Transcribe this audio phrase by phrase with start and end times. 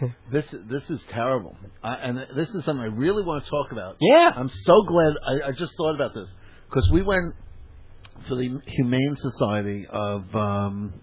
[0.32, 3.96] This this is terrible, I, and this is something I really want to talk about.
[4.00, 4.30] Yeah.
[4.36, 6.28] I'm so glad I, I just thought about this
[6.68, 7.34] because we went
[8.28, 10.94] to the Humane Society of um,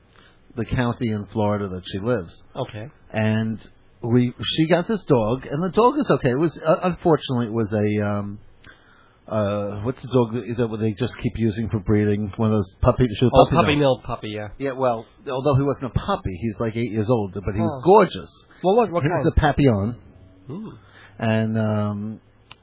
[0.55, 2.89] the county in Florida that she lives, Okay.
[3.11, 3.59] and
[4.01, 6.31] we she got this dog, and the dog is okay.
[6.31, 8.39] It was uh, unfortunately it was a um,
[9.27, 12.31] uh, what's the dog that, that they just keep using for breeding?
[12.37, 13.07] One of those puppy.
[13.17, 14.49] She was Oh, puppy, puppy mill puppy, yeah.
[14.59, 17.81] Yeah, well, although he wasn't a puppy, he's like eight years old, but he was
[17.81, 17.85] Oh.
[17.85, 18.29] gorgeous.
[18.63, 19.23] Well, what, what he kind?
[19.23, 19.95] was a Papillon
[20.47, 20.69] Hmm.
[21.17, 22.19] and um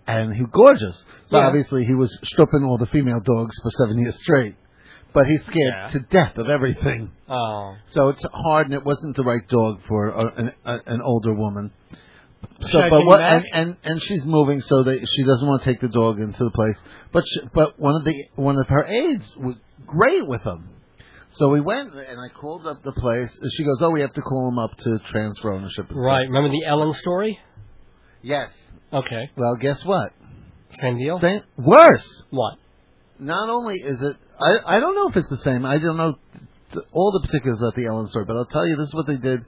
[0.07, 1.05] and he was gorgeous.
[1.29, 1.47] So Yeah.
[1.49, 4.55] obviously he was stripping all the female dogs for seven years straight.
[5.13, 5.89] But he's scared Yeah.
[5.91, 7.11] to death of everything.
[7.29, 7.75] Oh.
[7.87, 11.35] So it's hard, and it wasn't the right dog for a, an, a, an older
[11.35, 11.71] woman.
[12.71, 13.21] So, but what?
[13.21, 16.45] And, and and she's moving, so that she doesn't want to take the dog into
[16.45, 16.77] the place.
[17.13, 19.57] But she, but one of the one of her aides was
[19.87, 20.69] great with him.
[21.35, 23.31] So we went, and I called up the place.
[23.41, 26.25] and She goes, "Oh, we have to call him up to transfer ownership." Right.
[26.25, 27.39] stuff." Remember the Ellen story?
[28.23, 28.51] Yes.
[28.93, 29.31] Okay.
[29.37, 30.13] Well, guess what?
[30.81, 31.21] Same deal?
[31.21, 32.07] Same, worse.
[32.31, 32.59] What?
[33.19, 35.65] Not only is it, I I don't know if it's the same.
[35.67, 36.15] I don't know
[36.93, 39.17] all the particulars of the Ellen story, but I'll tell you this is what they
[39.17, 39.45] did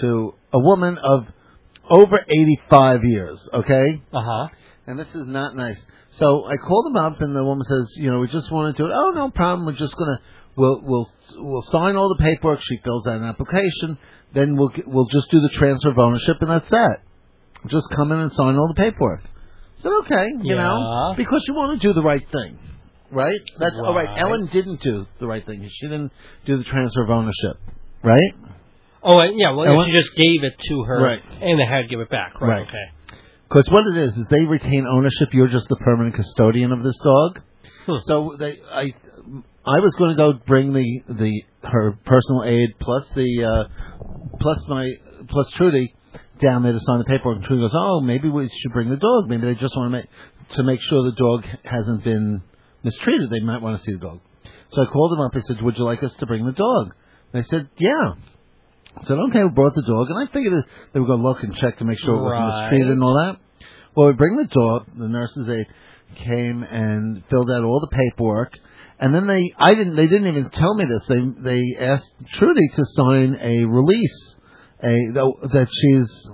[0.00, 1.26] to a woman of
[1.90, 3.38] over 85 years.
[3.52, 4.48] Okay, Uh huh.
[4.86, 5.78] and this is not nice.
[6.12, 8.82] So I called them up, and the woman says, you know, we just want to
[8.82, 8.94] do it.
[8.94, 9.66] Oh, no problem.
[9.66, 10.20] We're just gonna
[10.56, 12.60] we'll we'll we'll sign all the paperwork.
[12.62, 13.98] She fills out an application.
[14.32, 16.98] Then we'll we'll just do the transfer of ownership, and that's that.
[17.68, 19.20] Just come in and sign all the paperwork.
[19.24, 22.58] I said okay, you know, because you want to do the right thing,
[23.10, 23.40] right?
[23.58, 24.04] That's all right.
[24.06, 24.20] Right.
[24.20, 25.68] Ellen didn't do the right thing.
[25.80, 26.12] She didn't
[26.46, 27.56] do the transfer of ownership,
[28.02, 28.32] right?
[29.04, 29.52] Oh, and- yeah.
[29.52, 31.22] Well, Ellen- she just gave it to her, Right.
[31.40, 32.40] and they had to give it back.
[32.40, 32.48] Right.
[32.60, 32.62] Right.
[32.68, 33.18] Okay.
[33.48, 35.28] Because what it is is they retain ownership.
[35.32, 37.40] You're just the permanent custodian of this dog.
[37.86, 37.98] Hmm.
[38.04, 38.94] So they, I,
[39.64, 43.68] I was going to go bring the the her personal aid plus the uh,
[44.40, 44.90] plus my
[45.28, 45.94] plus Trudy
[46.40, 47.36] down there to sign the paperwork.
[47.36, 49.28] And Trudy goes, "Oh, maybe we should bring the dog.
[49.28, 50.06] Maybe they just want to make
[50.56, 52.42] to make sure the dog hasn't been
[52.82, 53.30] mistreated.
[53.30, 54.20] They might want to see the dog."
[54.70, 55.32] So I called them up.
[55.36, 56.94] I said, "Would you like us to bring the dog?"
[57.32, 58.14] They said, "Yeah."
[59.02, 61.78] Said, "Okay." We brought the dog, and I figured they would go look and check
[61.78, 62.62] to make sure it wasn't Right.
[62.70, 63.36] mistreated and all that.
[63.96, 64.86] Well, we bring the dog.
[64.96, 65.66] The nurse's aide
[66.16, 68.52] came and filled out all the paperwork,
[69.00, 71.02] and then they I didn't they didn't even tell me this.
[71.08, 74.36] They they asked Trudy to sign a release,
[74.82, 74.94] a
[75.52, 76.30] that she's,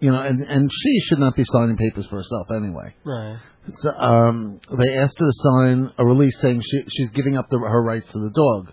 [0.00, 2.94] you know, and and she should not be signing papers for herself anyway.
[3.04, 3.38] Right.
[3.78, 7.58] So um, they asked her to sign a release saying she she's giving up the,
[7.58, 8.72] her rights to the dog.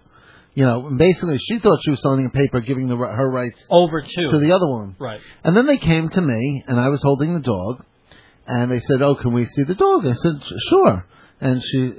[0.55, 3.63] You know, and basically she thought she was signing a paper giving the, her rights
[3.69, 4.31] Over to.
[4.31, 4.95] to the other one.
[4.99, 5.19] Right.
[5.43, 7.83] And then they came to me, and I was holding the dog,
[8.45, 10.33] and they said, "Oh, can we see the dog?" I said,
[10.69, 11.05] "Sure."
[11.41, 11.93] And she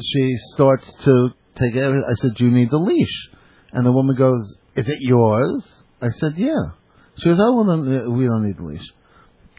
[0.00, 1.84] she starts to take it.
[1.84, 3.28] I said, "Do you need the leash?"
[3.72, 5.64] And the woman goes, "Is it yours?"
[6.00, 6.52] I said, "Yeah."
[7.16, 8.86] She goes, "Oh, well, then we don't need the leash."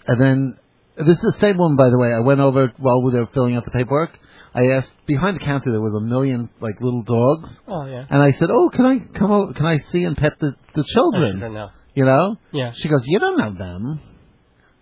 [0.07, 0.57] And then
[0.97, 2.13] this is the same woman, by the way.
[2.13, 4.11] I went over while we were filling out the paperwork.
[4.53, 8.05] I asked behind the counter there was a million like little dogs, Oh yeah.
[8.09, 9.53] and I said, "Oh, can I come over?
[9.53, 11.69] Can I see and pet the the children?" Know.
[11.95, 12.35] You know?
[12.51, 12.71] Yeah.
[12.75, 13.99] She goes, You don't know them.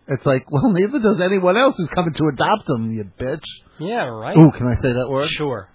[0.07, 3.41] It's like, well, neither does anyone else who's coming to adopt them, you bitch.
[3.79, 4.05] Yeah.
[4.05, 4.37] Right.
[4.37, 5.27] Ooh, can I say that word?
[5.31, 5.69] Sure.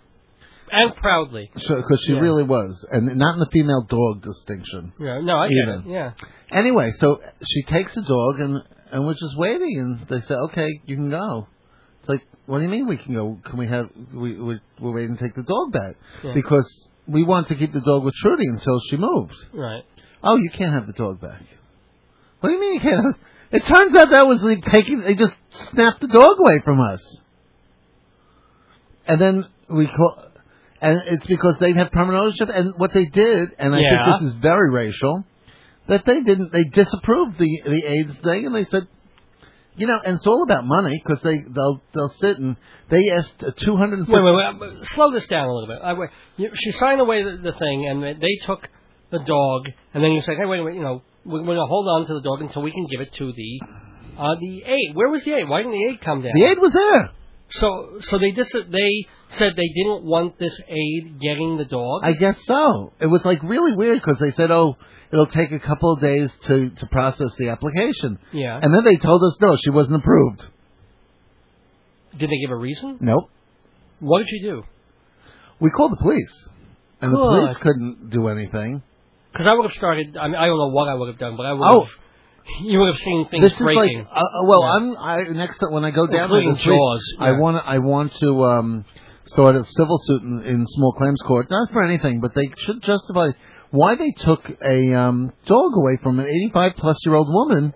[0.70, 1.50] And proudly.
[1.54, 2.20] Because she Yeah.
[2.20, 4.92] really was, and not in the female dog distinction.
[4.98, 5.20] Yeah.
[5.22, 5.90] No, I get Even.
[5.90, 5.92] it.
[5.92, 6.10] Yeah.
[6.50, 8.58] Anyway, so she takes the dog, and
[8.90, 11.46] and we're just waiting, and they say, okay, you can go.
[12.46, 13.38] What do you mean we can go?
[13.44, 15.94] Can we have we, we we're waiting to take the dog back
[16.24, 16.34] Yeah.
[16.34, 16.68] because
[17.06, 19.34] we want to keep the dog with Trudy until she moves.
[19.52, 19.84] Right.
[20.22, 21.42] Oh, you can't have the dog back.
[22.40, 23.04] What do you mean you can't?
[23.06, 23.14] Have...
[23.52, 25.00] It turns out that was like taking.
[25.00, 25.34] They just
[25.70, 27.00] snapped the dog away from us,
[29.06, 30.24] and then we call,
[30.80, 32.48] and it's because they have permanent ownership.
[32.54, 34.04] And what they did, and I Yeah.
[34.16, 35.24] think this is very racial,
[35.88, 36.52] that they didn't.
[36.52, 38.86] They disapproved the the AIDS thing, and they said,
[39.76, 42.56] you know, and it's all about money because they they'll they'll sit and
[42.90, 44.86] they asked two hundred and Wait, wait, wait.
[44.88, 45.78] Slow this down a little bit.
[45.82, 46.10] I, wait.
[46.54, 48.68] She signed away the, the thing, and they- they took
[49.10, 50.74] the dog, and then you said, "Hey, wait, wait.
[50.74, 53.00] You know, we're, we're going to hold on to the dog until we can give
[53.00, 53.60] it to the
[54.18, 54.94] uh, the aide.
[54.94, 55.48] Where was the aide?
[55.48, 56.32] Why didn't the aide come down?
[56.34, 57.10] The aide was there.
[57.54, 59.06] So, so they dis- they
[59.38, 62.00] said they didn't want this aide getting the dog.
[62.02, 62.92] I guess so.
[63.00, 64.76] It was like really weird because they said, "Oh,
[65.12, 68.58] it'll take a couple of days to to process the application," yeah.
[68.62, 70.42] and then they told us no, she wasn't approved.
[72.18, 72.98] Did they give a reason?
[73.00, 73.30] Nope.
[74.00, 74.62] What did you do?
[75.60, 76.48] We called the police,
[77.00, 77.40] and the Good.
[77.40, 78.82] police couldn't do anything.
[79.32, 80.16] Because I would have started.
[80.16, 81.62] I mean, I don't know what I would have done, but I would.
[81.66, 81.80] Oh.
[81.84, 81.90] have,
[82.64, 83.98] you would have seen things This is breaking.
[84.00, 84.72] like, uh, uh, well, Yeah.
[84.74, 87.38] I'm I next time when I go down Including there this week, Jaws, I yeah.
[87.38, 88.84] want to I want to um
[89.26, 92.82] start a civil suit in, in small claims court, not for anything, but they should
[92.82, 93.30] justify
[93.72, 97.72] why they took a um, dog away from an 85 plus year old woman.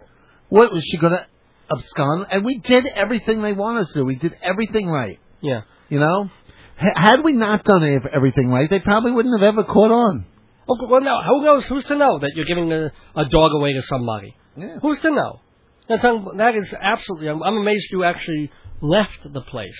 [0.48, 1.26] What was she going to
[1.74, 2.26] abscond?
[2.30, 4.04] And we did everything they wanted us to.
[4.04, 5.18] We did everything right.
[5.40, 5.62] Yeah.
[5.88, 6.30] You know,
[6.78, 7.82] H- had we not done
[8.14, 10.26] everything right, they probably wouldn't have ever caught on.
[10.68, 11.16] Oh, well, no.
[11.26, 11.64] Who knows?
[11.66, 14.36] Who's to know that you're giving a, a dog away to somebody?
[14.56, 14.76] Yeah.
[14.82, 15.40] Who's to know?
[15.88, 17.28] That's un- that is absolutely.
[17.28, 18.50] I'm, I'm amazed you actually
[18.82, 19.78] left the place.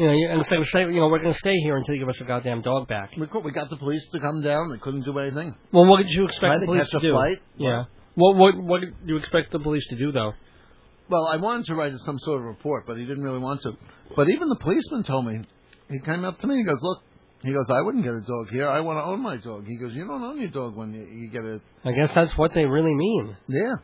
[0.00, 2.08] You know, instead of saying, you know, we're going to stay here until you give
[2.08, 3.10] us a goddamn dog back.
[3.18, 4.70] We, cou- we got the police to come down.
[4.70, 5.54] They couldn't do anything.
[5.72, 7.12] Well, what did you expect Try the to police catch to a do?
[7.12, 7.42] flight?
[7.58, 7.84] Yeah.
[8.14, 10.32] What what what did you expect the police to do though?
[11.10, 13.72] Well, I wanted to write some sort of report, but he didn't really want to.
[14.16, 15.42] But even the policeman told me.
[15.90, 16.56] He came up to me.
[16.56, 17.02] He goes, "Look,"
[17.42, 18.68] he goes, "I wouldn't get a dog here.
[18.70, 21.02] I want to own my dog." He goes, "You don't own your dog when you,
[21.04, 23.36] you get it." I guess that's what they really mean.
[23.48, 23.74] Yeah.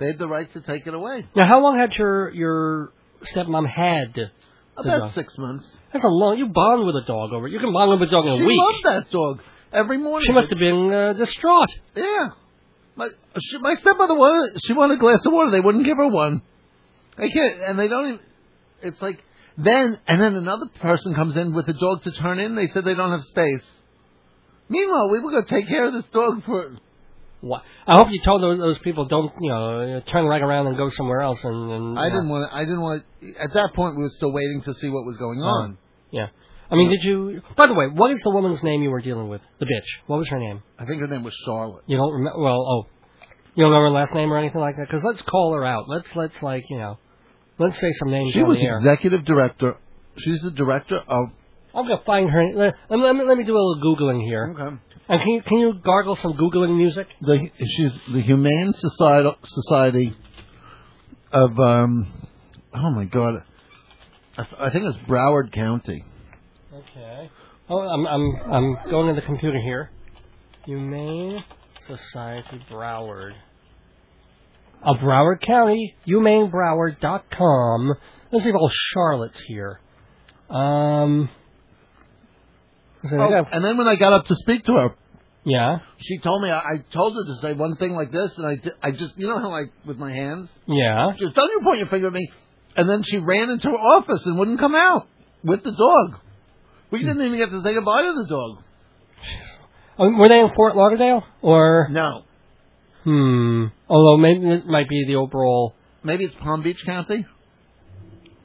[0.00, 1.26] They had the right to take it away.
[1.36, 2.92] Now, how long had your your
[3.34, 4.30] stepmom had?
[4.76, 5.14] About dog?
[5.14, 5.66] six months.
[5.92, 6.36] That's a long.
[6.38, 7.46] You bond with a dog over.
[7.48, 8.58] You can bond with a dog in a She week.
[8.58, 9.40] loved that dog
[9.72, 10.26] every morning.
[10.26, 11.68] She must have been uh, distraught.
[11.94, 12.28] Yeah.
[12.96, 13.08] My
[13.40, 15.50] she, my stepmother wanted she wanted a glass of water.
[15.50, 16.42] They wouldn't give her one.
[17.16, 18.20] They can't, and they don't even.
[18.82, 19.18] It's like
[19.56, 22.54] then and then another person comes in with a dog to turn in.
[22.56, 23.62] They said they don't have space.
[24.68, 26.76] Meanwhile, we were going to take care of this dog for.
[27.44, 27.62] What?
[27.86, 30.88] I hope you told those, those people don't, you know, turn right around and go
[30.88, 31.38] somewhere else.
[31.44, 32.50] And, and I didn't want.
[32.50, 33.02] I didn't want.
[33.38, 35.44] At that point, we were still waiting to see what was going Oh.
[35.44, 35.78] on.
[36.10, 36.28] Yeah.
[36.70, 37.42] I mean, did you?
[37.54, 39.42] By the way, what is the woman's name you were dealing with?
[39.58, 40.06] The bitch.
[40.06, 40.62] What was her name?
[40.78, 41.84] I think her name was Charlotte.
[41.86, 42.38] You don't remember?
[42.40, 42.86] Well, oh,
[43.54, 44.88] you don't remember her last name or anything like that?
[44.88, 45.84] Because let's call her out.
[45.86, 46.98] Let's let's like you know,
[47.58, 49.76] let's say some names She was the executive director.
[50.16, 51.28] She's the director of.
[51.74, 52.52] I'm gonna find her.
[52.54, 54.54] Let, let, me, let me let me do a little googling here.
[54.54, 54.76] Okay.
[55.06, 57.06] And can you can you gargle some googling music?
[57.20, 60.16] The she's the Humane Society Society
[61.32, 62.28] of um.
[62.74, 63.42] Oh my God.
[64.38, 66.04] I, I think it's Broward County.
[66.72, 67.30] Okay.
[67.68, 69.90] Oh, I'm I'm I'm going to the computer here.
[70.66, 71.42] Humane
[71.86, 73.32] Society Broward.
[74.82, 77.94] Of Broward County, humanebroward.com.
[78.30, 79.80] Let's see if all Charlotte's here.
[80.50, 81.30] Um.
[83.10, 84.88] So Oh, and then when I got up to speak to her,
[85.44, 88.46] yeah, she told me I, I told her to say one thing like this, and
[88.46, 91.12] I, I just you know how like with my hands, yeah.
[91.18, 92.30] she goes, "Don't you point your finger at me,"
[92.76, 95.06] and then she ran into her office and wouldn't come out
[95.42, 96.20] with the dog.
[96.90, 98.62] We didn't even get to say goodbye to the dog.
[99.98, 101.88] Oh, were they in Fort Lauderdale or?
[101.90, 102.22] No,
[103.04, 103.66] Hmm.
[103.88, 105.74] Although maybe it might be the overall.
[106.02, 107.26] maybe it's Palm Beach County.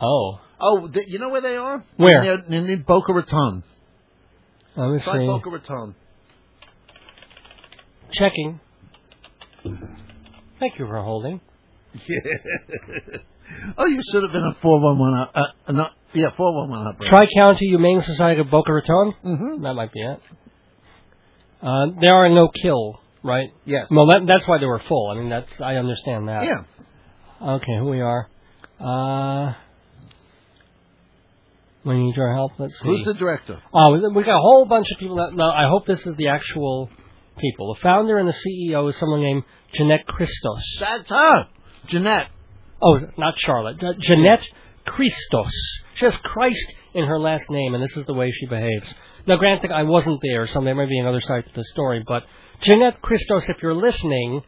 [0.02, 0.40] Oh.
[0.60, 1.84] Oh, th- you know where they are?
[1.96, 2.42] Where?
[2.50, 3.64] Near Boca Raton.
[4.80, 5.28] Let me Try see.
[5.28, 5.96] Boca Raton.
[8.14, 8.62] Checking.
[9.64, 11.42] Thank you for holding.
[13.78, 15.14] oh, you should have been a four one one.
[15.14, 17.10] Uh, uh, not yeah, four one one operator.
[17.10, 19.14] Tri County Humane Society of Boca Raton.
[19.26, 19.64] Mm-hmm.
[19.64, 20.20] That might be it.
[21.62, 23.50] Uh, there are no kill, right?
[23.66, 23.88] Yes.
[23.92, 25.10] Well, that, that's why they were full.
[25.10, 26.46] I mean, that's I understand that.
[26.46, 26.64] Yeah.
[27.56, 28.30] Okay, who we are.
[28.80, 29.56] Uh,
[31.86, 32.54] we need your help.
[32.58, 32.88] Let's see.
[32.88, 33.62] Who's the director?
[33.74, 35.16] Oh, we- got a whole bunch of people.
[35.18, 36.90] That, no, I hope this is the actual
[37.40, 37.74] people.
[37.74, 39.44] The founder and the CEO is someone named
[39.78, 40.64] Jeanette Christos.
[40.80, 41.46] That's her,
[41.88, 42.28] Jeanette.
[42.81, 43.78] Oh, not Charlotte.
[44.00, 44.44] Jeanette
[44.86, 45.52] Christos.
[45.96, 48.94] She has Christ in her last name, and this is the way she behaves.
[49.28, 52.24] Now, granted, I wasn't there, so there may be another side to the story, but
[52.62, 54.42] Jeanette Christos, if you're listening,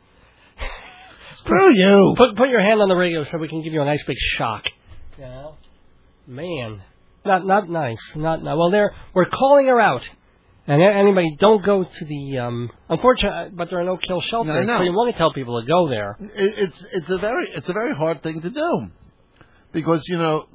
[1.37, 2.13] Screw you.
[2.17, 4.17] put put your hand on the radio so we can give you a nice big
[4.37, 4.65] shock.
[5.19, 5.49] Yeah.
[6.27, 6.81] Man.
[7.25, 7.97] Not not nice.
[8.15, 8.71] Not, not well.
[8.71, 10.01] There we're calling her out,
[10.67, 12.69] and anybody don't go to the um.
[12.89, 14.77] Unfortunately, but there are no kill shelters, I know.
[14.79, 16.17] so you want to tell people to go there.
[16.35, 18.87] It's it's a very it's a very hard thing to do,
[19.71, 20.45] because you know,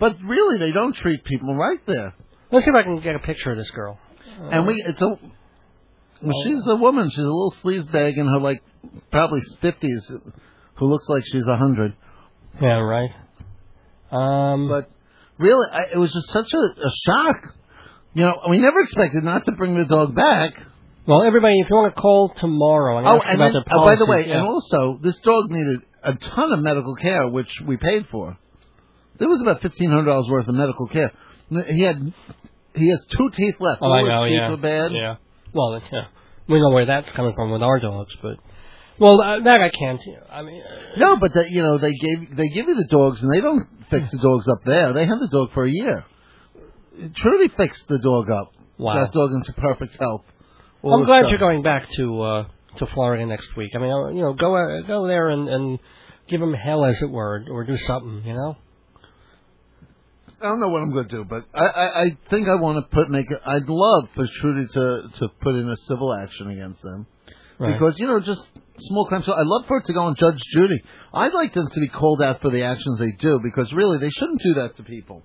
[0.00, 2.14] but really they don't treat people right there.
[2.50, 3.98] Let's see if I can get a picture of this girl.
[4.50, 5.08] And we it's a
[6.22, 7.08] well, she's a woman.
[7.10, 8.62] She's a little sleazebag in her like
[9.12, 10.10] probably fifties,
[10.74, 11.94] who looks like she's a hundred.
[12.60, 13.10] Yeah, right.
[14.10, 14.90] Um, But
[15.38, 17.54] really, I, it was just such a, a shock.
[18.14, 20.52] You know, we never expected not to bring the dog back.
[21.06, 23.78] well, everybody, if you want to call tomorrow and Oh, ask and about then, their
[23.78, 24.38] oh, by the way, yeah.
[24.38, 28.38] and also this dog needed a ton of medical care, which we paid for.
[29.18, 31.12] There was about fifteen hundred dollars worth of medical care.
[31.50, 32.12] He had
[32.74, 33.80] he has two teeth left.
[33.82, 34.92] oh, I know, teeth yeah, were bad.
[34.92, 35.16] yeah.
[35.54, 36.04] Well, that's- yeah,
[36.48, 38.36] we know where that's coming from with our dogs, but
[38.98, 40.00] well, uh, that I can't.
[40.30, 43.22] I mean, uh, No, but that you know they gave they give you the dogs
[43.22, 44.92] and they don't fix the dogs up there.
[44.92, 46.04] They had the dog for a year.
[47.16, 48.52] Truly fixed the dog up.
[48.78, 49.06] Wow.
[49.06, 50.24] The dog into perfect health.
[50.82, 51.30] All I'm glad stuff.
[51.30, 53.72] you're going back to uh, to Florida next week.
[53.74, 55.78] I mean, you know, go uh, go there and, and
[56.28, 58.22] give them hell, as it were, or do something.
[58.24, 58.56] You know.
[60.40, 62.84] I don't know what I'm going to do, but I, I, I think I want
[62.84, 63.30] to put make.
[63.30, 67.06] it- I'd love for Trudy to to put in a civil action against them
[67.58, 67.72] Right.
[67.72, 68.42] because you know just
[68.80, 69.26] small claims.
[69.26, 70.82] So I'd love for it to go on Judge Judy.
[71.14, 74.10] I'd like them to be called out for the actions they do because really they
[74.10, 75.22] shouldn't do that to people.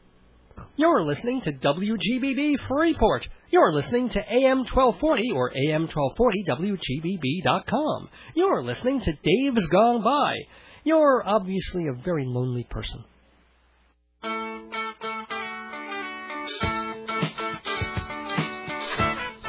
[0.78, 3.28] You're listening to WGBB Freeport.
[3.52, 8.10] You're listening to AM 1240 or AM 1240 WGBB.com.
[8.36, 10.36] You're listening to Dave's Gone By.
[10.84, 13.04] You're obviously a very lonely person.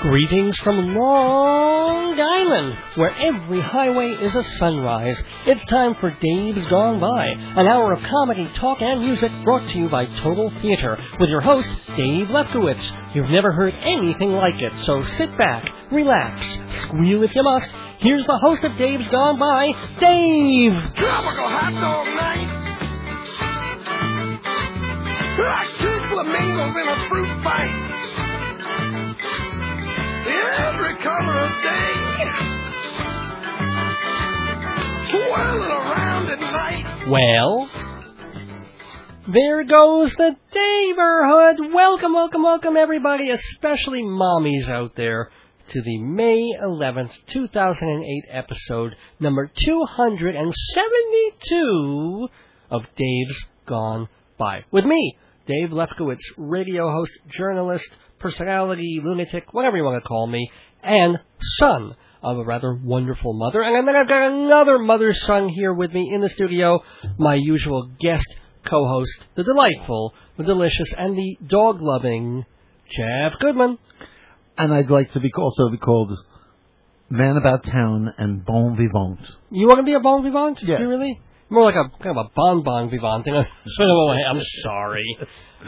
[0.02, 5.16] Greetings from Long Island, where every highway is a sunrise.
[5.46, 9.78] It's time for Dave's Gone By, an hour of comedy, talk, and music brought to
[9.78, 13.14] you by Total Theater, with your host, Dave Lefkowitz.
[13.14, 16.48] You've never heard anything like it, so sit back, relax,
[16.82, 17.68] squeal if you must.
[18.00, 20.72] Here's the host of Dave's Gone By, Dave!
[20.96, 22.58] Tropical hot dog night.
[25.78, 27.78] Two flamingos in a fruit fight.
[30.24, 31.94] Every color of day.
[35.10, 37.08] Twirling around at night.
[37.10, 37.68] Well,
[39.32, 41.56] there goes the neighborhood.
[41.74, 45.32] Welcome, welcome, welcome, everybody, especially mommies out there,
[45.72, 52.28] to the May 11th, 2008 episode number 272
[52.70, 54.64] of Dave's Gone By.
[54.70, 57.88] With me, Dave Lefkowitz, radio host, journalist,
[58.22, 60.50] personality, lunatic, whatever you want to call me,
[60.82, 61.18] and
[61.58, 63.62] son of a rather wonderful mother.
[63.62, 66.80] And then I've got another mother son here with me in the studio,
[67.18, 68.26] my usual guest
[68.64, 72.44] co-host, the delightful, the delicious, and the dog-loving
[72.96, 73.78] Jeff Goodman.
[74.56, 76.12] And I'd like to be also be called
[77.10, 79.18] Man About Town and Bon Vivant.
[79.50, 80.58] You want to be a bon vivant?
[80.62, 80.78] Yeah.
[80.78, 81.20] You really?
[81.52, 83.26] More like a kind of a bon bon vivant.
[83.26, 83.44] In a
[83.76, 84.30] sort of a.
[84.30, 85.18] I'm sorry.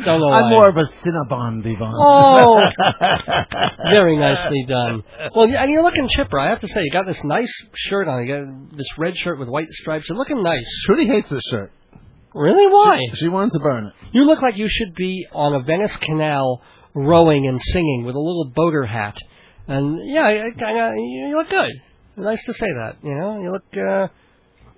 [0.05, 0.51] Don't know I'm why.
[0.51, 1.95] more of a Cinnabon Vivant.
[1.97, 2.59] Oh,
[3.91, 5.05] very nicely done.
[5.35, 6.39] Well, and you're looking chipper.
[6.39, 8.27] I have to say, you got this nice shirt on.
[8.27, 10.07] You got this red shirt with white stripes.
[10.09, 10.65] You're looking nice.
[10.87, 11.71] Trudy hates this shirt.
[12.35, 12.67] Really?
[12.67, 12.99] Why?
[13.15, 13.93] She wanted to burn it.
[14.13, 16.63] You look like you should be on a Venice Canal
[16.95, 19.17] rowing and singing with a little boater hat.
[19.69, 21.71] And yeah, kind of, you look good.
[22.17, 22.97] Nice to say that.
[23.03, 24.09] You know, you look uh,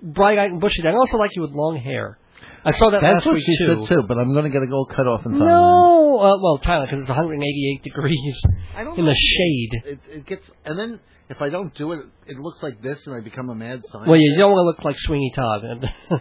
[0.01, 0.81] bright-eyed and bushy.
[0.85, 2.17] I also like you with long hair.
[2.65, 3.85] I saw that That's last what week she too.
[3.85, 5.47] said too, but I'm going to get it all cut off in Thailand.
[5.47, 8.41] No, uh, well, Thailand because it's 188 degrees
[8.75, 9.11] I don't in know.
[9.11, 9.69] the shade.
[9.85, 10.99] It, it gets, and then
[11.29, 14.09] if I don't do it, it looks like this, and I become a mad scientist.
[14.09, 15.63] Well, you don't want to look like Sweeney Todd.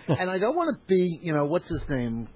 [0.09, 2.29] And I don't want to be, you know, what's his name?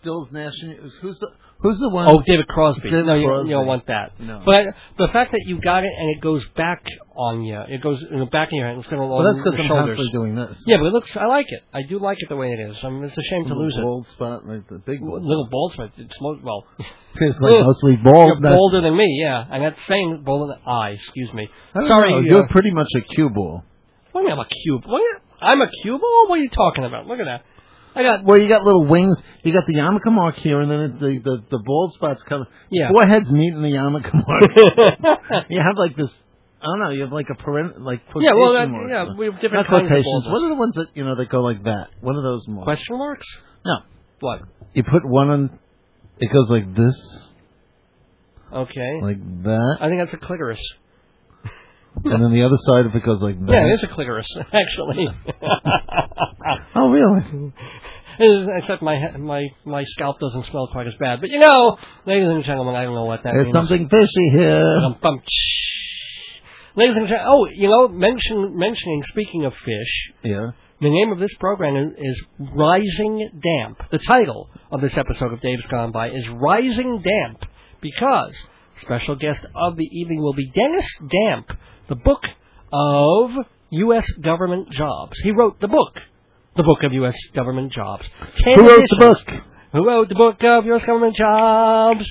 [0.00, 0.52] Stills Nash.
[1.00, 1.28] Who's the
[1.62, 2.08] Who's the one?
[2.08, 2.88] oh, David Crosby.
[2.88, 3.48] David no, you, Crosby.
[3.50, 4.18] you don't want that.
[4.18, 4.40] No.
[4.46, 6.82] But the fact that you got it and it goes back
[7.14, 9.60] on you, it goes in the back of your head instead of well, that's because
[9.60, 10.56] I'm constantly doing this.
[10.66, 11.14] Yeah, but it looks.
[11.16, 11.62] I like it.
[11.74, 12.76] I do like it the way it is.
[12.82, 13.82] I mean, it's a shame to Little lose it.
[13.82, 15.22] bald spot, like the big bald.
[15.22, 15.90] Little bald spot.
[15.98, 16.64] It's mo- well,
[17.16, 18.26] It's like mostly bald.
[18.40, 19.20] you're bolder than me.
[19.22, 20.90] Yeah, and that's saying bolder than I.
[20.96, 21.48] Excuse me.
[21.74, 23.64] I Sorry, know, uh, you're pretty much a cue ball.
[24.12, 24.82] What do you mean I'm a cube?
[24.86, 25.02] What?
[25.42, 26.00] I'm a cube?
[26.02, 27.06] Oh, what are you talking about?
[27.06, 27.44] Look at that.
[27.94, 28.24] I got.
[28.24, 29.16] Well, you got little wings.
[29.42, 32.46] You got the yarmulke mark here, and then the, the the bald spots come.
[32.70, 32.90] Yeah.
[32.92, 35.44] Four heads meet in the yarmulke mark.
[35.50, 36.10] you have like this.
[36.62, 36.90] I don't know.
[36.90, 38.90] You have like a parent, like Yeah, well, that, marks.
[38.90, 40.24] yeah, we have Not different kinds of quotations.
[40.26, 41.88] What are the ones that you know that go like that?
[42.02, 42.64] What are those marks?
[42.66, 43.26] Question marks?
[43.64, 43.76] No,
[44.20, 44.42] What?
[44.74, 45.58] you put one on.
[46.18, 46.94] It goes like this,
[48.52, 49.00] Okay.
[49.00, 50.60] like that, I think that's a clitoris.
[52.04, 53.50] and then the other side of it goes like that.
[53.52, 55.08] Yeah, it is a clitoris, actually.
[56.74, 57.52] Oh, really?
[58.18, 61.20] Eh, except my my my scalp doesn't smell quite as bad.
[61.20, 61.76] But you know,
[62.06, 63.54] ladies and gentlemen, I don't know what that There's means.
[63.54, 64.64] something fishy here.
[66.76, 70.50] Ladies and gentlemen, oh, you know, mention mentioning speaking of fish, Yeah.
[70.80, 73.78] the name of this program is Rising Damp.
[73.90, 77.44] The title of this episode of Dave's Gone By is Rising Damp
[77.80, 78.34] because
[78.80, 81.48] special guest of the evening will be Dennis Damp,
[81.88, 82.22] the book
[82.72, 83.30] of
[83.70, 84.06] U.S.
[84.22, 85.18] government jobs.
[85.22, 85.94] He wrote the book,
[86.56, 87.16] the book of U.S.
[87.34, 88.04] government jobs.
[88.44, 89.42] Ten Who wrote the book?
[89.72, 90.84] Who wrote the book of U.S.
[90.84, 92.10] government jobs?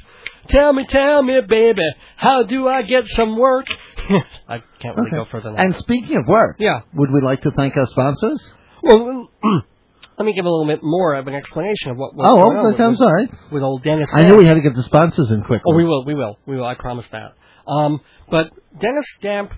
[0.50, 1.82] Tell me, tell me, baby,
[2.16, 3.68] how do I get some work?
[4.48, 5.18] I can't really Okay.
[5.18, 5.66] go further than that.
[5.66, 6.82] And speaking of work, Yeah.
[6.96, 8.42] would we like to thank our sponsors?
[8.82, 9.30] Well,
[10.18, 12.16] let me give a little bit more of an explanation of what.
[12.16, 13.30] what's oh, okay, with, I'm sorry.
[13.52, 14.10] with old Dennis.
[14.14, 15.72] I knew we had to get the sponsors in quickly.
[15.72, 16.66] Oh, we will, we will, we will.
[16.66, 17.34] I promise that.
[17.68, 18.48] Um, but
[18.80, 19.52] Dennis Damp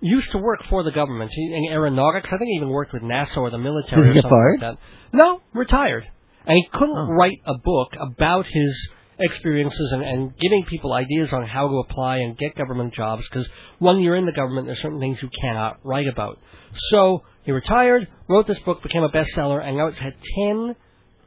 [0.00, 2.32] used to work for the government he, in aeronautics.
[2.32, 4.02] I think he even worked with NASA or the military.
[4.02, 4.60] Did he or get something fired?
[4.62, 5.16] Like that.
[5.16, 6.04] No, retired,
[6.46, 7.06] and he couldn't Oh.
[7.08, 12.18] write a book about his experiences and, and giving people ideas on how to apply
[12.18, 15.78] and get government jobs because when you're in the government there's certain things you cannot
[15.84, 16.38] write about
[16.90, 20.76] so he retired wrote this book became a bestseller and now it's had 10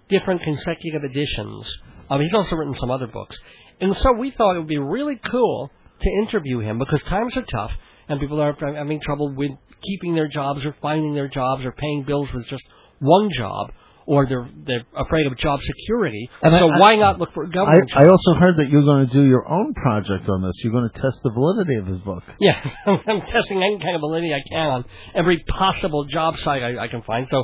[0.08, 1.68] different consecutive editions
[2.12, 3.36] Um, he's also written some other books,
[3.82, 7.44] and so we thought it would be really cool to interview him because times are
[7.44, 7.72] tough
[8.10, 9.52] and people are having trouble with
[9.82, 12.64] keeping their jobs or finding their jobs or paying bills with just
[13.00, 13.72] one job.
[14.06, 17.48] Or they're they're afraid of job security, And so I- why not look for a
[17.48, 17.92] I, government?
[17.96, 20.54] I also heard that you're going to do your own project on this.
[20.64, 22.24] You're going to test the validity of his book.
[22.40, 26.86] Yeah, I'm testing any kind of validity I can on every possible job site I,
[26.86, 27.28] I can find.
[27.30, 27.44] So,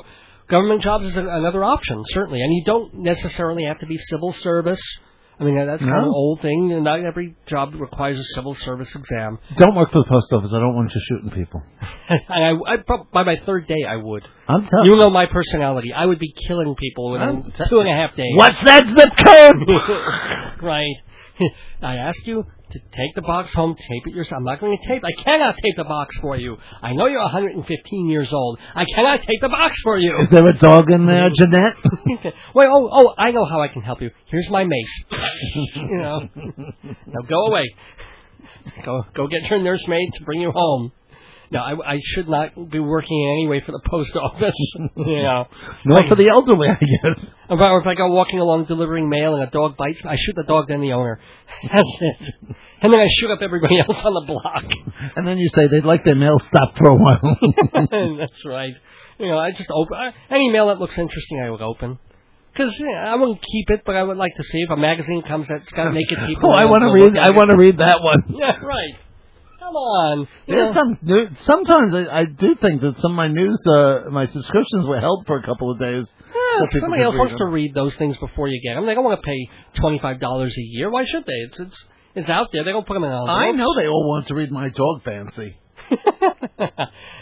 [0.49, 2.41] government jobs is a, another option, certainly.
[2.41, 4.81] And you don't necessarily have to be civil service.
[5.39, 6.71] I mean, that's kind of an old thing.
[6.71, 9.37] and Not every job requires a civil service exam.
[9.57, 10.51] Don't work for the post office.
[10.53, 11.61] I don't want you shooting people.
[12.29, 14.23] I, I, prob- by my third day, I would.
[14.47, 15.91] I'm telling You know my personality.
[15.93, 18.31] I would be killing people within t- two and a half days.
[18.35, 20.61] What's that zip code?
[20.63, 20.95] right.
[21.81, 24.39] I asked you to take the box home, tape it yourself.
[24.39, 25.01] I'm not going to tape.
[25.05, 26.57] I cannot tape the box for you.
[26.81, 28.59] I know you're 115 years old.
[28.75, 30.13] I cannot tape the box for you.
[30.23, 31.75] Is there a dog in there, Jeanette?
[32.53, 34.11] Wait, oh, oh, I know how I can help you.
[34.25, 35.03] Here's my mace.
[35.75, 36.29] you know,
[37.07, 37.63] now go away.
[38.83, 40.91] Go, go get your nursemaid to bring you home.
[41.51, 44.53] No, I, I should not be working in any way for the post office.
[44.75, 44.89] you
[45.23, 45.45] know,
[45.85, 47.25] Nor for the elderly, I guess.
[47.49, 50.35] or if I go walking along delivering mail and a dog bites me, I shoot
[50.35, 51.19] the dog, then the owner.
[51.63, 52.33] That's it.
[52.81, 54.63] And then I shoot up everybody else on the block.
[55.15, 57.37] And then you say they'd like their mail stopped for a while.
[58.19, 58.73] That's right.
[59.17, 61.41] You know, I just open I, any mail that looks interesting.
[61.41, 61.99] I would open.
[62.51, 65.47] Because I wouldn't keep it, but I would like to see if a magazine comes
[65.47, 66.49] that's got naked people.
[66.49, 67.17] oh, I want to read.
[67.17, 68.23] I want to read that one.
[68.29, 68.95] Yeah, right.
[69.65, 70.27] Come on.
[70.45, 73.57] You There's know, some, there- sometimes I, I do think that some of my news,
[73.67, 76.05] uh, my subscriptions were held for a couple of days.
[76.21, 77.39] yeah, so somebody else wants them.
[77.39, 78.85] to read those things before you get them.
[78.85, 79.49] They don't want to pay
[79.81, 80.91] twenty five dollars a year.
[80.91, 81.39] Why should they?
[81.49, 81.77] It's it's
[82.13, 82.63] it's out there.
[82.63, 83.41] They don't put them in envelopes.
[83.41, 85.57] I know they all want to read my dog fancy.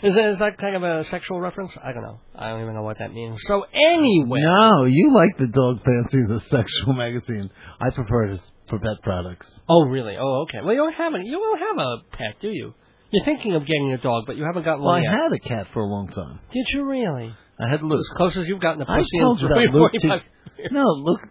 [0.03, 1.71] is, that, is that kind of a sexual reference?
[1.81, 2.19] I don't know.
[2.35, 3.39] I don't even know what that means.
[3.47, 7.49] So anyway, No, you like the dog fancy, the sexual magazine.
[7.81, 9.47] I prefer it for pet products.
[9.69, 10.15] Oh, really?
[10.17, 10.59] Oh, okay.
[10.63, 11.27] Well, you don't have any.
[11.27, 12.73] You don't have a pet, do you?
[13.11, 15.39] You're thinking of getting a dog, but you haven't gotten Well, one I had a
[15.39, 16.39] cat for a long time.
[16.51, 17.35] Did you really?
[17.59, 17.99] I had Luke.
[17.99, 19.91] As close as you've gotten to I pussy told in you about 40, Luke.
[19.91, 20.19] 45
[20.57, 20.73] too.
[20.73, 21.21] No, Luke.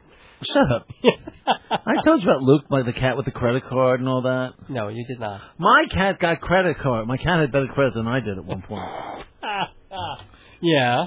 [0.45, 0.89] Shut up.
[1.87, 4.51] I told you about Luke, like the cat with the credit card and all that.
[4.69, 5.41] No, you did not.
[5.59, 7.07] My cat got credit card.
[7.07, 8.83] My cat had better credit than I did at one point.
[10.63, 11.07] yeah.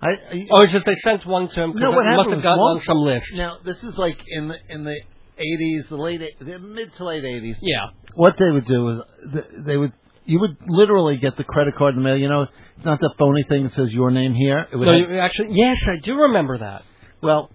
[0.00, 2.30] I, I Oh, it's just they sent one to him because No, what he must
[2.30, 3.26] have gotten on some list.
[3.34, 4.96] now this is like in the in the
[5.38, 7.56] eighties, the late the mid to late eighties.
[7.60, 7.86] Yeah.
[8.14, 8.98] What they would do is
[9.32, 9.92] th- they would
[10.24, 12.16] you would literally get the credit card in the mail.
[12.16, 14.66] You know, it's not the phony thing that says your name here.
[14.72, 16.82] It would No, have- you actually, yes, I do remember that.
[17.22, 17.50] Well,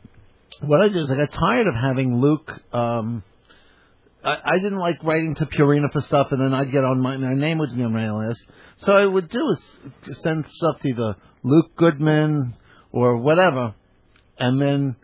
[0.62, 2.52] what I did is I got tired of having Luke.
[2.74, 3.24] Um,
[4.24, 7.18] I, I didn't like writing to Purina for stuff, and then I'd get on my,
[7.18, 8.42] my name would be on my list.
[8.78, 12.54] So I would do is send stuff to either Luke Goodman
[12.92, 13.74] or whatever,
[14.40, 14.96] and then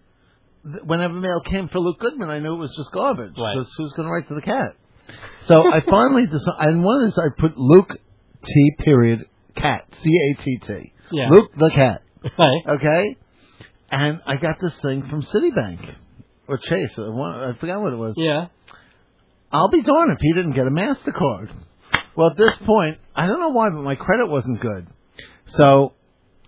[0.64, 3.56] th- whenever mail came for Luke Goodman, I knew it was just garbage Right.
[3.56, 4.76] because who's going to write to the cat?
[5.48, 7.92] So I finally decided, and one is I put Luke
[8.46, 11.30] T period cat C A T T Yeah.
[11.30, 12.04] Luke the cat.
[12.38, 12.62] Right.
[12.68, 13.18] Okay?
[13.92, 15.96] And I got this thing from Citibank
[16.48, 16.92] or Chase.
[16.98, 18.14] Or one, I forgot what it was.
[18.18, 18.48] Yeah.
[19.52, 21.50] I'll be darned if he didn't get a MasterCard.
[22.16, 24.88] Well, at this point, I don't know why, but my credit wasn't good.
[25.58, 25.94] So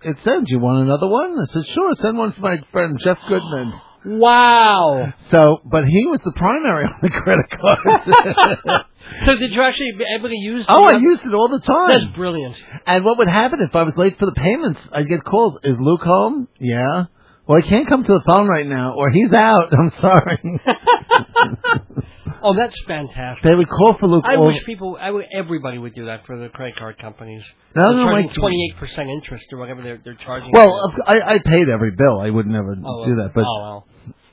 [0.02, 1.36] it said, Do you want another one?
[1.40, 3.72] I said, Sure, send one for my friend Jeff Goodman.
[4.04, 5.12] Wow.
[5.30, 8.84] So, but he was the primary on the credit card.
[9.28, 10.64] So did you actually be able to use?
[10.68, 11.88] oh, I used it all the time.
[12.06, 12.56] That's brilliant.
[12.86, 14.80] And what would happen if I was late for the payments?
[14.90, 15.58] I'd get calls.
[15.62, 16.48] Is Luke home?
[16.58, 17.04] Yeah.
[17.46, 19.72] Well, he can't come to the phone right now, or he's out.
[19.78, 20.60] I'm sorry.
[22.44, 23.48] Oh, that's fantastic.
[23.48, 24.24] they would call for Luke.
[24.26, 27.42] I wish people, I would, everybody would do that for the credit card companies.
[27.76, 30.50] No, They're no, charging twenty-eight percent interest or whatever they're they're charging.
[30.52, 32.20] Well, I, I paid every bill.
[32.20, 33.86] I would never oh, do that, but oh well,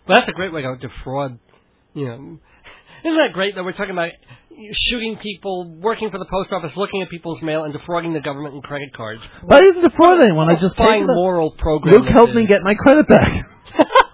[0.07, 1.37] but that's a great way to defraud.
[1.93, 2.39] You know,
[3.03, 4.11] isn't that great that we're talking about
[4.73, 8.55] shooting people, working for the post office, looking at people's mail, and defrauding the government
[8.55, 9.21] and credit cards?
[9.47, 10.49] but I didn't defraud anyone.
[10.49, 11.95] I just paid moral program.
[11.95, 13.45] Luke helped me get my credit back.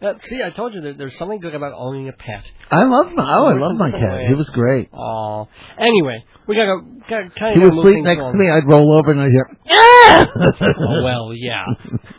[0.00, 2.44] Uh, see, I told you there, there's something good about owning a pet.
[2.70, 3.24] I love my.
[3.24, 4.20] Oh, I love my cat.
[4.28, 4.88] He was great.
[4.92, 8.48] Oh, anyway, we gotta, gotta kind He would sleep next to me.
[8.48, 9.50] I'd roll over and I'd hear.
[9.72, 11.64] "Ah!" Oh, well, yeah,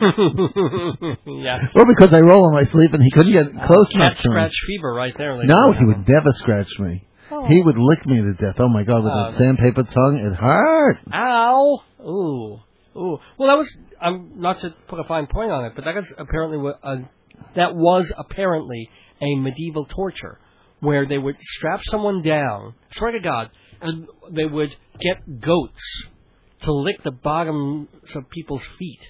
[1.26, 1.58] yeah.
[1.74, 4.28] well, because I roll in my sleep and he couldn't get close Cat enough to
[4.28, 4.32] me.
[4.34, 5.42] scratch fever right there.
[5.44, 7.06] No, he would never scratch me.
[7.30, 7.46] Oh.
[7.46, 8.56] He would lick me to death.
[8.58, 10.98] Oh my God, with Oh, that sandpaper tongue, it hurt.
[11.14, 11.80] Ow!
[12.02, 12.60] Ooh,
[12.96, 13.18] ooh.
[13.38, 13.70] Well, that was.
[14.02, 16.96] I'm not to put a fine point on it, but that is apparently what uh,
[17.56, 18.88] that was apparently
[19.22, 20.38] a medieval torture,
[20.80, 22.74] where they would strap someone down.
[22.96, 23.50] Swear to God,
[23.80, 25.82] and they would get goats
[26.62, 29.00] to lick the bottoms of people's feet,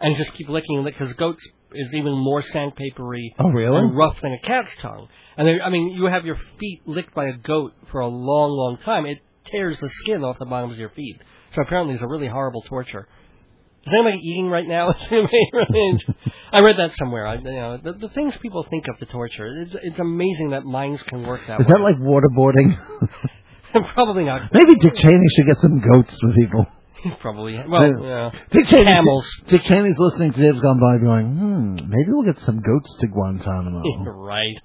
[0.00, 3.76] and just keep licking it because goats is even more sandpapery Oh, really?
[3.78, 5.08] and rough than a cat's tongue.
[5.36, 8.50] And they, I mean, you have your feet licked by a goat for a long,
[8.52, 9.04] long time.
[9.06, 9.18] It
[9.50, 11.20] tears the skin off the bottoms of your feet.
[11.54, 13.08] So apparently, it's a really horrible torture.
[13.86, 14.90] Is anybody eating right now?
[15.10, 16.04] Is
[16.52, 17.26] I read that somewhere.
[17.26, 19.46] I, you know, the, the things people think of the torture.
[19.46, 21.72] It's, it's amazing that minds can work that Is way.
[21.72, 22.76] that like waterboarding?
[23.94, 24.50] Probably not.
[24.52, 26.66] Maybe Dick Cheney should get some goats for people.
[27.20, 27.60] Probably.
[27.68, 28.30] Well, yeah.
[28.50, 29.28] Dick Cheney, Camels.
[29.48, 33.06] Dick Cheney's listening to Dave's Gone By going, hmm, maybe we'll get some goats to
[33.06, 33.82] Guantanamo.
[34.14, 34.56] right.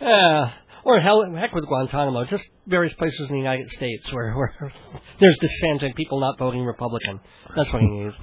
[0.00, 0.50] Uh,
[0.88, 4.54] or hell, heck with Guantanamo, just various places in the United States where, where
[5.20, 7.20] there's dissent and people not voting Republican.
[7.54, 8.14] That's what he needs.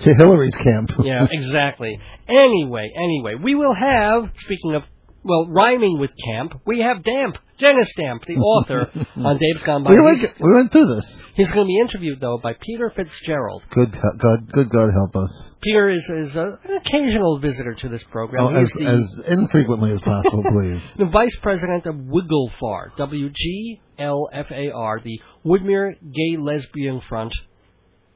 [0.00, 0.90] to Hillary's camp.
[1.04, 2.00] Yeah, exactly.
[2.26, 4.82] Anyway, anyway, we will have, speaking of,
[5.26, 9.90] well, rhyming with camp, we have Damp, Dennis Damp, the author, on Dave's Gone By.
[9.90, 11.06] we, went, we went through this.
[11.34, 13.64] he's going to be interviewed, though, by Peter Fitzgerald.
[13.70, 15.50] Good God, good God help us.
[15.62, 18.44] Peter is, is a, an occasional visitor to this program.
[18.44, 20.82] Oh, as, the, as infrequently as possible, please.
[20.96, 27.34] the vice president of Wigglefar, W-G-L-F-A-R, the Woodmere Gay Lesbian Front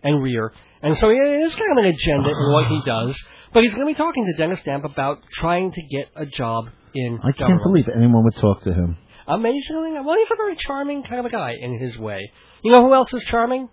[0.02, 0.52] and Rear.
[0.82, 3.20] And so he has kind of an agenda in what he does,
[3.52, 6.66] but he's going to be talking to Dennis Damp about trying to get a job
[6.94, 7.62] in I can't government.
[7.64, 8.96] believe anyone would talk to him.
[9.26, 12.30] Amazingly, well, he's a very charming kind of a guy in his way.
[12.64, 13.68] You know who else is charming?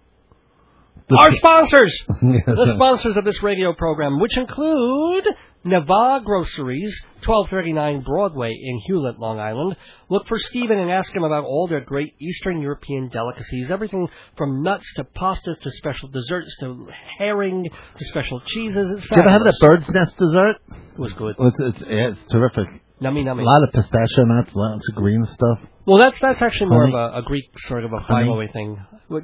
[1.10, 1.98] The- Our sponsors!
[2.46, 5.26] The sponsors of this radio program, which include
[5.66, 6.94] Nava Groceries,
[7.26, 9.76] 1239 Broadway in Hewlett, Long Island.
[10.10, 13.72] Look for Stephen and ask him about all their great Eastern European delicacies.
[13.72, 18.88] Everything from nuts to pastas to special desserts to herring to special cheeses.
[18.98, 20.56] It's Did you ever have that bird's nest dessert?
[20.94, 21.36] It was good.
[21.40, 22.66] It's, it's, yeah, it's terrific.
[23.02, 25.60] Nummy A lot of pistachio nuts, lots of green stuff.
[25.86, 26.96] Well, that's that's actually more Honey.
[26.98, 28.50] of a, a Greek sort of a Honey.
[28.52, 28.78] thing.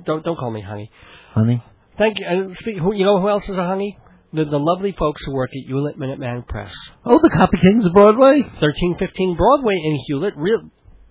[0.05, 0.91] Don't don't call me honey.
[1.33, 1.63] Honey?
[1.97, 2.25] Thank you.
[2.27, 3.97] And speak, who, you know who else is a honey?
[4.31, 6.73] The, the lovely folks who work at Hewlett Minuteman Press.
[7.05, 8.41] Oh, the Copy Kings of Broadway?
[8.41, 10.61] 1315 Broadway in Hewlett, real,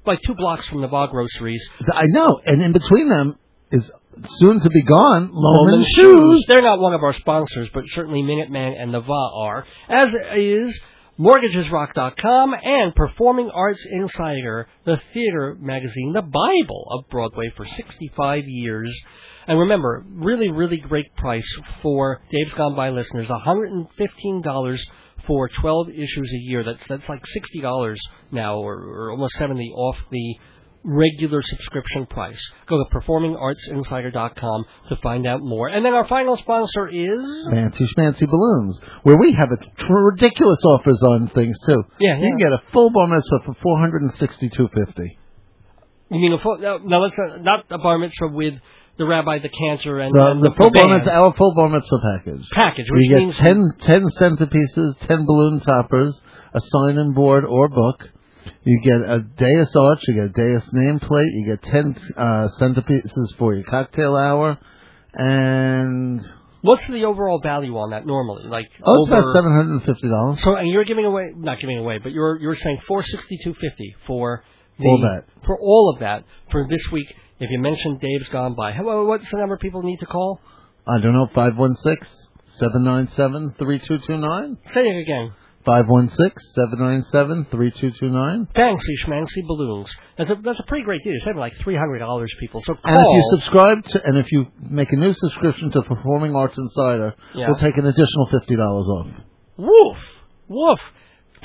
[0.04, 1.64] like two blocks from the Bar Groceries.
[1.92, 3.38] I know, and in between them
[3.70, 3.88] is
[4.40, 6.44] soon to be gone Loman Shoes.
[6.48, 10.80] They're not one of our sponsors, but certainly Minuteman and Nava are, as is
[11.18, 18.90] MortgagesRock.com and Performing Arts Insider, the theater magazine, the Bible of Broadway for 65 years.
[19.46, 21.46] And remember, really, really great price
[21.82, 24.78] for Dave's Gone By listeners, $115
[25.26, 26.64] for 12 issues a year.
[26.64, 27.96] That's that's like $60
[28.30, 30.36] now, or, or almost 70 off the
[30.84, 32.40] regular subscription price.
[32.66, 32.84] Go to
[33.70, 35.68] performingartsinsider.com to find out more.
[35.68, 37.18] And then our final sponsor is
[37.50, 41.82] Fancy schmancy balloons, where we have a tr- ridiculous offers on things too.
[42.00, 45.18] Yeah, you can get a full bar mitzvah for four hundred and sixty-two fifty.
[46.10, 48.54] you mean a full, no, no, that's not, uh, not a bar mitzvah with
[48.98, 51.98] the rabbi, the cantor, and, The, and the full bar mitzvah, our full bar mitzvah
[52.02, 52.44] package.
[52.54, 56.20] package, which You means get 10, 10 centerpieces, ten balloon toppers,
[56.54, 58.08] a sign-in board or book.
[58.64, 63.36] You get a Deus arch, you get a Deus nameplate, you get ten uh, centerpieces
[63.38, 64.58] for your cocktail hour,
[65.14, 66.20] and
[66.62, 68.44] what's the overall value on that normally?
[68.48, 70.42] Like oh, it's over, about seven hundred and fifty dollars.
[70.42, 73.54] So, and you're giving away, not giving away, but you're you're saying four sixty two
[73.54, 74.44] fifty for
[74.78, 75.24] the, All that.
[75.44, 77.12] for all of that for this week.
[77.40, 80.40] If you mention Dave's Gone By, Hello, what's the number people need to call?
[80.86, 82.06] I don't know, five one six
[82.60, 84.58] seven nine seven three two two nine.
[84.72, 85.32] Say it again.
[85.64, 88.48] Five one six seven nine seven three two two nine.
[88.54, 89.88] Fancy schmancy balloons.
[90.18, 91.12] That's a that's a pretty great deal.
[91.12, 92.60] You're saving like three hundred dollars, people.
[92.64, 92.80] So call.
[92.84, 96.58] And if you subscribe to, and if you make a new subscription to Performing Arts
[96.58, 97.46] Insider, Yeah.
[97.48, 99.06] we'll take an additional fifty dollars off.
[99.56, 99.96] Woof,
[100.48, 100.80] woof.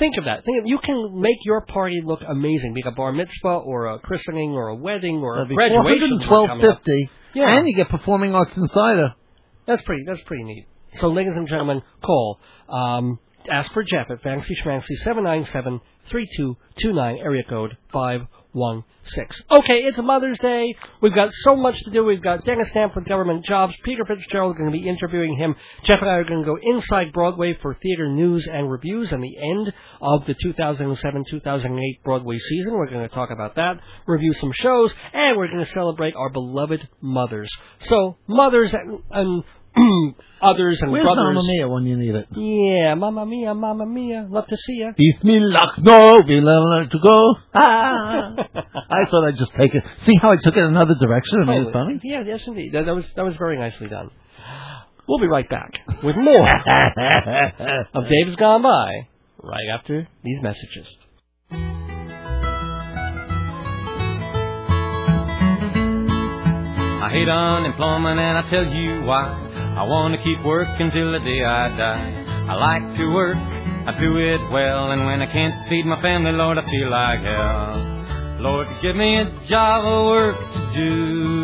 [0.00, 0.44] Think of that.
[0.44, 2.72] Think of, you can make your party look amazing.
[2.74, 5.98] Be it a bar mitzvah or a christening or a wedding or a That'd hundred
[5.98, 6.28] graduation.
[6.28, 7.10] twelve fifty.
[7.34, 7.56] Yeah.
[7.56, 9.14] And you get Performing Arts Insider.
[9.66, 10.02] That's pretty.
[10.06, 10.66] That's pretty neat.
[10.94, 12.40] So, ladies and gentlemen, call.
[12.68, 13.18] Um,
[13.50, 17.76] ask for Jeff at Fancy Schmancy seven nine seven three two two nine area code
[17.92, 18.22] five
[18.52, 19.40] one six.
[19.50, 20.74] Okay, it's Mother's Day.
[21.00, 22.04] We've got so much to do.
[22.04, 23.74] We've got Dennis with government jobs.
[23.84, 25.54] Peter Fitzgerald going to be interviewing him.
[25.84, 29.22] Jeff and I are going to go inside Broadway for theater news and reviews and
[29.22, 32.74] the end of the 2007-2008 Broadway season.
[32.74, 36.30] We're going to talk about that, review some shows, and we're going to celebrate our
[36.30, 37.50] beloved mothers.
[37.80, 39.44] So, mothers and, and
[40.40, 41.34] others and Where's brothers.
[41.34, 42.26] Mamma Mia when you need it?
[42.32, 44.26] Yeah, Mamma Mia, Mamma Mia.
[44.30, 44.92] Love to see you.
[44.96, 47.34] Bismillah, no, we learn to go.
[47.54, 48.34] Ah.
[48.90, 49.82] I thought I'd just take it.
[50.06, 52.00] See how I took it another direction and made it funny?
[52.02, 52.72] Yeah, yes, indeed.
[52.72, 54.10] That, that was that was very nicely done.
[55.08, 56.46] We'll be right back with more
[57.94, 59.08] of Dave's Gone By
[59.42, 60.86] right after these messages.
[67.00, 69.47] I hate unemployment and I tell you why.
[69.78, 72.10] I want to keep working till the day I die.
[72.50, 74.90] I like to work, I do it well.
[74.90, 78.40] And when I can't feed my family, Lord, I feel like hell.
[78.40, 81.38] Lord, give me a job of work to do.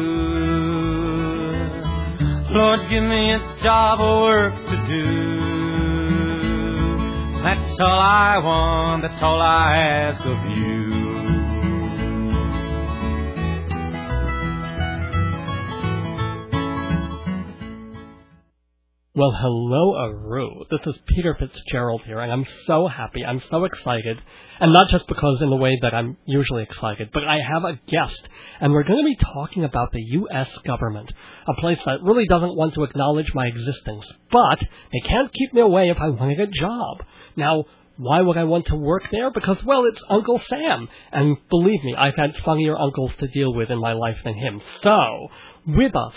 [2.58, 5.54] Lord, give me a job of work to do.
[7.44, 10.73] That's all I want, that's all I ask of you.
[19.16, 20.64] Well, hello, Aru.
[20.72, 23.24] This is Peter Fitzgerald here, and I'm so happy.
[23.24, 24.20] I'm so excited.
[24.58, 27.78] And not just because in the way that I'm usually excited, but I have a
[27.86, 28.28] guest,
[28.60, 30.48] and we're going to be talking about the U.S.
[30.66, 31.12] government,
[31.46, 35.60] a place that really doesn't want to acknowledge my existence, but they can't keep me
[35.60, 37.06] away if I want to get a job.
[37.36, 39.30] Now, why would I want to work there?
[39.30, 40.88] Because, well, it's Uncle Sam.
[41.12, 44.60] And believe me, I've had funnier uncles to deal with in my life than him.
[44.82, 45.28] So,
[45.68, 46.16] with us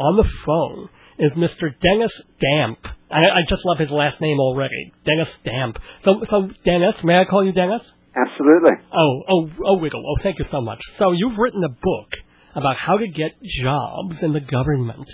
[0.00, 0.88] on the phone
[1.22, 1.70] is Mr.
[1.80, 2.78] Dennis Damp.
[3.08, 5.78] I, I just love his last name already, Dennis Damp.
[6.04, 7.82] So, so Dennis, may I call you Dennis?
[8.14, 8.72] Absolutely.
[8.92, 10.02] Oh, oh, oh, Wiggle.
[10.04, 10.80] Oh, thank you so much.
[10.98, 12.10] So you've written a book
[12.54, 13.32] about how to get
[13.62, 15.06] jobs in the government.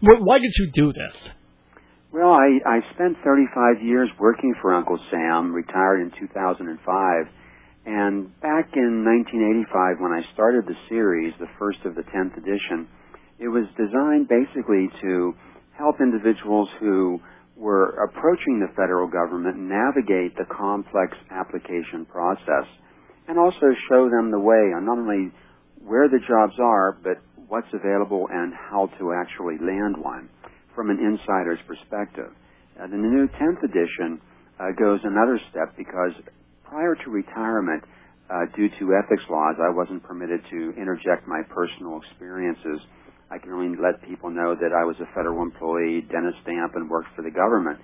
[0.00, 1.32] Why did you do this?
[2.12, 7.26] Well, I, I spent 35 years working for Uncle Sam, retired in 2005.
[7.86, 12.86] And back in 1985, when I started the series, the first of the 10th edition,
[13.38, 15.34] it was designed basically to
[15.76, 17.20] help individuals who
[17.56, 22.66] were approaching the federal government navigate the complex application process
[23.28, 25.30] and also show them the way on not only
[25.84, 30.28] where the jobs are, but what's available and how to actually land one
[30.74, 32.32] from an insider's perspective.
[32.78, 34.20] And then the new 10th edition
[34.58, 36.12] uh, goes another step because
[36.64, 37.84] prior to retirement,
[38.30, 42.80] uh, due to ethics laws, I wasn't permitted to interject my personal experiences.
[43.30, 46.88] I can only let people know that I was a federal employee, Dennis Damp, and
[46.88, 47.78] worked for the government.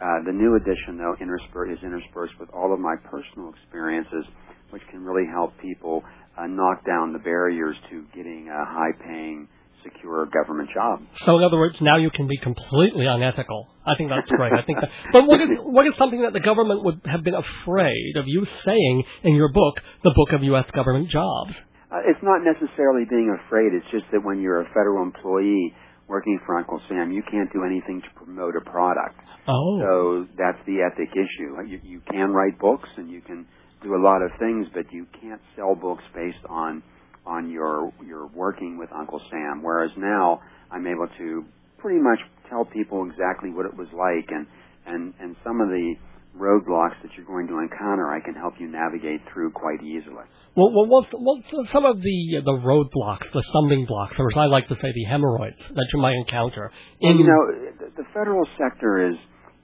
[0.00, 4.24] Uh, the new edition, though, intersper- is interspersed with all of my personal experiences,
[4.70, 6.02] which can really help people
[6.38, 9.48] uh, knock down the barriers to getting a high-paying,
[9.82, 11.00] secure government job.
[11.24, 13.68] So in other words, now you can be completely unethical.
[13.86, 14.52] I think that's great.
[14.52, 17.34] I think that, but what is, what is something that the government would have been
[17.34, 20.70] afraid of you saying in your book, the book of U.S.
[20.72, 21.54] government jobs?
[21.90, 23.74] Uh, it's not necessarily being afraid.
[23.74, 25.74] It's just that when you're a federal employee
[26.06, 29.18] working for Uncle Sam, you can't do anything to promote a product.
[29.48, 29.78] Oh.
[29.80, 31.56] So that's the ethic issue.
[31.66, 33.46] You, you can write books and you can
[33.82, 36.82] do a lot of things, but you can't sell books based on
[37.26, 39.62] on your your working with Uncle Sam.
[39.62, 41.44] Whereas now I'm able to
[41.78, 44.46] pretty much tell people exactly what it was like and
[44.86, 45.94] and and some of the
[46.36, 50.24] roadblocks that you're going to encounter, I can help you navigate through quite easily.
[50.56, 54.46] Well, well what's, what's some of the the roadblocks, the stumbling blocks, or as I
[54.46, 56.70] like to say, the hemorrhoids that you might encounter?
[57.00, 59.16] In, you know, the, the federal sector is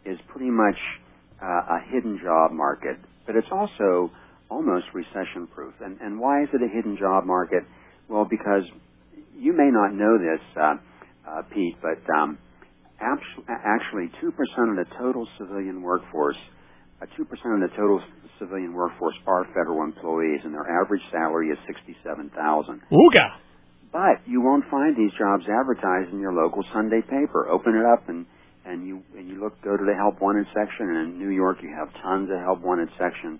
[0.05, 0.79] is pretty much
[1.43, 4.11] uh, a hidden job market, but it's also
[4.51, 5.75] almost recession proof.
[5.81, 7.65] And, and why is it a hidden job market?
[8.09, 8.63] Well, because
[9.37, 10.75] you may not know this, uh,
[11.29, 12.39] uh, Pete, but um,
[13.01, 16.56] actually 2% of the total civilian workforce, uh,
[17.05, 18.01] 2% of the total
[18.39, 23.27] civilian workforce are federal employees, and their average salary is 67000 Ooga!
[23.93, 27.49] But you won't find these jobs advertised in your local Sunday paper.
[27.49, 28.27] Open it up and
[28.67, 31.59] and you and you look go to the help wanted section and in New York
[31.63, 33.39] you have tons of help wanted section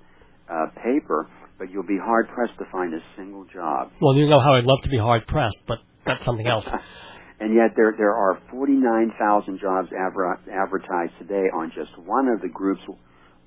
[0.49, 3.91] uh, paper, but you'll be hard pressed to find a single job.
[4.01, 6.65] Well, you know how I'd love to be hard pressed, but that's something else.
[7.41, 12.49] and yet there there are 49,000 jobs adver- advertised today on just one of the
[12.49, 12.83] group's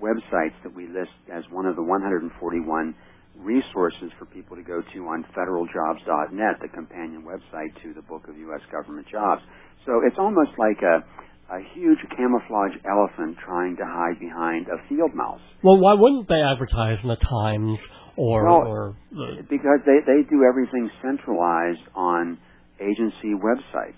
[0.01, 2.95] websites that we list as one of the 141
[3.37, 8.37] resources for people to go to on federaljobs.net, the companion website to the Book of
[8.37, 8.61] U.S.
[8.71, 9.41] Government Jobs.
[9.85, 11.03] So it's almost like a
[11.51, 15.41] a huge camouflage elephant trying to hide behind a field mouse.
[15.63, 17.79] Well, why wouldn't they advertise in the Times
[18.15, 19.43] or, well, or the...
[19.49, 22.37] because they they do everything centralized on
[22.79, 23.97] agency websites,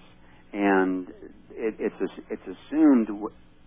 [0.54, 1.10] and
[1.52, 1.96] it, it's
[2.30, 3.10] it's assumed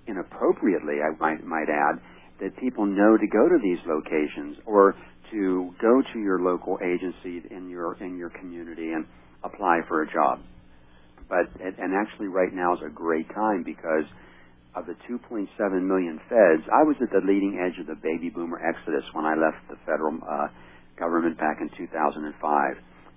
[0.06, 2.00] inappropriately, I might might add,
[2.40, 4.94] that people know to go to these locations or
[5.30, 9.06] to go to your local agency in your in your community and
[9.44, 10.40] apply for a job
[11.28, 14.04] but and actually right now is a great time because
[14.76, 15.46] of the 2.7
[15.82, 16.66] million feds.
[16.72, 19.76] I was at the leading edge of the baby boomer exodus when I left the
[19.86, 20.48] federal uh,
[20.98, 22.34] government back in 2005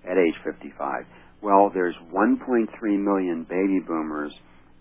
[0.05, 1.03] at age 55.
[1.41, 4.31] Well, there's 1.3 million baby boomers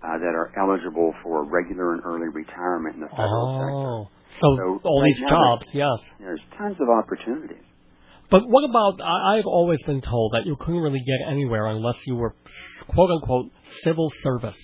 [0.04, 4.15] uh, that are eligible for regular and early retirement in the federal oh, sector.
[4.40, 5.98] So, so all right these jobs, yes.
[6.18, 7.64] There's tons of opportunities.
[8.30, 9.00] But what about?
[9.00, 12.34] I, I've always been told that you couldn't really get anywhere unless you were,
[12.88, 13.52] quote unquote,
[13.84, 14.58] civil service.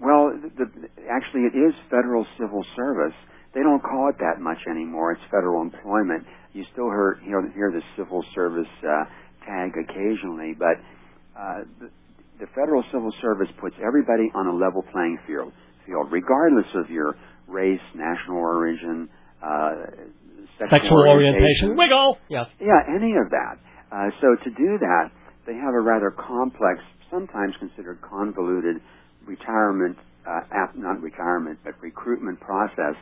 [0.00, 3.16] Well, the, the, actually, it is federal civil service.
[3.54, 5.12] they don't call it that much anymore.
[5.12, 6.24] It's federal employment.
[6.52, 9.04] You still hear hear, hear the civil service uh,
[9.46, 10.76] tag occasionally, but
[11.38, 11.90] uh, the,
[12.40, 15.52] the federal civil service puts everybody on a level playing field,
[15.86, 17.16] field regardless of your
[17.48, 19.08] race, national origin,
[19.42, 19.72] uh,
[20.58, 21.34] sexual, Sexual orientation.
[21.34, 21.76] orientation.
[21.76, 22.18] Wiggle.
[22.28, 22.46] Yes.
[22.60, 23.58] Yeah, any of that.
[23.90, 25.10] Uh, so to do that,
[25.46, 26.80] they have a rather complex,
[27.10, 28.76] sometimes considered convoluted
[29.26, 32.94] retirement, uh, app, not retirement, but recruitment process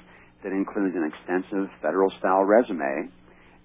[0.45, 3.11] that includes an extensive federal style resume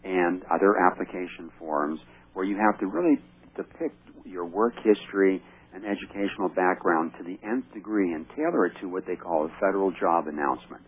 [0.03, 1.99] and other application forms
[2.33, 3.19] where you have to really
[3.55, 8.87] depict your work history and educational background to the nth degree and tailor it to
[8.87, 10.83] what they call a federal job announcement.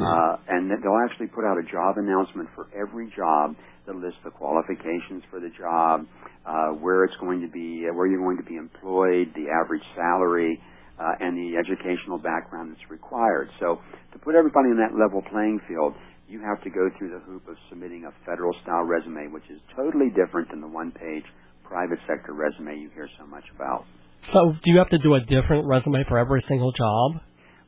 [0.00, 4.30] Uh, and they'll actually put out a job announcement for every job that lists the
[4.30, 6.06] qualifications for the job,
[6.46, 9.82] uh, where it's going to be, uh, where you're going to be employed, the average
[9.96, 10.60] salary,
[11.00, 13.50] uh, and the educational background that's required.
[13.58, 13.80] So
[14.12, 15.94] to put everybody in that level playing field,
[16.28, 19.60] you have to go through the hoop of submitting a federal style resume, which is
[19.76, 21.24] totally different than the one page
[21.64, 23.84] private sector resume you hear so much about.
[24.32, 27.20] So do you have to do a different resume for every single job?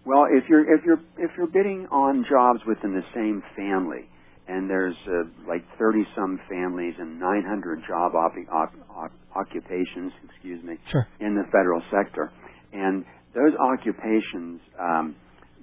[0.06, 4.06] Well, if you're if you're if you're bidding on jobs within the same family,
[4.46, 10.62] and there's uh, like 30 some families and 900 job op- op- op- occupations, excuse
[10.62, 11.08] me, Sure.
[11.20, 12.30] in the federal sector,
[12.72, 15.16] and those occupations, um,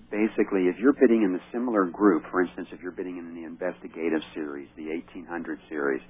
[0.10, 3.45] basically, if you're bidding in the similar group, for instance, if you're bidding in the
[3.45, 6.01] investigative series, the 1800 series,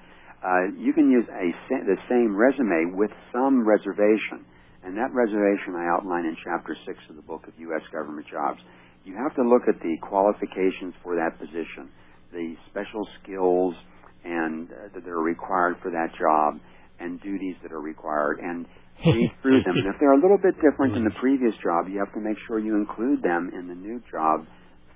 [0.42, 4.48] uh, you can use a sa- the same resume with some reservation.
[4.84, 7.82] And that reservation I outline in chapter six of the book of U.S.
[7.92, 8.60] government jobs.
[9.04, 11.90] You have to look at the qualifications for that position,
[12.32, 13.74] the special skills
[14.24, 16.62] and uh, that are required for that job,
[17.00, 18.66] and duties that are required, and
[19.06, 19.74] read through them.
[19.78, 22.38] And if they're a little bit different than the previous job, you have to make
[22.48, 24.46] sure you include them in the new job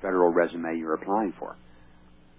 [0.01, 1.57] federal resume you're applying for.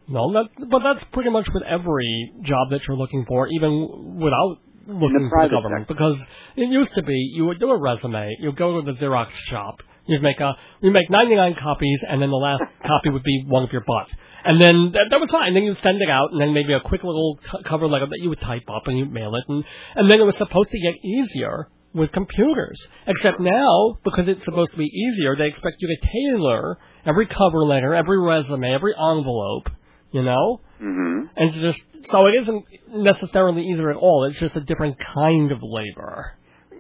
[0.09, 4.59] No, that, but that's pretty much with every job that you're looking for, even without
[4.87, 5.87] looking for the government.
[5.89, 5.95] sector.
[5.95, 6.19] Because
[6.57, 9.81] it used to be you would do a resume, you'd go to the Xerox shop,
[10.07, 13.63] you'd make a you make 99 copies, and then the last copy would be one
[13.63, 14.09] of your butt.
[14.45, 15.55] And then that, that was fine.
[15.55, 18.29] Then you'd send it out, and then maybe a quick little cover letter that you
[18.29, 20.95] would type up and you'd mail it, and and then it was supposed to get
[21.05, 22.79] easier with computers.
[23.07, 27.65] Except now, because it's supposed to be easier, they expect you to tailor every cover
[27.65, 29.69] letter, every resume, every envelope.
[30.13, 31.27] You know, Mm-hmm.
[31.37, 34.25] and it's just so it isn't necessarily either at all.
[34.29, 36.35] It's just a different kind of labor.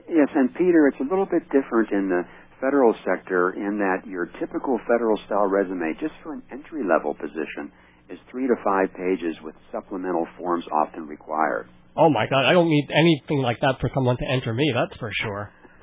[0.08, 2.22] Yes, and Peter, it's a little bit different in the
[2.60, 7.72] federal sector in that your typical federal style resume, just for an entry level position,
[8.08, 11.68] is three to five pages with supplemental forms often required.
[11.96, 14.70] Oh my God, I don't need anything like that for someone to enter me.
[14.74, 15.50] That's for sure.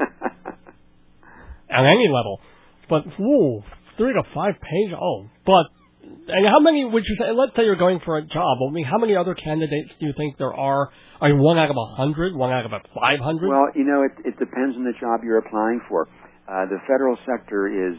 [1.70, 2.40] At any level,
[2.88, 3.64] but whoa,
[3.98, 4.96] three to five pages?
[5.00, 5.66] Oh, but
[6.04, 7.32] and how many would you say?
[7.32, 8.58] Let's say you're going for a job.
[8.68, 10.92] I mean, how many other candidates do you think there are?
[11.22, 12.36] Are you one out of a hundred?
[12.36, 13.50] One out of a five hundred?
[13.50, 16.08] well, you know, it, it depends on the job you're applying for.
[16.48, 17.98] Uh, the federal sector is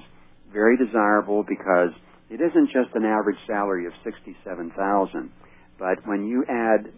[0.52, 1.96] very desirable because
[2.28, 5.30] it isn't just an average salary of sixty-seven thousand,
[5.78, 6.92] but when you add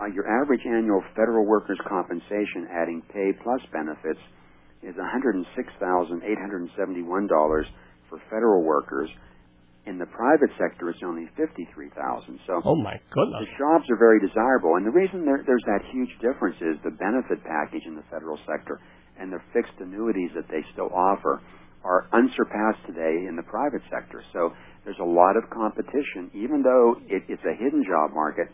[0.00, 4.20] uh, your average annual federal workers' compensation, adding pay plus benefits,
[4.82, 7.66] is one hundred and six thousand eight hundred and seventy-one dollars
[8.08, 9.10] for federal workers.
[9.88, 12.36] In the private sector, it's only fifty-three thousand.
[12.44, 15.80] So oh my goodness, the jobs are very desirable, and the reason there, there's that
[15.88, 18.84] huge difference is the benefit package in the federal sector
[19.18, 21.40] and the fixed annuities that they still offer
[21.84, 24.22] are unsurpassed today in the private sector.
[24.32, 24.52] So
[24.84, 28.48] there's a lot of competition, even though it, it's a hidden job market.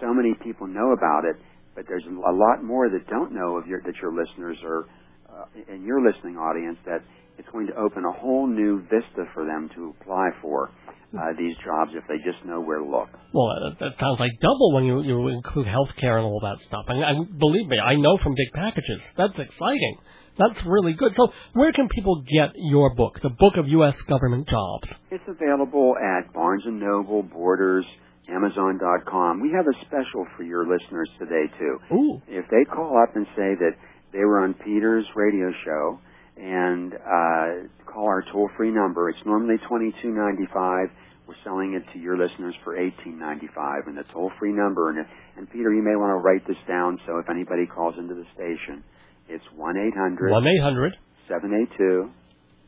[0.00, 1.36] So many people know about it,
[1.74, 4.84] but there's a lot more that don't know of your that your listeners are
[5.30, 7.02] uh, in your listening audience that
[7.38, 10.70] it's going to open a whole new vista for them to apply for
[11.16, 13.08] uh, these jobs if they just know where to look.
[13.32, 16.84] Well, that, that sounds like double when you you include healthcare and all that stuff.
[16.88, 19.00] And, and believe me, I know from big packages.
[19.16, 19.96] That's exciting.
[20.38, 21.14] That's really good.
[21.16, 23.96] So, where can people get your book, the Book of U.S.
[24.02, 24.88] Government Jobs?
[25.10, 27.84] It's available at Barnes and Noble, Borders,
[28.30, 29.40] Amazon.com.
[29.40, 31.78] We have a special for your listeners today too.
[31.94, 33.72] Ooh, If they call up and say that
[34.12, 35.98] they were on Peter's radio show
[36.38, 40.88] and uh, call our toll-free number, it's normally twenty-two ninety-five.
[41.26, 44.90] We're selling it to your listeners for eighteen ninety-five, and the toll-free number.
[44.90, 45.04] And,
[45.36, 48.24] and Peter, you may want to write this down so if anybody calls into the
[48.34, 48.82] station,
[49.28, 50.96] it's one eight hundred one eight hundred.
[51.28, 52.10] seven eight two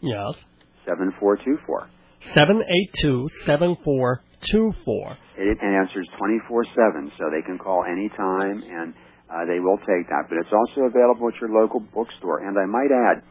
[0.02, 0.34] Yes,
[0.86, 1.88] seven four two four.
[2.34, 5.16] seven eight two seven four two four.
[5.36, 8.92] It answers 24/7, so they can call anytime, and
[9.30, 10.24] uh, they will take that.
[10.28, 12.40] But it's also available at your local bookstore.
[12.44, 13.22] And I might add,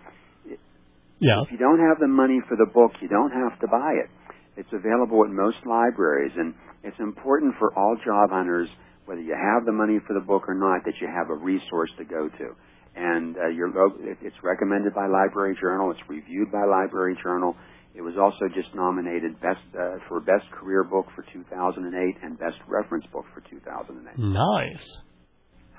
[1.20, 1.46] Yes.
[1.46, 4.10] if you don't have the money for the book, you don't have to buy it.
[4.58, 6.54] It's available at most libraries, and
[6.84, 8.68] it's important for all job hunters,
[9.06, 11.90] whether you have the money for the book or not, that you have a resource
[11.98, 12.56] to go to.
[12.96, 13.72] And uh, your
[14.22, 15.92] it's recommended by Library Journal.
[15.92, 17.56] It's reviewed by Library Journal.
[17.96, 22.58] It was also just nominated best uh, for best career book for 2008 and best
[22.68, 24.18] reference book for 2008.
[24.18, 24.88] Nice.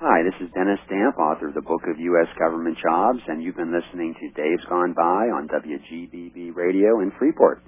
[0.01, 2.25] Hi, this is Dennis Damp, author of the Book of U.S.
[2.39, 7.61] Government Jobs, and you've been listening to Dave's Gone By on WGBB Radio in Freeport.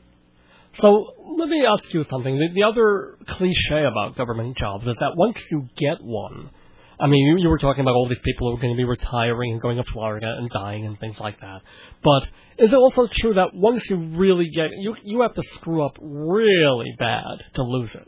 [0.81, 2.35] So let me ask you something.
[2.35, 6.49] The, the other cliche about government jobs is that once you get one,
[6.99, 8.83] I mean, you, you were talking about all these people who are going to be
[8.83, 11.61] retiring and going to Florida and dying and things like that.
[12.03, 12.23] But
[12.57, 15.99] is it also true that once you really get you you have to screw up
[16.01, 18.07] really bad to lose it?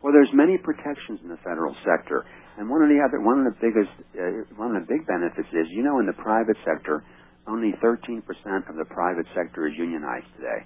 [0.00, 2.26] Well, there's many protections in the federal sector,
[2.58, 5.48] and one of the other, one of the biggest, uh, one of the big benefits
[5.52, 7.02] is, you know, in the private sector,
[7.46, 8.22] only 13%
[8.70, 10.62] of the private sector is unionized today.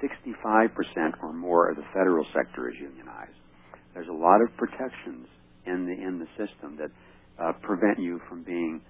[0.00, 3.36] 65% or more of the federal sector is unionized.
[3.94, 5.26] There's a lot of protections
[5.66, 6.90] in the in the system that
[7.42, 8.80] uh, prevent you from being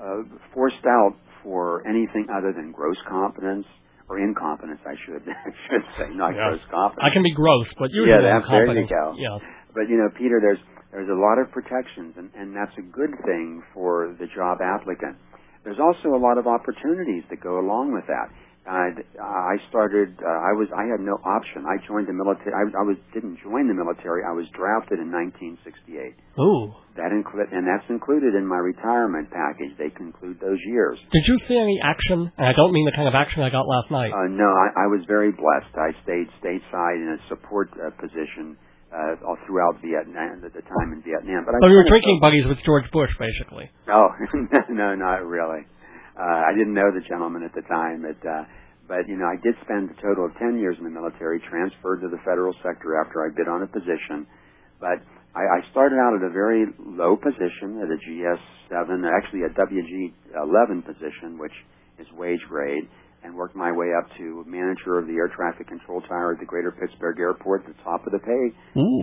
[0.00, 0.22] uh,
[0.54, 1.14] forced out
[1.44, 3.66] for anything other than gross competence
[4.08, 4.80] or incompetence.
[4.86, 6.48] I should I should say, not Yeah.
[6.48, 7.04] gross competence.
[7.04, 9.14] I can be gross, but usually Yeah, that- there you go.
[9.16, 9.38] Yeah.
[9.74, 10.60] But you know, Peter, there's
[10.92, 15.16] there's a lot of protections, and, and that's a good thing for the job applicant.
[15.64, 18.28] There's also a lot of opportunities that go along with that.
[18.62, 20.14] Uh, I started.
[20.22, 20.70] Uh, I was.
[20.70, 21.66] I had no option.
[21.66, 22.54] I joined the military.
[22.54, 24.22] I, I was didn't join the military.
[24.22, 26.14] I was drafted in 1968.
[26.38, 26.70] Ooh.
[26.94, 29.74] That include, and that's included in my retirement package.
[29.82, 30.94] They conclude those years.
[31.10, 32.30] Did you see any action?
[32.38, 34.14] And I don't mean the kind of action I got last night.
[34.14, 35.74] Uh, no, I, I was very blessed.
[35.74, 38.54] I stayed stateside in a support uh, position
[38.92, 41.48] uh, all throughout Vietnam at the time in Vietnam.
[41.48, 43.72] But I so you were drinking buddies with George Bush, basically.
[43.88, 44.12] Oh
[44.70, 45.64] no, not really.
[46.12, 48.44] Uh, I didn't know the gentleman at the time, but uh,
[48.86, 52.04] but you know, I did spend a total of ten years in the military, transferred
[52.04, 54.28] to the federal sector after I bid on a position.
[54.76, 55.00] But
[55.32, 60.84] I, I started out at a very low position at a GS7, actually a WG11
[60.84, 61.56] position, which
[61.98, 62.84] is wage grade,
[63.24, 66.46] and worked my way up to manager of the air traffic control tower at the
[66.46, 68.44] Greater Pittsburgh Airport, the top of the pay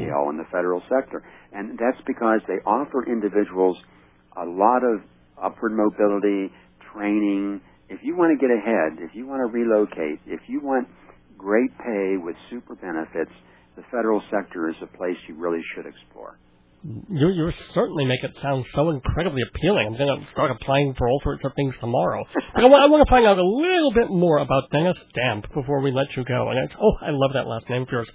[0.04, 1.24] scale in the federal sector.
[1.54, 3.78] And that's because they offer individuals
[4.36, 5.02] a lot of
[5.42, 6.52] upward mobility,
[6.94, 7.62] training.
[7.88, 10.88] If you want to get ahead, if you want to relocate, if you want
[11.38, 13.32] great pay with super benefits,
[13.76, 16.38] the federal sector is a place you really should explore.
[16.84, 19.88] You you certainly make it sound so incredibly appealing.
[19.88, 22.24] I'm going to start applying for all sorts of things tomorrow.
[22.54, 25.54] But I want, I want to find out a little bit more about Dennis Damp
[25.54, 26.50] before we let you go.
[26.50, 28.10] And it's, oh, I love that last name of yours.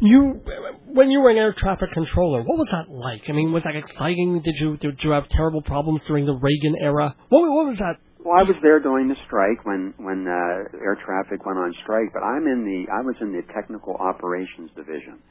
[0.00, 0.42] You,
[0.86, 3.22] when you were an air traffic controller, what was that like?
[3.28, 4.42] I mean, was that exciting?
[4.42, 7.14] Did you did you have terrible problems during the Reagan era?
[7.28, 8.02] What what was that?
[8.18, 12.10] Well, I was there during the strike when when uh, air traffic went on strike,
[12.12, 15.22] but I'm in the I was in the technical operations division,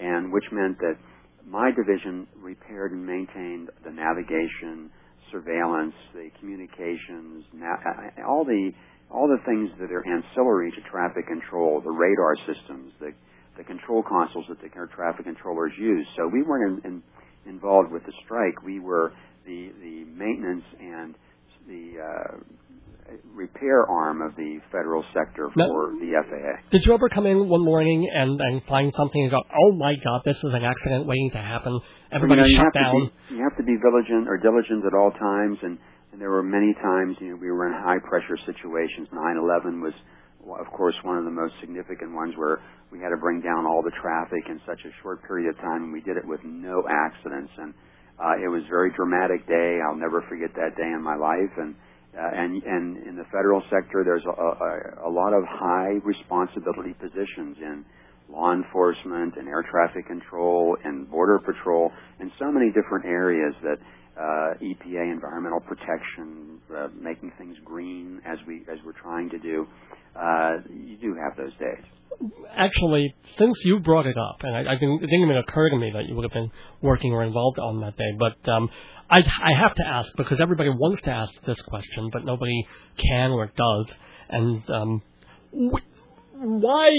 [0.00, 0.96] and which meant that
[1.46, 4.90] my division repaired and maintained the navigation,
[5.30, 7.44] surveillance, the communications,
[8.26, 8.70] all the
[9.10, 13.12] all the things that are ancillary to traffic control, the radar systems, the
[13.56, 16.06] the control consoles that the air traffic controllers use.
[16.16, 17.02] So we weren't in,
[17.46, 18.62] in, involved with the strike.
[18.64, 19.12] We were
[19.46, 21.14] the the maintenance and
[21.68, 22.36] the uh,
[23.34, 26.68] repair arm of the federal sector for the FAA.
[26.70, 29.94] Did you ever come in one morning and and find something and go, oh my
[30.02, 31.78] God, this is an accident waiting to happen?
[32.12, 33.10] Everybody you know, shut have down.
[33.28, 35.78] Be, you have to be diligent or diligent at all times, and,
[36.12, 39.08] and there were many times you know we were in high pressure situations.
[39.12, 39.94] 9/11 was,
[40.60, 43.82] of course, one of the most significant ones where we had to bring down all
[43.82, 46.84] the traffic in such a short period of time, and we did it with no
[46.88, 47.50] accidents.
[47.58, 47.74] And
[48.22, 49.82] uh, it was a very dramatic day.
[49.82, 51.50] I'll never forget that day in my life.
[51.58, 51.74] And
[52.16, 56.94] uh, and and in the federal sector, there's a, a, a lot of high responsibility
[56.94, 57.84] positions in
[58.30, 61.90] law enforcement and air traffic control and border patrol
[62.20, 63.76] and so many different areas that
[64.16, 69.66] uh, EPA, environmental protection, uh, making things green as we as we're trying to do.
[70.16, 71.84] Uh, you do have those days.
[72.56, 75.76] Actually, since you brought it up, and I, I didn't, it didn't even occur to
[75.76, 76.50] me that you would have been
[76.80, 78.70] working or involved on that day, but um,
[79.10, 82.66] I, I have to ask because everybody wants to ask this question, but nobody
[82.98, 83.94] can or does.
[84.28, 85.02] And um,
[85.52, 85.82] wh-
[86.40, 86.90] why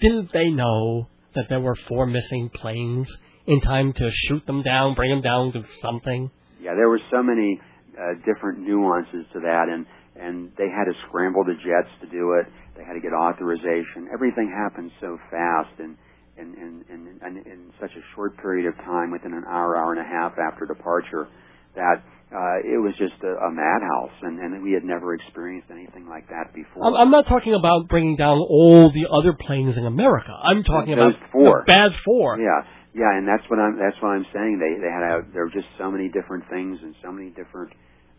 [0.00, 3.08] didn't they know that there were four missing planes
[3.46, 6.30] in time to shoot them down, bring them down, do something?
[6.60, 7.60] Yeah, there were so many
[7.98, 9.86] uh, different nuances to that, and
[10.16, 12.46] and they had to scramble the jets to do it.
[12.76, 14.08] They had to get authorization.
[14.12, 15.96] Everything happened so fast and
[16.38, 19.92] in in, in, in, in such a short period of time, within an hour, hour
[19.92, 21.28] and a half after departure,
[21.74, 22.00] that
[22.32, 26.28] uh, it was just a, a madhouse, and, and we had never experienced anything like
[26.28, 26.88] that before.
[26.88, 30.32] I'm, I'm not talking about bringing down all the other planes in America.
[30.32, 31.64] I'm talking Those about four.
[31.66, 32.40] the bad four.
[32.40, 32.64] Yeah,
[32.96, 33.76] yeah, and that's what I'm.
[33.76, 34.56] That's what I'm saying.
[34.56, 37.72] They they had a, there were just so many different things and so many different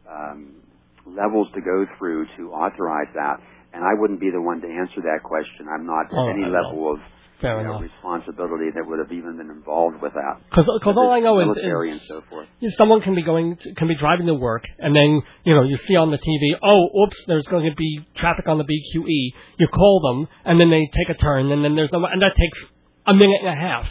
[0.05, 0.61] um,
[1.05, 3.37] levels to go through to authorize that.
[3.73, 5.65] And I wouldn't be the one to answer that question.
[5.67, 6.61] I'm not at Oh, any I know.
[6.61, 6.99] level of
[7.41, 10.39] you know, responsibility that would have even been involved with that.
[10.49, 12.47] Because all I know is, is so forth.
[12.61, 15.63] is someone can be going to, can be driving to work and then you know
[15.63, 19.33] you see on the TV oh oops there's going to be traffic on the BQE
[19.59, 22.31] you call them and then they take a turn and then there's no and that
[22.39, 22.59] takes
[23.07, 23.87] a minute and a half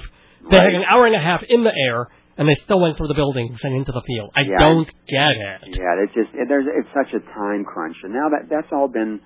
[0.51, 0.75] they Right.
[0.75, 2.09] an hour and a half in the air
[2.39, 4.59] and they still went through the buildings and into the field I Yeah.
[4.59, 8.29] don't get it Yeah, it's just it, there's it's such a time crunch, and now
[8.31, 9.21] that that's all been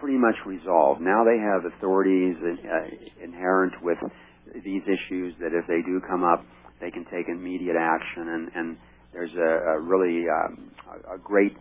[0.00, 1.00] pretty much resolved.
[1.00, 3.98] Now they have authorities uh, inherent with
[4.64, 6.44] these issues that if they do come up,
[6.80, 8.76] they can take immediate action, and and
[9.12, 10.70] there's a, a really um,
[11.10, 11.52] a, a great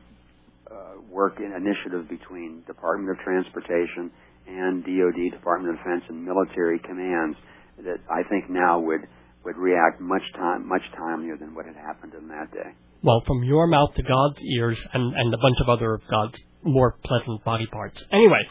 [0.72, 4.12] uh, work and initiative between Department of Transportation
[4.48, 7.38] and DoD, Department of Defense, and military commands
[7.84, 9.02] that I think now would
[9.50, 12.70] would react much time much timelier than what had happened in that day.
[13.02, 16.38] well from your mouth to God's ears and and a bunch of other of God's
[16.64, 18.44] more pleasant body parts anyway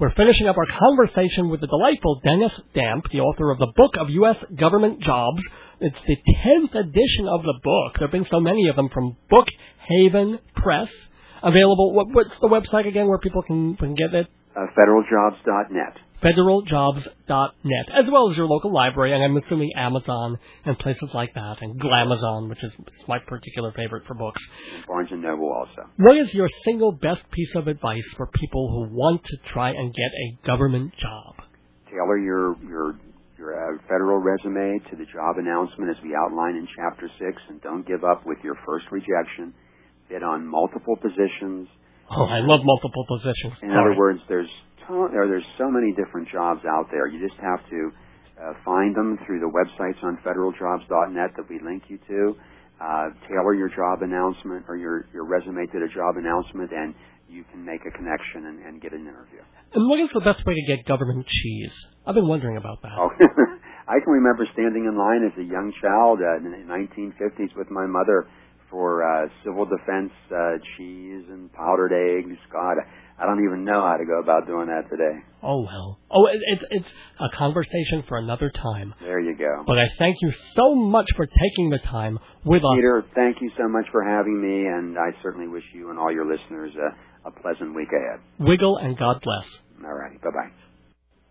[0.00, 3.92] We're finishing up our conversation with the delightful Dennis Damp, the author of the Book
[3.96, 4.38] of U.S.
[4.58, 5.40] Government Jobs.
[5.78, 6.16] It's the
[6.46, 7.90] 10th edition of the book.
[7.94, 9.46] There have been so many of them from Book
[9.86, 10.90] Haven Press.
[11.44, 14.26] Available, what, what's the website again where people can, can get it?
[14.56, 15.94] Uh, federaljobs.net.
[16.24, 21.56] federaljobs.net, as well as your local library, and I'm assuming Amazon and places like that,
[21.60, 22.72] and Glamazon, which is
[23.06, 24.40] my particular favorite for books.
[24.88, 25.88] Barnes and Noble also.
[25.98, 29.92] What is your single best piece of advice for people who want to try and
[29.92, 31.34] get a government job?
[31.90, 32.98] Tailor your your
[33.38, 37.60] your uh, federal resume to the job announcement as we outline in chapter six, and
[37.60, 39.52] don't give up with your first rejection.
[40.08, 41.68] Bid on multiple positions.
[42.10, 43.54] Oh, I love multiple positions.
[43.62, 43.80] In Sorry.
[43.80, 44.48] other words, there's
[44.88, 47.06] to- there there's so many different jobs out there.
[47.06, 47.92] You just have to
[48.40, 52.36] uh, find them through the websites on federaljobs.net that we link you to.
[52.80, 56.94] Uh, tailor your job announcement or your your resume to the job announcement, and
[57.28, 59.40] you can make a connection and, and get an interview.
[59.72, 61.72] And what is the best way to get government cheese?
[62.06, 62.92] I've been wondering about that.
[62.98, 63.10] Oh,
[63.88, 67.70] I can remember standing in line as a young child uh, in the 1950s with
[67.70, 68.26] my mother
[68.74, 72.36] for uh, civil defense uh, cheese and powdered eggs.
[72.52, 72.74] God,
[73.20, 75.22] I don't even know how to go about doing that today.
[75.44, 76.00] Oh well.
[76.10, 76.88] Oh, it, it's it's
[77.20, 78.92] a conversation for another time.
[79.00, 79.62] There you go.
[79.64, 82.74] But I thank you so much for taking the time with us.
[82.74, 86.12] Peter, thank you so much for having me, and I certainly wish you and all
[86.12, 88.18] your listeners a, a pleasant week ahead.
[88.40, 89.46] Wiggle and God bless.
[89.84, 90.20] All right.
[90.20, 90.30] bye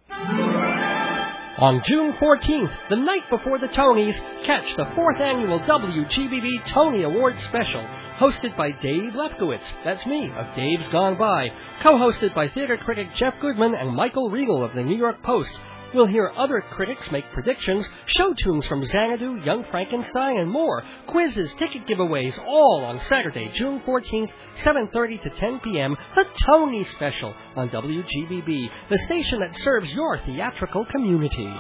[0.10, 1.30] bye.
[1.60, 7.38] On June 14th, the night before the Tonys, catch the fourth annual WGBB Tony Awards
[7.44, 7.86] special,
[8.18, 9.62] hosted by Dave Lefkowitz.
[9.86, 11.50] That's me, of Dave's Gone By.
[11.84, 15.54] Co-hosted by theater critic Jeff Goodman and Michael Riedel of the New York Post.
[15.94, 20.84] We'll hear other critics make predictions, show tunes from Xanadu, Young Frankenstein, and more.
[21.08, 24.32] Quizzes, ticket giveaways, all on Saturday, June 14th,
[24.64, 25.96] 7.30 to 10 p.m.
[26.16, 31.52] The Tony Special on WGBB, the station that serves your theatrical community.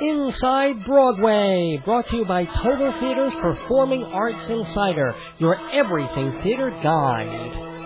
[0.00, 7.77] Inside Broadway, brought to you by Total Theater's Performing Arts Insider, your everything theater guide.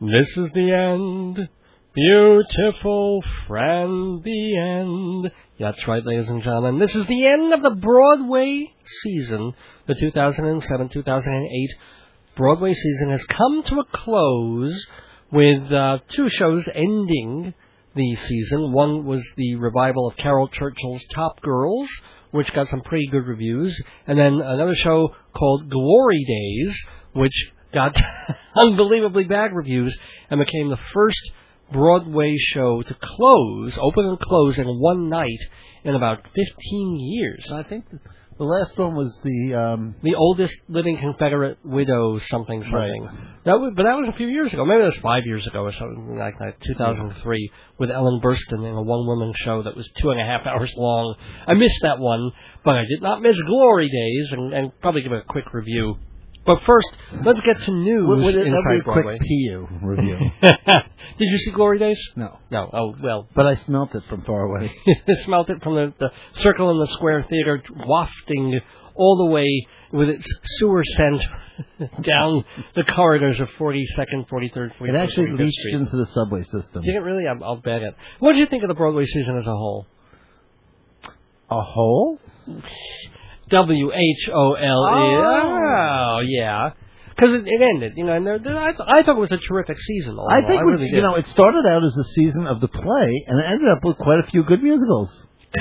[0.00, 1.48] This is the end.
[1.92, 5.32] Beautiful friend, the end.
[5.58, 6.78] That's right, ladies and gentlemen.
[6.78, 8.72] This is the end of the Broadway
[9.02, 9.54] season.
[9.88, 11.70] The 2007 2008
[12.36, 14.86] Broadway season has come to a close
[15.32, 17.52] with uh, two shows ending
[17.96, 18.72] the season.
[18.72, 21.88] One was the revival of Caryl Churchill's Top Girls,
[22.30, 23.76] which got some pretty good reviews,
[24.06, 26.76] and then another show called Glory Days,
[27.14, 27.34] which
[27.72, 27.96] got
[28.56, 29.96] unbelievably bad reviews
[30.30, 31.20] and became the first
[31.72, 35.40] Broadway show to close, open and close in one night
[35.84, 37.44] in about 15 years.
[37.52, 37.84] I think
[38.38, 43.02] the last one was the um, The oldest living Confederate widow, something something.
[43.02, 43.44] Right.
[43.44, 44.64] That was, but that was a few years ago.
[44.64, 46.54] Maybe that was five years ago or something like that.
[46.62, 50.72] 2003, with Ellen Burstyn in a one-woman show that was two and a half hours
[50.76, 51.16] long.
[51.46, 52.30] I missed that one,
[52.64, 55.96] but I did not miss Glory Days, and, and probably give a quick review.
[56.48, 56.88] But first,
[57.26, 60.16] let's get to news would, would it, inside a quick PU review.
[60.42, 62.00] did you see Glory Days?
[62.16, 62.70] no, No.
[62.72, 64.72] Oh well, but I smelt it from far away.
[65.26, 66.08] smelt it from the, the
[66.40, 68.60] circle in the square theater, wafting
[68.94, 70.26] all the way with its
[70.58, 71.20] sewer scent
[72.02, 72.44] down
[72.74, 75.74] the corridors of 42nd, 43rd, 44th, It actually 45th leached Street.
[75.74, 76.82] into the subway system.
[76.82, 77.26] Did it really?
[77.26, 77.94] I'll, I'll bet it.
[78.20, 79.86] What did you think of the Broadway season as a whole?
[81.50, 82.18] A hole?
[83.48, 84.92] W H O L E.
[84.92, 86.70] Oh, oh yeah.
[87.08, 89.32] Because it, it ended, you know, and there, there, I, th- I thought it was
[89.32, 90.16] a terrific season.
[90.30, 91.02] I think, I really you did.
[91.02, 93.96] know, it started out as a season of the play, and it ended up with
[93.96, 95.10] quite a few good musicals.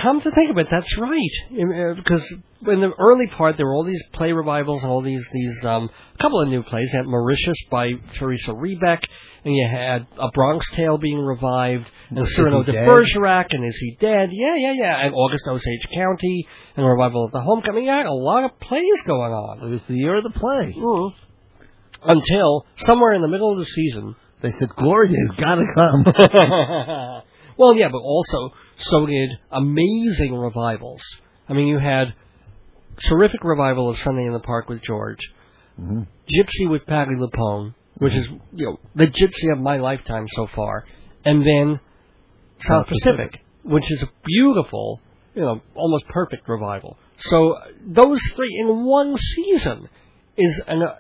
[0.02, 1.32] Come to think of it, that's right.
[1.52, 2.26] Uh, Because
[2.66, 5.90] in the early part, there were all these play revivals and all these these um,
[6.20, 6.90] couple of new plays.
[6.92, 9.00] You had Mauritius by Teresa Rebeck,
[9.46, 12.74] and you had A Bronx Tale being revived, and Cyrano de?
[12.74, 14.30] Bergerac, and Is He Dead?
[14.32, 15.06] Yeah, yeah, yeah.
[15.06, 17.86] And August Osage County, and the revival of the Homecoming.
[17.88, 19.68] Had a lot of plays going on.
[19.68, 20.76] It was the year of the play.
[20.78, 21.14] Mm.
[22.04, 26.04] Until somewhere in the middle of the season, They said, Gloria, you've got to come.
[27.58, 31.02] well, yeah, but also so did amazing revivals.
[31.50, 32.14] I mean, you had
[33.10, 35.20] terrific revival of Sunday in the Park with George,
[35.80, 36.08] Mhm.
[36.28, 40.86] Gypsy with Patti LuPone, which is you know the Gypsy of my lifetime so far,
[41.26, 41.80] and then
[42.60, 45.00] South South Pacific, which is a beautiful,
[45.36, 46.98] you know, almost perfect revival.
[47.20, 49.88] So those three in one season
[50.36, 50.96] is an uh,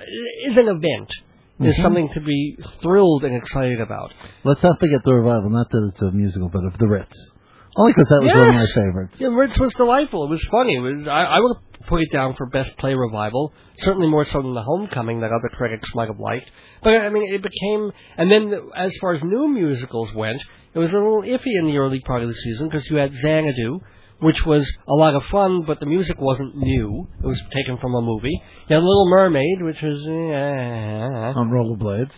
[0.45, 1.11] is an event.
[1.59, 1.81] Is Mhm.
[1.81, 4.13] something to be thrilled and excited about.
[4.43, 5.49] Let's not forget the revival.
[5.49, 7.31] Not that it's a musical, but of the Ritz.
[7.77, 9.15] Only because that was one of my favorites.
[9.19, 10.25] Yeah, Ritz was delightful.
[10.25, 10.75] It was funny.
[10.75, 11.57] It was I, I would
[11.87, 13.53] put it down for best play revival.
[13.77, 16.49] Certainly more so than the Homecoming that other critics might have liked.
[16.83, 17.91] But I mean, it became.
[18.17, 20.41] And then as far as new musicals went,
[20.73, 23.13] it was a little iffy in the early part of the season because you had
[23.13, 23.79] Xanadu,
[24.19, 27.07] which was a lot of fun, but the music wasn't new.
[27.23, 28.41] It was taken from a movie.
[28.67, 30.03] You had Little Mermaid, which was.
[30.07, 32.15] eh, On rollerblades.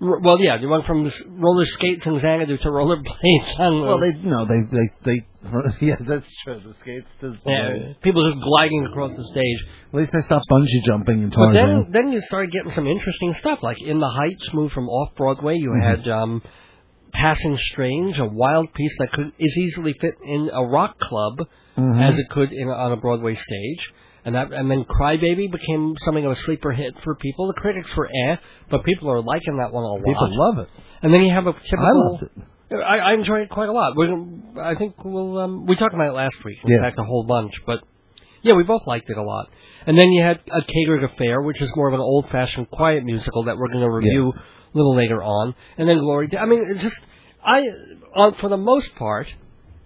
[0.00, 3.58] Well, yeah, you went from roller skates and Xanadu to rollerblades.
[3.58, 5.26] on- Well, they no, they they they.
[5.80, 6.60] Yeah, that's true.
[6.64, 7.06] The skates.
[7.20, 9.58] The, Yeah, people just gliding across the stage.
[9.92, 13.34] At least they stopped bungee jumping and But then, then you started getting some interesting
[13.34, 13.58] stuff.
[13.62, 15.56] Like In the Heights moved from off Broadway.
[15.56, 15.82] You Mhm.
[15.82, 16.42] had um,
[17.12, 21.38] Passing Strange, a wild piece that could is easily fit in a rock club
[21.76, 22.02] Mhm.
[22.08, 23.88] as it could in on a Broadway stage.
[24.28, 27.46] And that, and then Crybaby became something of a sleeper hit for people.
[27.46, 28.36] The critics were eh,
[28.70, 30.04] but people are liking that one a lot.
[30.04, 30.68] People love it.
[31.00, 31.86] And then you have a typical.
[31.86, 32.74] I loved it.
[32.76, 33.96] I, I enjoyed it quite a lot.
[33.96, 34.12] We're,
[34.62, 36.58] I think we'll um, we talked about it last week.
[36.62, 36.82] In Yeah.
[36.82, 37.52] fact, a whole bunch.
[37.64, 37.78] But
[38.42, 39.46] yeah, we both liked it a lot.
[39.86, 43.44] And then you had a catered affair, which is more of an old-fashioned quiet musical
[43.44, 44.44] that we're going to review Yes.
[44.74, 45.54] a little later on.
[45.78, 46.28] And then Glory.
[46.38, 47.00] I mean, it's just
[47.42, 47.62] I
[48.14, 49.28] on for the most part,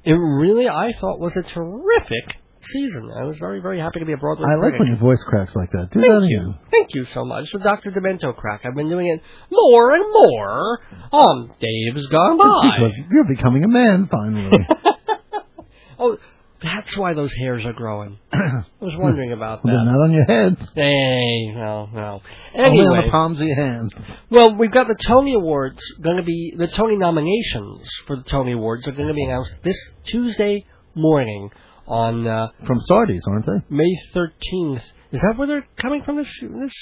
[0.03, 2.27] it really I thought was a terrific
[2.65, 3.11] season.
[3.17, 5.55] I was very very happy to be a Broadway I like when your voice cracks
[5.55, 5.89] like that.
[5.93, 6.41] Do Thank that you.
[6.41, 6.59] again.
[6.71, 7.47] Thank you so much.
[7.53, 7.91] The Dr.
[7.91, 8.63] Demento crack.
[8.65, 10.79] I've been doing it more and more
[11.13, 13.07] on Dave's Gone Because By.
[13.11, 14.51] you're becoming a man finally.
[15.99, 16.17] oh,
[16.63, 18.19] that's why those hairs are growing.
[18.33, 19.85] I was wondering about They're that.
[19.85, 20.57] not on your head.
[20.77, 22.21] Hey, no, no.
[22.57, 23.93] Only on the palms of your hands.
[24.31, 28.53] well, we've got the Tony Awards going to be, the Tony nominations for the Tony
[28.53, 31.51] Awards are going to be announced this Tuesday morning
[31.87, 33.61] on uh, From Sardi's, aren't they?
[33.69, 34.83] May 13th.
[35.13, 36.29] Is that where they're coming from this?
[36.41, 36.73] this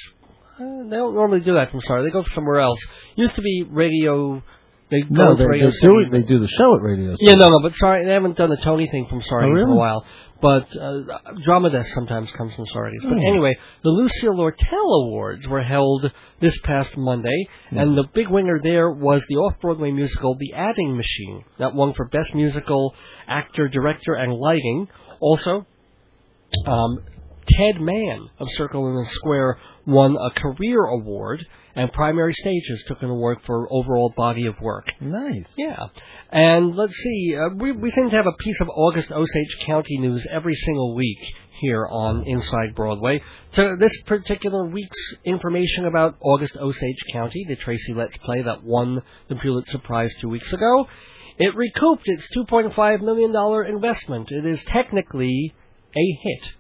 [0.61, 2.05] uh, they don't normally do that from Sorry.
[2.05, 2.79] They go somewhere else.
[3.17, 4.43] Used to be radio.
[4.91, 6.11] They No, go they, to radio they do it.
[6.11, 7.15] They do the show at radio.
[7.21, 9.71] Yeah, no, no, but sorry, they haven't done the Tony thing from Sorry Oh, for
[9.73, 10.05] a while.
[10.43, 11.01] But uh,
[11.45, 13.03] Drama Desk sometimes comes from Sardi's.
[13.03, 13.29] But Oh.
[13.31, 16.11] anyway, the Lucille Lortel Awards were held
[16.41, 21.45] this past Monday, and the big winner there was the off-Broadway musical The Adding Machine,
[21.59, 22.95] that won for Best Musical
[23.29, 24.89] Actor, Director, and Lighting.
[25.21, 25.67] Also,
[26.67, 26.99] um,
[27.59, 33.03] Ted Mann of Circle in the Square won a Career Award, and Primary Stages took
[33.03, 34.87] an award for overall body of work.
[35.01, 35.47] Nice.
[35.57, 35.87] Yeah.
[36.31, 39.99] And let's see, uh, we, we tend to have a piece of August Osage County
[39.99, 41.19] news every single week
[41.61, 43.21] here on Inside Broadway.
[43.55, 49.03] So this particular week's information about August Osage County, the Tracy Letts play that won
[49.29, 50.87] the Pulitzer Prize two weeks ago,
[51.39, 54.31] it recouped its $2.5 million investment.
[54.31, 55.55] It is technically
[55.97, 56.53] a hit.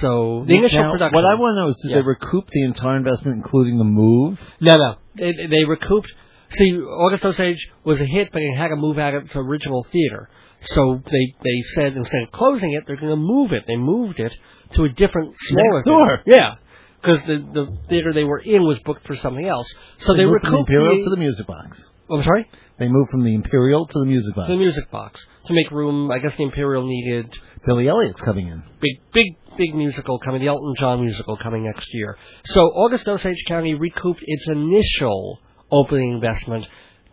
[0.00, 1.14] So the initial Now, production.
[1.14, 1.96] What I want to know is, did Yeah.
[1.98, 4.38] they recoup the entire investment, including the move?
[4.60, 4.94] No, no.
[5.16, 6.08] They, they recouped.
[6.50, 9.86] See, August Osage was a hit, but it had to move out of its original
[9.92, 10.28] theater.
[10.74, 13.64] So they they said instead of closing it, they're going to move it.
[13.66, 14.32] They moved it
[14.74, 16.22] to a different smaller theater.
[16.26, 16.54] Yeah,
[17.02, 19.66] because the the theater they were in was booked for something else.
[19.98, 21.82] So they, moved from the recouped Imperial to the Music Box.
[22.10, 22.46] I'm sorry,
[22.78, 24.46] They moved from the Imperial to the Music Box.
[24.48, 26.10] to the music box to make room.
[26.10, 27.32] I guess the Imperial needed
[27.66, 28.62] Billy Elliot's coming in.
[28.80, 32.16] big, big, big musical coming, the Elton John musical coming next year.
[32.46, 35.40] So August Osage County recouped its initial
[35.70, 36.64] opening investment.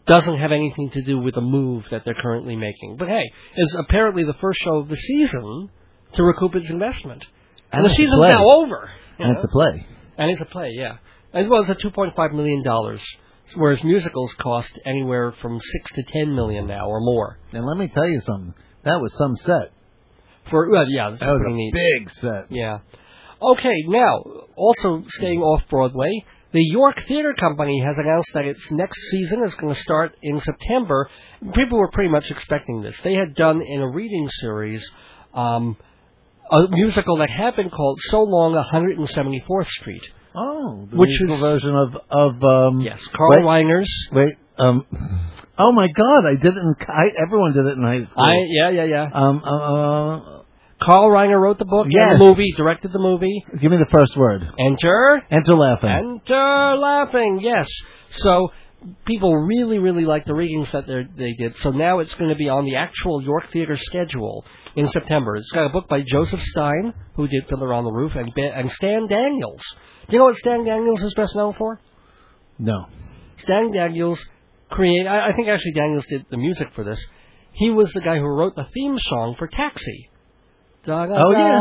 [0.07, 2.97] Doesn't have anything to do with the move that they're currently making.
[2.97, 5.69] But hey, is apparently the first show of the season
[6.13, 7.23] to recoup its investment.
[7.71, 8.89] And, the season's now over.
[9.17, 9.35] And know?
[9.35, 9.87] it's a play.
[10.17, 10.97] And it's a play, yeah.
[11.33, 13.01] As well as a two point five million dollars.
[13.55, 17.37] Whereas musicals cost anywhere from six to ten million now or more.
[17.51, 18.53] And let me tell you something.
[18.83, 19.71] That was some set.
[20.49, 21.73] For well, yeah, that's That was a neat.
[21.73, 22.45] big set.
[22.49, 22.79] Yeah.
[23.41, 24.23] Okay, now
[24.55, 29.53] also staying off Broadway, the York Theater Company has announced that its next season is
[29.55, 31.09] going to start in September.
[31.55, 32.95] People were pretty much expecting this.
[33.03, 34.85] They had done in a reading series
[35.33, 35.77] um,
[36.51, 40.01] a musical that had been called So Long 174th Street.
[40.35, 42.81] Oh, the Which musical is- version of of um.
[42.81, 43.39] Yes, Carl Wait.
[43.39, 43.87] Reiners.
[44.11, 44.37] Wait.
[44.59, 44.85] Um.
[45.63, 46.25] Oh my God!
[46.25, 46.75] I did it in.
[46.87, 48.23] I, everyone did it in high school.
[48.23, 49.09] I yeah yeah yeah.
[49.13, 49.41] um.
[49.43, 50.41] Uh,
[50.83, 52.07] Carl Reiner wrote the book Yes.
[52.09, 53.45] and the movie, directed the movie.
[53.61, 54.41] give me the first word.
[54.57, 56.21] Enter Enter laughing.
[56.25, 57.67] Enter laughing, yes.
[58.09, 58.49] So
[59.05, 61.55] people really, really like the readings that they they did.
[61.57, 64.43] So now it's going to be on the actual York Theater schedule
[64.75, 65.35] in September.
[65.35, 68.71] It's got a book by Joseph Stein, who did Fiddler on the Roof, and and
[68.71, 69.61] Stan Daniels.
[70.07, 71.79] Do you know what Stan Daniels is best known for?
[72.57, 72.87] no.
[73.37, 74.19] Stan Daniels
[74.71, 75.05] create.
[75.05, 76.99] I, I think actually Daniels did the music for this.
[77.53, 80.09] He was the guy who wrote the theme song for Taxi.
[81.15, 81.59] Oh yeah.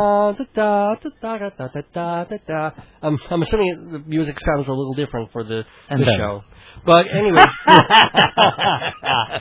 [3.31, 6.43] I'm assuming the music sounds a little different for the, and the show,
[6.87, 7.45] but anyway.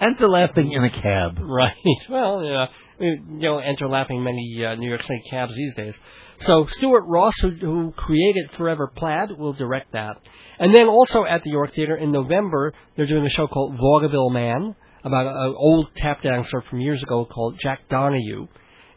[0.00, 1.38] enter laughing in a cab.
[1.40, 1.72] Right.
[2.10, 2.66] Well, yeah.
[3.00, 5.94] You know, enter laughing many uh, New York City cabs these days.
[6.40, 10.16] So Stuart Ross, who, who created Forever Plaid, will direct that.
[10.58, 14.30] And then also at the York Theater in November, they're doing a show called Vaudeville
[14.30, 14.74] Man
[15.04, 18.46] about an old tap dancer from years ago called Jack Donahue.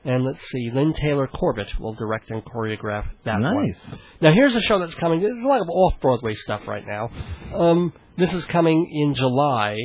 [0.05, 3.67] And let's see, Lynne Taylor Corbett will direct and choreograph that one.
[3.67, 3.99] Nice.
[4.21, 5.21] Now here's a show that's coming.
[5.21, 7.11] There's a lot of off-Broadway stuff right now.
[7.53, 9.77] Um, this is coming in July.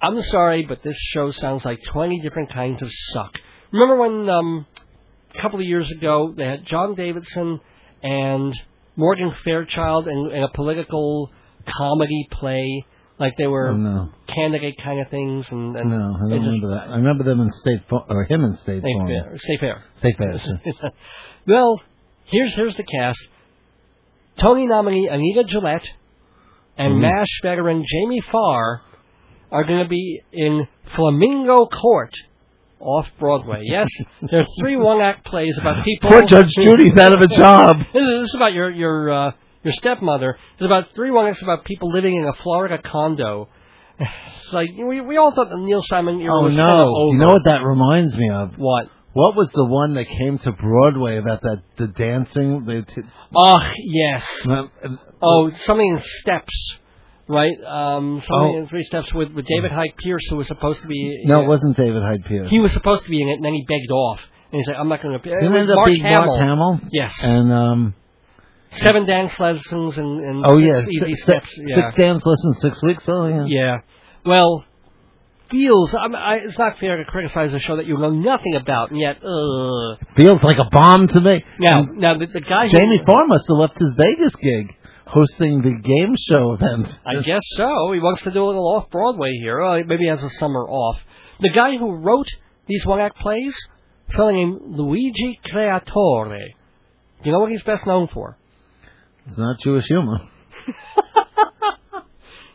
[0.00, 3.32] I'm sorry, but this show sounds like 20 different kinds of suck.
[3.72, 4.66] Remember when um,
[5.36, 7.60] a couple of years ago they had John Davidson
[8.02, 8.54] and
[8.96, 11.30] Morgan Fairchild in, in a political
[11.78, 12.84] comedy play,
[13.18, 14.08] like they were Oh, no.
[14.28, 16.92] candidate kind of things, and, and No, I don't just- remember that.
[16.92, 19.36] I remember them in State or him in State fair.
[19.38, 19.82] Stay fair.
[19.98, 20.40] State Fair.
[21.46, 21.80] well,
[22.26, 23.18] here's here's the cast.
[24.38, 25.86] Tony nominee Anita Gillette
[26.76, 27.00] and Mhm.
[27.02, 28.82] MASH veteran Jamie Farr
[29.52, 30.66] are going to be in
[30.96, 32.12] Flamingo Court
[32.84, 33.60] off Broadway.
[33.64, 33.88] Yes,
[34.30, 36.10] there are three one-act plays about people.
[36.10, 37.78] Poor Judge Judy's out of a job.
[37.92, 39.30] This is, this is about your your uh,
[39.62, 40.36] your stepmother.
[40.54, 43.48] It's about three one-acts about people living in a Florida condo.
[43.98, 46.94] It's like we we all thought the Neil Simon era Oh was kinda no!
[46.96, 47.12] over.
[47.14, 48.54] You know what that reminds me of?
[48.56, 48.88] What?
[49.12, 52.64] What was the one that came to Broadway about that the dancing?
[52.66, 54.24] They t- Oh yes.
[54.46, 54.70] um,
[55.22, 56.74] Oh, something in steps,
[57.28, 57.56] right?
[57.64, 58.58] Um, something Oh.
[58.58, 61.22] in three steps with with David Hyde Pierce, who was supposed to be.
[61.26, 62.50] no, it wasn't David Hyde Pierce.
[62.50, 64.20] He was supposed to be in it, and then he begged off,
[64.52, 66.80] and he said, "I'm not going to." Didn't end up being Mark Hamill.
[66.92, 67.94] Yes, And um,
[68.72, 71.48] seven dance lessons and, and oh six yeah, easy six, steps.
[71.54, 73.04] six, yeah, six dance lessons, six weeks.
[73.08, 73.44] Oh yeah.
[73.46, 73.76] yeah.
[74.26, 74.64] Well,
[75.50, 75.94] feels.
[75.94, 78.98] I, I, it's not fair to criticize a show that you know nothing about, and
[79.00, 79.96] yet, uh.
[80.16, 81.44] Feels like a bomb to me.
[81.60, 82.66] Now, And now the, the guy.
[82.68, 84.74] Jamie who, Farr must have left his Vegas gig
[85.06, 86.88] hosting the game show event.
[87.06, 87.92] I guess so.
[87.92, 89.62] He wants to do a little off Broadway here.
[89.62, 90.98] Uh, maybe he has a summer off.
[91.40, 92.28] The guy who wrote
[92.66, 93.54] these one act plays,
[94.16, 96.38] fellow named Luigi Creatore.
[97.22, 98.38] Do you know what he's best known for?
[99.26, 100.18] It's not Jewish humor.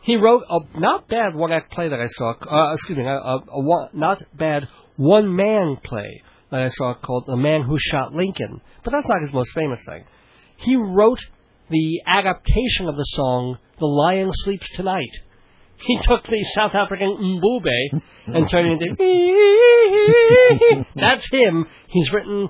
[0.02, 2.32] He wrote a not bad one act play that I saw.
[2.32, 6.94] Uh, excuse me, a, a, a one, not bad one man play that I saw
[6.94, 8.60] called The Man Who Shot Lincoln.
[8.82, 10.04] But that's not his most famous thing.
[10.56, 11.20] He wrote
[11.70, 15.10] the adaptation of the song The Lion Sleeps Tonight.
[15.86, 20.84] He took the South African Mbube and turned it into.
[20.96, 21.66] That's him.
[21.88, 22.48] He's written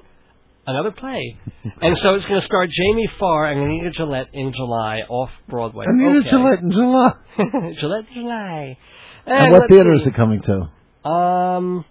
[0.66, 1.38] another play.
[1.80, 5.84] And so it's going to star Jamie Farr and Anita Gillette in July off Broadway.
[5.88, 6.30] Anita okay.
[6.30, 7.12] Gillette in July.
[7.78, 8.78] Gillette in July.
[9.26, 11.08] And what let's theater is it coming to?
[11.08, 11.84] Um,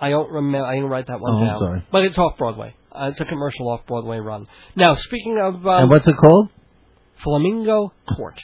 [0.00, 0.66] I don't remember.
[0.66, 1.58] I didn't write that one Oh, I'm down.
[1.58, 1.86] sorry.
[1.92, 2.74] But it's off Broadway.
[2.92, 4.46] Uh, it's a commercial off Broadway run.
[4.76, 6.48] Now, speaking of um, and what's it called?
[7.22, 8.40] Flamingo Court.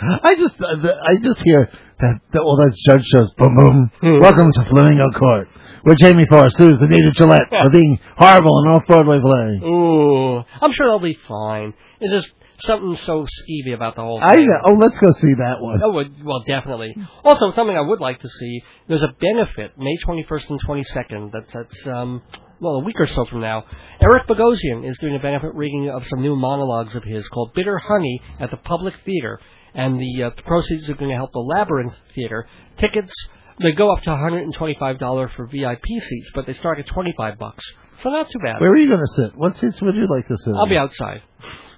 [0.00, 3.32] I just uh, I just hear that, that all those judge shows.
[3.38, 3.90] Boom boom.
[4.00, 4.20] Hmm.
[4.20, 5.48] Welcome to Flamingo Court,
[5.82, 9.66] where Jamie Farr sues Anita Gillette for being horrible in off Broadway play.
[9.68, 11.74] Ooh, I'm sure they'll be fine.
[12.00, 12.34] It's just
[12.66, 14.48] something so skeevy about the whole I thing.
[14.64, 15.80] oh let's go see that one.
[15.82, 16.94] Oh, well, well, definitely.
[17.24, 18.62] Also, something I would like to see.
[18.88, 21.32] There's a benefit May 21st and 22nd.
[21.32, 22.22] That's that's um
[22.60, 23.64] well a week or so from now.
[24.00, 27.78] Eric Bogosian is doing a benefit reading of some new monologues of his called Bitter
[27.78, 29.40] Honey at the Public Theater,
[29.74, 32.46] and the, uh, the proceeds are going to help the Labyrinth Theater.
[32.78, 33.14] Tickets
[33.60, 37.64] They go up to $125 for VIP seats, but they start at 25 bucks.
[38.02, 38.60] So not too bad.
[38.60, 39.36] Where are you going to sit?
[39.36, 40.54] What seats would you like to sit?
[40.56, 40.70] I'll in?
[40.70, 41.22] be outside.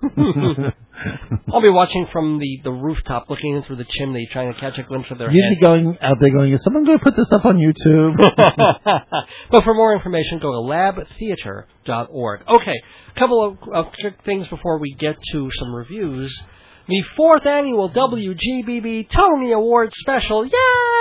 [1.52, 4.78] I'll be watching from the, the rooftop, looking in through the chimney, trying to catch
[4.78, 5.60] a glimpse of their You'd head.
[5.60, 8.16] be going out there going, is someone going to put this up on YouTube?
[9.50, 12.40] but for more information, go to labtheater.org.
[12.48, 12.82] Okay,
[13.14, 16.36] a couple of, of quick things before we get to some reviews.
[16.88, 20.44] The fourth annual WGBB Tony Award special.
[20.44, 20.95] Yay!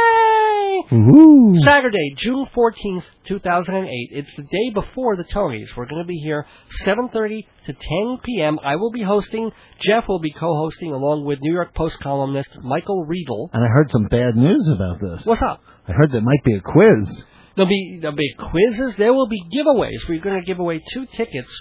[0.91, 1.53] Ooh.
[1.63, 4.09] Saturday, June 14th, 2008.
[4.11, 5.67] It's the day before the Tonys.
[5.75, 6.45] We're going to be here
[6.83, 8.59] 7:30 to 10 p.m.
[8.63, 9.51] I will be hosting.
[9.79, 13.49] Jeff will be co-hosting along with New York Post columnist Michael Riedel.
[13.53, 15.25] And I heard some bad news about this.
[15.25, 15.61] What's up?
[15.88, 17.23] I heard there might be a quiz.
[17.55, 18.95] There'll be there'll be quizzes.
[18.97, 20.07] There will be giveaways.
[20.07, 21.51] We're going to give away two tickets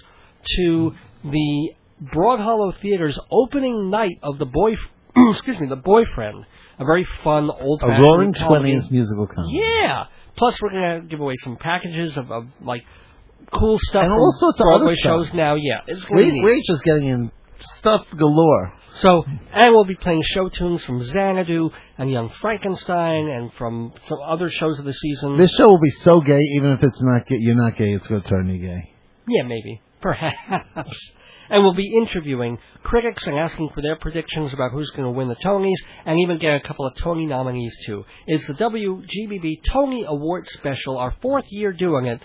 [0.57, 0.93] to
[1.25, 1.71] the
[2.01, 4.73] Broad Hollow Theater's opening night of the boy.
[5.31, 6.45] excuse me, the boyfriend.
[6.79, 9.59] A very fun old A Roaring Twenties musical comedy.
[9.61, 10.05] Yeah.
[10.37, 12.83] Plus, we're going to give away some packages of, of like
[13.53, 15.27] cool stuff And all sorts of Broadway other stuff.
[15.27, 15.55] shows now.
[15.55, 17.31] Yeah, it's We, we're just getting in
[17.79, 18.73] stuff galore.
[18.95, 24.19] So, and we'll be playing show tunes from Xanadu and Young Frankenstein and from some
[24.27, 25.37] other shows of the season.
[25.37, 27.37] This show will be so gay, even if it's not gay.
[27.39, 27.93] You're not gay.
[27.93, 28.93] It's going to turn you gay.
[29.29, 29.81] Yeah, maybe.
[30.01, 30.97] Perhaps.
[31.51, 35.29] And we'll be interviewing critics and asking for their predictions about who's going to win
[35.29, 35.75] the Tonys
[36.05, 38.05] and even get a couple of Tony nominees too.
[38.27, 42.21] It's the WGBB Tony Award Special, our fourth year doing it,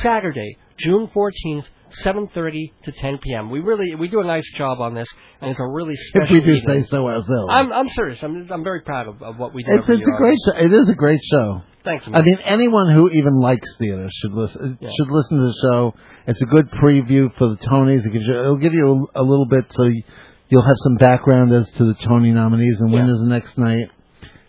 [0.00, 1.64] Saturday, June 14th,
[2.04, 3.50] 7:30 to 10 p.m.
[3.50, 5.08] We really we do a nice job on this,
[5.40, 6.36] and it's a really special.
[6.36, 6.84] If we do evening.
[6.84, 7.48] say so ourselves.
[7.50, 8.22] I'm I'm serious.
[8.22, 9.72] I'm I'm very proud of, of what we do.
[9.72, 10.56] it's it's a great show.
[10.58, 11.62] It is a great show.
[11.84, 12.14] Thank you.
[12.14, 14.78] I mean, anyone who even likes theater should listen.
[14.80, 14.88] Yeah.
[14.96, 15.94] Should listen to the show.
[16.28, 18.06] It's a good preview for the Tonys.
[18.06, 20.00] It gives you, it'll give you a, a little bit, so you,
[20.48, 23.00] you'll have some background as to the Tony nominees and Yeah.
[23.00, 23.90] winners the next night.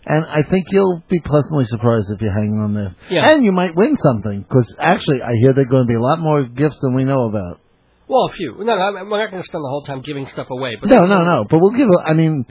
[0.06, 2.94] And I think you'll be pleasantly surprised if you hang on there.
[3.10, 3.30] Yeah.
[3.30, 6.00] And you might win something because actually, I hear there are going to be a
[6.00, 7.60] lot more gifts than we know about.
[8.06, 8.56] well, a few.
[8.58, 10.76] No, no, we're not going to spend the whole time giving stuff away.
[10.80, 11.44] But No, no, no.
[11.48, 11.88] But we'll give.
[11.88, 12.44] A, I mean,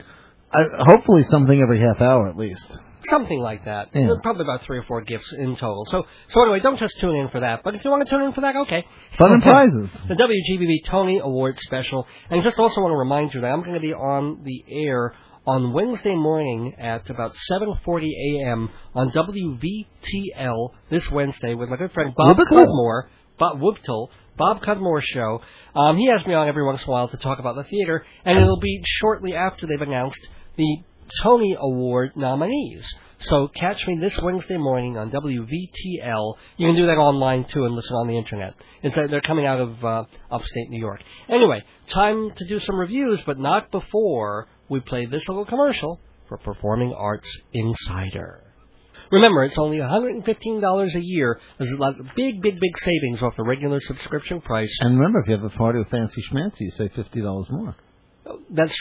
[0.52, 2.66] uh, hopefully something every half hour at least.
[3.10, 3.90] Something like that.
[3.92, 4.08] Yeah.
[4.22, 5.86] Probably about three or four gifts in total.
[5.90, 7.60] So, so anyway, don't just tune in for that.
[7.62, 8.82] But if you want to tune in for that, okay.
[9.18, 9.90] Fun and prizes.
[10.08, 12.06] The WGBB Tony Award Special.
[12.30, 15.14] And just also want to remind you that I'm going to be on the air
[15.46, 18.70] on Wednesday morning at about 7:40 a.m.
[18.94, 22.64] on WVTL this Wednesday with my good friend Bob Wubbital.
[22.64, 23.08] Cudmore.
[23.38, 25.40] Bob Wubtel, Bob Cudmore show.
[25.74, 28.04] Um, he has me on every once in a while to talk about the theater,
[28.24, 30.20] and it'll be shortly after they've announced
[30.56, 30.78] the
[31.22, 32.86] Tony Award nominees.
[33.20, 36.34] So catch me this Wednesday morning on WVTL.
[36.56, 38.54] You can do that online too and listen on the internet.
[38.82, 41.00] It's that they're coming out of uh, upstate New York.
[41.28, 46.38] Anyway, time to do some reviews, but not before we play this little commercial for
[46.38, 48.42] Performing Arts Insider.
[49.10, 51.38] Remember, it's only $115 a year.
[51.58, 54.74] There's a lot of big, big, big savings off the regular subscription price.
[54.80, 57.76] And remember, if you have a party with fancy schmancy, you save fifty dollars more.
[58.50, 58.74] That's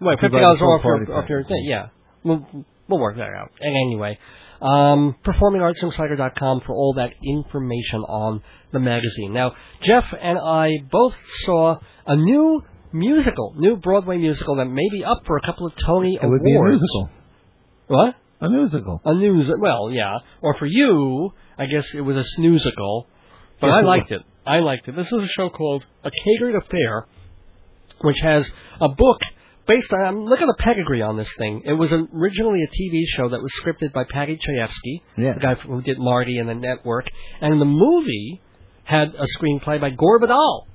[0.00, 1.64] wait, If fifty dollars off your off your thing.
[1.68, 1.88] Yeah,
[2.24, 2.46] we'll
[2.88, 3.52] we'll work that out.
[3.60, 4.18] And anyway,
[4.60, 8.42] um, performingartsinsider.com for all that information on
[8.72, 9.32] the magazine.
[9.32, 9.52] Now,
[9.82, 12.62] Jeff and I both saw a new
[12.92, 16.42] musical, new Broadway musical that may be up for a couple of Tony It awards.
[16.42, 17.10] would be a musical.
[17.88, 18.14] What?
[18.40, 19.00] A musical.
[19.04, 19.50] A news?
[19.60, 20.18] Well, yeah.
[20.42, 23.04] Or for you, I guess it was a snoozical.
[23.60, 24.22] But I liked it.
[24.46, 24.94] I liked it.
[24.96, 27.06] This is a show called A Catered Affair,
[28.02, 28.48] which has
[28.80, 29.18] a book
[29.66, 30.26] based on.
[30.26, 31.62] Look at the pedigree on this thing.
[31.64, 35.32] It was originally a TV show that was scripted by Paddy Chayefsky, Yeah.
[35.34, 37.06] the guy who did Marty and the Network,
[37.40, 38.40] and the movie
[38.84, 40.68] had a screenplay by Gore Vidal.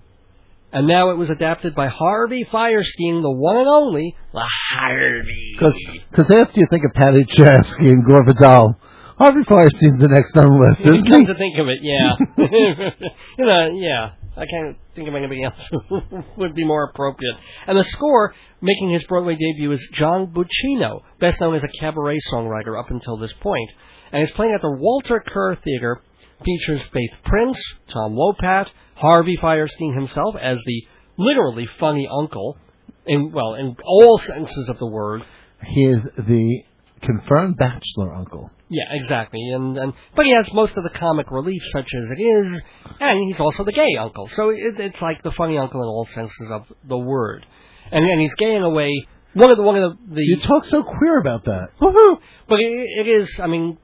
[0.73, 5.55] And now it was adapted by Harvey Fierstein, the one and only the Harvey.
[5.57, 8.75] Because after you think of Paddy Chayefsky and Gore Vidal,
[9.17, 11.25] Harvey Fierstein's the next on the list, isn't Come he?
[11.27, 12.15] to think of it, yeah.
[13.37, 14.11] you know, yeah.
[14.37, 15.59] I can't think of anybody else
[15.89, 16.01] who
[16.37, 17.35] would be more appropriate.
[17.67, 22.17] And the score, making his Broadway debut, is John Bucchino, best known as a cabaret
[22.31, 23.69] songwriter up until this point.
[24.13, 26.01] And he's playing at the Walter Kerr Theater.
[26.43, 27.61] Features Faith Prince,
[27.91, 30.83] Tom Wopat, Harvey Fierstein himself as the
[31.17, 32.57] literally funny uncle,
[33.05, 35.23] in well, in all senses of the word.
[35.65, 36.63] He is the
[37.01, 38.49] confirmed bachelor uncle.
[38.69, 39.41] Yeah, exactly.
[39.49, 42.61] And, and but he has most of the comic relief, such as it is,
[42.99, 44.27] and he's also the gay uncle.
[44.29, 47.45] So it, it's like the funny uncle in all senses of the word.
[47.91, 48.91] And and he's gay in a way.
[49.33, 51.67] One of the one of the, the You talk so queer about that.
[51.81, 52.17] Woohoo!
[52.47, 53.39] But it, it is.
[53.41, 53.77] I mean,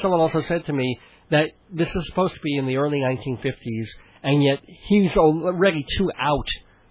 [0.00, 0.98] someone also said to me
[1.30, 3.86] that this is supposed to be in the early 1950s,
[4.22, 6.48] and yet he's already too out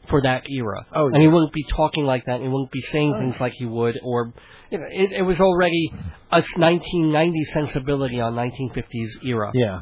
[0.10, 0.86] for that era.
[0.94, 2.36] Oh, And he wouldn't be talking like that.
[2.36, 4.32] And he wouldn't be saying Oh, things like he would, or
[4.72, 5.92] you know, it, it was already
[6.32, 9.52] a 1990s sensibility on 1950s era.
[9.54, 9.82] Yeah.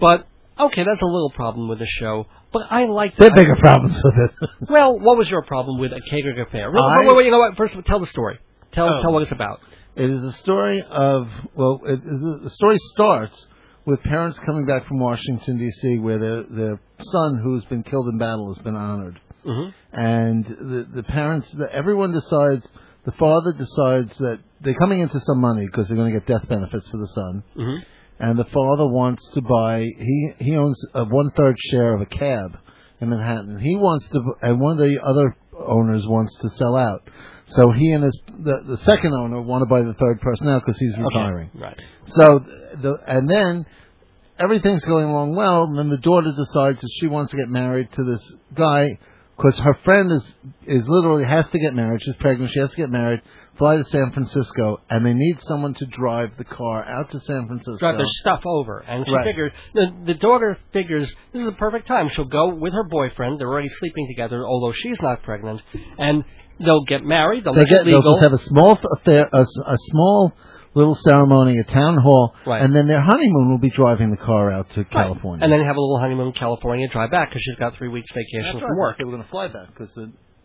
[0.00, 0.26] But
[0.58, 2.26] okay, that's a little problem with the show.
[2.52, 3.38] But I like There that.
[3.38, 4.48] are bigger problems with it.
[4.70, 6.70] Well, what was your problem with a Kegrig affair?
[6.70, 7.56] Wait, I- wait, wait, you know what?
[7.56, 8.38] First, tell the story.
[8.72, 9.02] Tell Oh.
[9.02, 9.60] tell what it's about.
[9.94, 13.46] It is a story of well, it- the story starts
[13.86, 18.18] with parents coming back from Washington D.C., where their their son, who's been killed in
[18.18, 22.66] battle, has been honored, hmm and the the parents, the, everyone decides.
[23.04, 26.48] The father decides that they're coming into some money because they're going to get death
[26.48, 27.76] benefits for the son, hmm
[28.18, 29.80] and the father wants to buy.
[29.80, 32.58] He he owns a one third share of a cab
[33.00, 33.58] in Manhattan.
[33.60, 37.08] He wants to, and one of the other owners wants to sell out.
[37.48, 40.62] So he and his the, the second owner want to buy the third person out
[40.66, 41.50] because he's retiring.
[41.54, 41.80] Right.
[42.08, 42.40] So
[42.82, 43.64] the and then
[44.38, 47.90] everything's going along well, and then the daughter decides that she wants to get married
[47.92, 48.98] to this guy
[49.36, 50.24] because her friend is
[50.66, 52.02] is literally has to get married.
[52.02, 52.52] She's pregnant.
[52.52, 53.22] She has to get married.
[53.58, 57.46] Fly to San Francisco, and they need someone to drive the car out to San
[57.46, 57.78] Francisco.
[57.78, 59.24] Drive their stuff over, and she Right.
[59.24, 62.10] figured the the daughter figures this is a perfect time.
[62.10, 63.40] She'll go with her boyfriend.
[63.40, 65.62] They're already sleeping together, although she's not pregnant,
[65.96, 66.22] and
[66.58, 67.44] they'll get married.
[67.44, 70.32] They'll They make get, it they'll just have a small affair, a, s- a small
[70.74, 72.60] little ceremony a town hall, Right.
[72.62, 74.90] and then their honeymoon will be driving the car out to Right.
[74.90, 75.42] California.
[75.42, 78.10] and then have a little honeymoon in California, drive back because she's got three weeks
[78.12, 78.98] vacation from work.
[78.98, 79.96] They were going to fly back because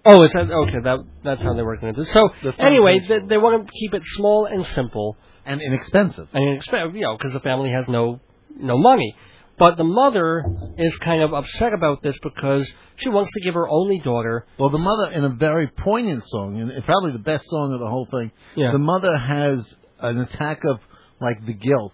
[0.04, 0.80] Oh, is that okay?
[0.84, 2.08] That that's how they're working it.
[2.08, 6.28] So The anyway, they, they want to keep it small and simple, and inexpensive.
[6.34, 8.20] and expect you know because the family has no
[8.58, 9.16] no money.
[9.60, 10.44] But the mother
[10.80, 12.68] is kind of upset about this because
[13.04, 14.46] she wants to give her only daughter.
[14.58, 17.88] Well, the mother, in a very poignant song, and probably the best song of the
[17.88, 18.72] whole thing, Yeah.
[18.72, 19.60] the mother has
[20.00, 20.80] an attack of
[21.20, 21.94] like the guilt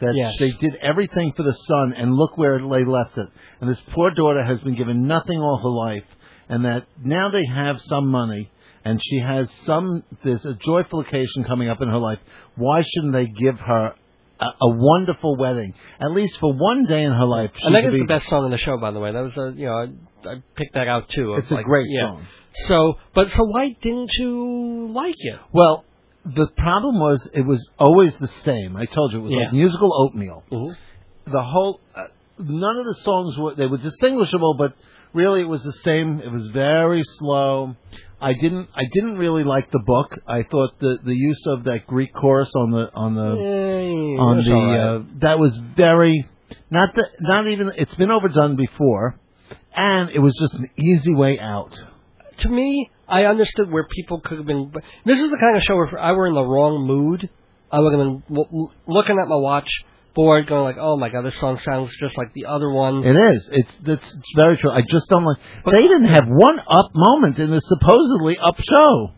[0.00, 0.34] that Yes.
[0.38, 3.28] they did everything for the son, and look where they left it.
[3.60, 6.04] And this poor daughter has been given nothing all her life,
[6.48, 8.50] and that now they have some money,
[8.84, 10.02] and she has some.
[10.24, 12.18] There's a joyful occasion coming up in her life.
[12.56, 13.94] Why shouldn't they give her?
[14.42, 17.50] A, a wonderful wedding, at least for one day in her life.
[17.62, 19.12] And that could be- the best song in the show, by the way.
[19.12, 21.34] That was a you know I, I picked that out too.
[21.34, 22.08] It's a like, great yeah.
[22.08, 22.26] song.
[22.66, 25.38] So, but so why didn't you like it?
[25.52, 25.84] Well,
[26.24, 28.76] the problem was it was always the same.
[28.76, 30.42] I told you it was like musical oatmeal.
[30.50, 31.32] Mm-hmm.
[31.32, 34.74] The whole uh, none of the songs were they were distinguishable, but
[35.12, 36.20] really it was the same.
[36.20, 37.76] It was very slow.
[38.22, 40.12] I didn't I didn't really like the book.
[40.26, 43.20] I thought the the use of that Greek chorus on the on the
[44.18, 46.28] on the uh, that was very
[46.70, 49.18] not the not even it's been overdone before,
[49.74, 51.74] and it was just an easy way out.
[52.38, 54.70] to me, I understood where people could have been.
[54.72, 57.28] But this is the kind of show where if I were in the wrong mood,
[57.70, 58.22] I would have been
[58.86, 59.68] looking at my watch
[60.14, 63.16] board, going like, "Oh my god, this song sounds just like the other one." It
[63.34, 63.48] is.
[63.52, 64.70] It's that's it's very true.
[64.70, 65.38] I just don't like.
[65.64, 69.10] But they didn't have one up moment in this supposedly up show.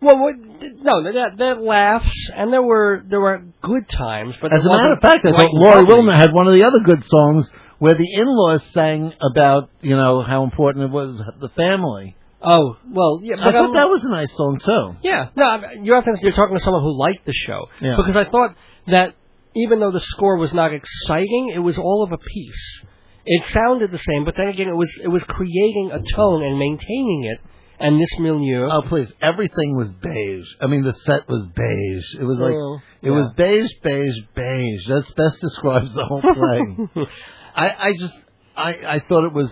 [0.00, 4.64] well, what, no, that that laughs, and there were there were good times, but As
[4.64, 5.84] a matter of fact, I thought Lori.
[5.84, 7.48] Wilner had one of the other good songs
[7.78, 12.16] where the in-laws sang about you know how important it was the family.
[12.44, 14.96] Oh well, yeah, I thought I'm- that was a nice song too.
[15.08, 16.14] Yeah, no, I- you have to.
[16.22, 17.94] You're talking to someone who liked the show Yeah.
[17.96, 18.56] because I thought
[18.88, 19.14] that
[19.54, 22.80] even though the score was not exciting, it was all of a piece.
[23.24, 26.58] It sounded the same, but then again, it was it was creating a tone and
[26.58, 27.38] maintaining it.
[27.78, 29.12] And this milieu, Oh please!
[29.20, 30.46] Everything was beige.
[30.60, 32.20] I mean, the set was beige.
[32.20, 34.86] It was like Well, it was beige, beige, beige.
[34.88, 37.04] That's best describes the whole play.
[37.56, 38.14] I I just
[38.56, 39.50] I I thought it was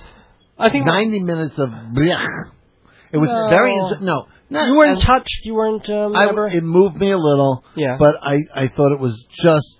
[0.58, 2.50] I think ninety minutes of blech.
[3.12, 3.48] It was No.
[3.50, 4.26] very no.
[4.48, 5.40] no you weren't touched.
[5.44, 5.88] You weren't.
[5.88, 9.76] Um, I, it moved me a little, yeah, but I I thought it was just.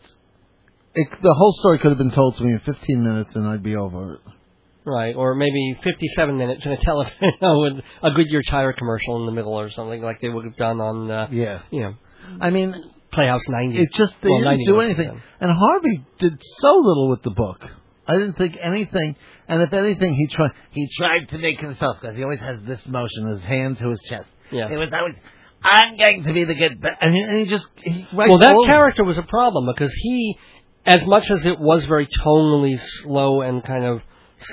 [0.94, 3.62] It, the whole story could have been told to me in 15 minutes, and I'd
[3.62, 4.20] be over it.
[4.84, 9.32] right, or maybe 57 minutes in a television with a Goodyear tire commercial in the
[9.32, 11.94] middle or something like they would have done on, uh, Yeah, you know,
[12.40, 12.74] I mean,
[13.12, 13.78] Playhouse 90.
[13.82, 15.22] it just they Well, didn't do anything, then.
[15.40, 17.60] and Harvey did so little with the book.
[18.08, 19.14] I didn't think anything,
[19.46, 22.80] and if anything, he tried he tried to make himself because he always has this
[22.86, 24.26] motion, his hand to his chest.
[24.50, 24.68] Yeah.
[24.68, 25.14] It was always,
[25.62, 28.54] I'm going to be the good, ba-" and he, and he just he Well, that
[28.66, 30.36] character was a problem because he,
[30.86, 34.00] as much as it was very tonally slow and kind of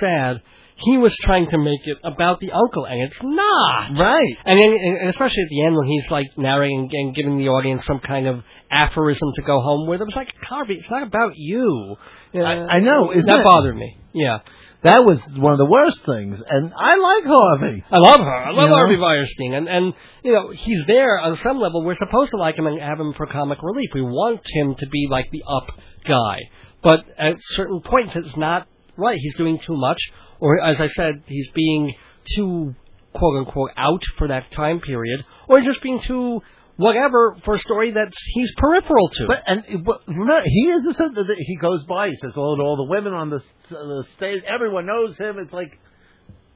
[0.00, 0.42] sad,
[0.76, 3.98] he was trying to make it about the uncle, and it's not.
[3.98, 4.36] right.
[4.44, 7.84] And, then, and especially at the end when he's like narrating and giving the audience
[7.84, 11.32] some kind of aphorism to go home with, it was like Harvey, it's not about
[11.34, 11.96] you.
[12.34, 13.44] Uh, I- I know, isn't that it?
[13.44, 13.96] bothered me.
[14.12, 14.38] Yeah,
[14.82, 17.84] That was one of the worst things, and I like Harvey.
[17.90, 18.44] I love her.
[18.44, 18.74] I love You know?
[18.76, 21.84] Harvey Fierstein, and and you know he's there on some level.
[21.84, 23.90] We're supposed to like him and have him for comic relief.
[23.92, 25.66] We want him to be like the up
[26.06, 26.38] guy,
[26.82, 29.18] but at certain points it's not right.
[29.20, 29.98] He's doing too much,
[30.38, 31.94] or as I said, he's being
[32.36, 32.76] too
[33.14, 36.40] quote unquote out for that time period, or just being too
[36.78, 39.26] whatever for a story that he's peripheral to.
[39.26, 42.08] But and but remember, he is a, he goes by.
[42.08, 45.52] He says, "Oh, to all the women on the, the stage, everyone knows him." It's
[45.52, 45.78] like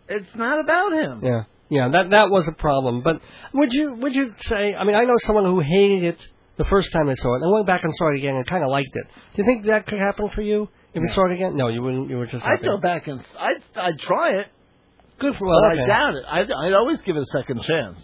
[0.08, 1.20] it's not about him.
[1.22, 3.02] yeah, yeah, that that was a problem.
[3.02, 3.20] But
[3.52, 4.74] would you would you say?
[4.74, 6.18] I mean, I know someone who hated it
[6.56, 8.64] the first time they saw it, and went back and saw it again and kind
[8.64, 9.06] of liked it.
[9.36, 11.56] Do you think that could happen for you if you saw it again?
[11.56, 12.08] No, you wouldn't.
[12.08, 12.44] You were just.
[12.44, 14.46] I'd go back and I'd I'd try it,
[15.18, 15.84] Good for but well.
[15.84, 16.24] I doubt it.
[16.28, 17.98] I'd, I'd always give it a second chance.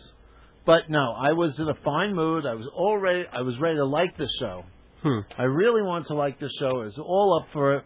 [0.68, 2.44] But no, I was in a fine mood.
[2.44, 4.64] I was already I was ready to like the show.
[5.02, 5.20] Hmm.
[5.38, 6.68] I really wanted to like the show.
[6.82, 7.84] I was all up for it,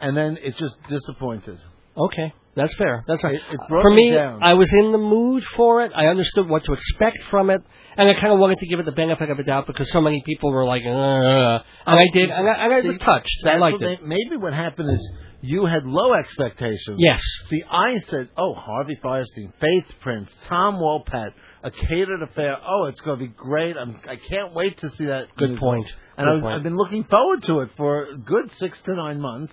[0.00, 1.58] and then it just disappointed.
[1.96, 3.02] Okay, that's fair.
[3.08, 3.34] That's right.
[3.34, 4.38] It- it broke For me down.
[4.40, 5.90] I was in the mood for it.
[5.94, 7.60] I understood what to expect from it,
[7.96, 10.00] and I kind of wanted to give it the benefit of the doubt because so
[10.00, 13.36] many people were like, uh, and I did, and I, and I was touched.
[13.44, 14.02] I liked it.
[14.04, 15.02] may- maybe what happened is
[15.42, 16.98] you had low expectations.
[16.98, 17.20] Yes.
[17.48, 21.32] See, I said, oh, Harvey Fierstein, Faith Prince, Tom Wopat,
[21.62, 22.56] a catered affair.
[22.66, 23.76] Oh, it's going to be great.
[23.76, 25.26] I'm, I can't wait to see that.
[25.36, 25.68] Good musical.
[25.72, 25.86] point.
[26.16, 26.54] And Good I was, point.
[26.56, 29.52] I've been looking forward to it for a good six to nine months.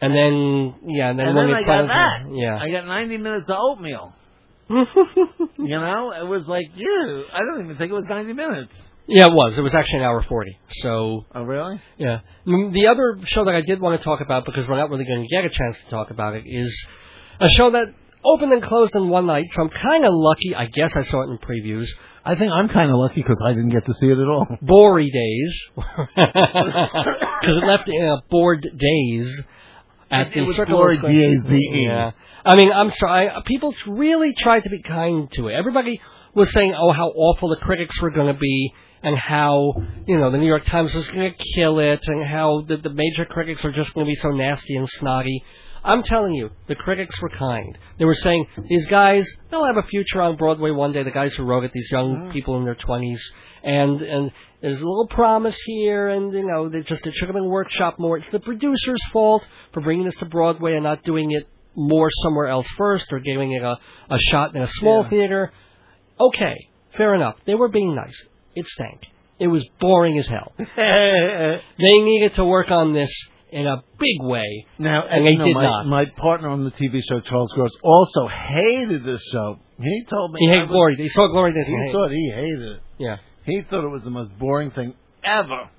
[0.00, 2.26] And then, yeah, and then And when then I got that.
[2.32, 2.58] yeah.
[2.60, 4.12] I got 90 minutes of oatmeal.
[5.58, 8.72] You know, it was like, yeah, I don't even think it was 90 minutes.
[9.08, 9.54] yeah, it was.
[9.56, 10.58] It was actually an hour forty.
[10.82, 11.80] So Oh, really?
[11.98, 12.20] Yeah.
[12.46, 15.04] Mm, The other show that I did want to talk about because we're not really
[15.04, 16.86] going to get a chance to talk about it is
[17.40, 17.86] a show that
[18.34, 19.46] opened and closed in one night.
[19.52, 20.54] So I'm kind of lucky.
[20.54, 21.86] I guess I saw it in previews.
[22.24, 24.46] I think I'm kind of lucky because I didn't get to see it at all.
[24.62, 29.40] Bory Days, because it left in a bored days
[30.10, 31.84] at It the was Circle Bory, of D-A-Z-E.
[31.86, 32.10] Yeah.
[32.44, 33.28] I mean, I'm sorry.
[33.28, 35.54] Uh, people really tried to be kind to it.
[35.54, 36.00] Everybody
[36.34, 38.72] was saying, "Oh, how awful the critics were going to be."
[39.02, 39.74] And how
[40.06, 42.90] you know the New York Times was going to kill it, and how the, the
[42.90, 45.44] major critics are just going to be so nasty and snotty.
[45.86, 47.78] I'm telling you, the critics were kind.
[47.98, 51.04] They were saying these guys, they'll have a future on Broadway one day.
[51.04, 52.32] The guys who wrote it, these young mm.
[52.32, 53.20] people in their 20s,
[53.62, 57.34] and and there's a little promise here, and you know they just it should have
[57.34, 58.16] been workshop more.
[58.18, 62.48] It's the producer's fault for bringing this to Broadway and not doing it more somewhere
[62.48, 63.78] else first, or giving it a
[64.10, 65.10] a shot in a small Yeah.
[65.10, 65.52] theater.
[66.18, 67.36] Okay, fair enough.
[67.46, 68.16] They were being nice.
[68.56, 69.02] It stank.
[69.38, 70.52] It was boring as hell.
[70.76, 73.10] They needed to work on this
[73.50, 74.66] in a big way.
[74.78, 75.86] Now, And they you know, did my, not.
[75.86, 79.58] my partner on the TV show, Charles Gross, also hated this show.
[79.80, 80.96] He told me He hated was- Glory.
[80.96, 81.66] He saw Glory Days.
[81.66, 82.80] He hated- thought he hated it.
[82.98, 83.16] Yeah.
[83.44, 85.70] He thought it was the most boring thing ever.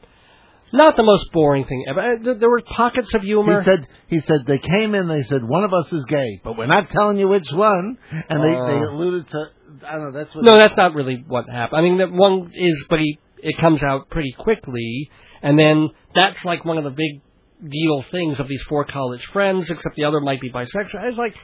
[0.74, 2.00] Not the most boring thing ever.
[2.02, 3.62] Uh, There were pockets of humor.
[3.62, 5.08] He said he said they came in.
[5.08, 7.98] They said one of us is gay, but we're not telling you which one.
[8.30, 8.90] And they, they Oh.
[8.94, 9.50] alluded to
[9.88, 10.12] I don't know.
[10.20, 10.44] That's what.
[10.44, 11.80] no, that's not really what happened.
[11.80, 15.10] I mean, that one is, but he it comes out pretty quickly,
[15.42, 17.22] and then that's like one of the big
[17.62, 19.70] deal things of these four college friends.
[19.70, 21.04] Except the other might be bisexual.
[21.04, 21.36] It's like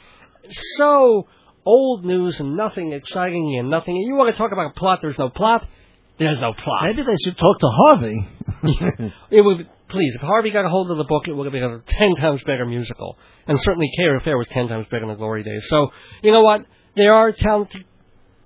[0.78, 1.28] so
[1.66, 3.95] old news and nothing exciting and nothing.
[3.95, 4.99] You want to talk about a plot?
[5.01, 5.68] There's no plot.
[6.20, 6.84] There's no plot.
[6.84, 8.28] Maybe they should talk to Harvey.
[9.30, 11.64] It would please if Harvey got a hold of the book, it would have been
[11.64, 15.43] a ten times better musical, and certainly Care Affair was ten times better than Glory
[15.43, 15.64] Days.
[15.68, 15.89] So
[16.22, 16.66] you know what?
[16.95, 17.84] They are talented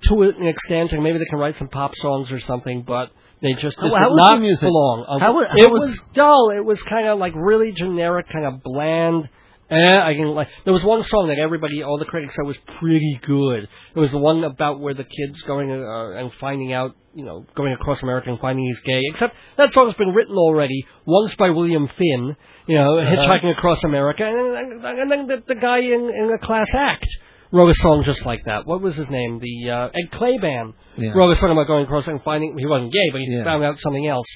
[0.03, 3.11] to an extent, and maybe they can write some pop songs or something, but
[3.41, 4.61] they just did how was not music?
[4.61, 5.05] belong.
[5.19, 6.49] How wa- it how was- was dull.
[6.51, 9.29] It was kind of like really generic, kind of bland.
[9.69, 10.47] Eh, I can like.
[10.63, 13.67] There was one song that everybody, all the critics said was pretty good.
[13.95, 17.45] It was the one about where the kid's going uh, and finding out, you know,
[17.53, 19.01] going across America and finding he's gay.
[19.09, 23.11] Except that song's been written already once by William Finn, you know, Uh-huh.
[23.13, 27.05] hitchhiking across America, and, and then the, the guy in, in a class act
[27.51, 28.65] wrote a song just like that.
[28.65, 29.39] What was his name?
[29.39, 31.11] The uh, Ed Kleban Yeah.
[31.15, 33.43] wrote a song about going across and finding he wasn't gay, but he Yeah.
[33.43, 34.27] found out something else.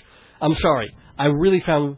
[0.42, 0.90] I'm sorry,
[1.20, 1.98] I really found,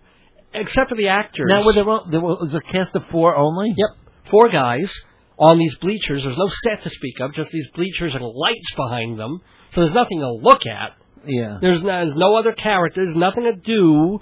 [0.53, 1.45] except for the actors.
[1.49, 3.73] now, were there, o- there was a cast of four only.
[3.77, 3.89] Yep.
[4.31, 4.91] Four guys
[5.39, 6.23] on these bleachers.
[6.23, 9.39] There's no set to speak of, just these bleachers and lights behind them.
[9.71, 10.91] So there's nothing to look at.
[11.25, 11.57] Yeah.
[11.61, 14.19] There's no, there's no other characters, nothing to do.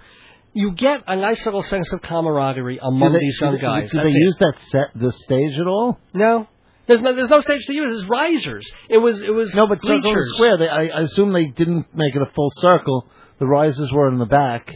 [0.53, 3.89] You get a nice little sense of camaraderie among they, these young do they- guys.
[3.91, 5.97] Do they use that set, the stage at all?
[6.13, 6.47] No.
[6.91, 8.01] There's no, there's no stage to use.
[8.01, 8.69] It's risers.
[8.89, 10.31] It was, it was No, but Circle bleachers.
[10.35, 10.57] Square.
[10.57, 13.07] They, I, I assume they didn't make it a full circle.
[13.39, 14.69] The risers were in the back.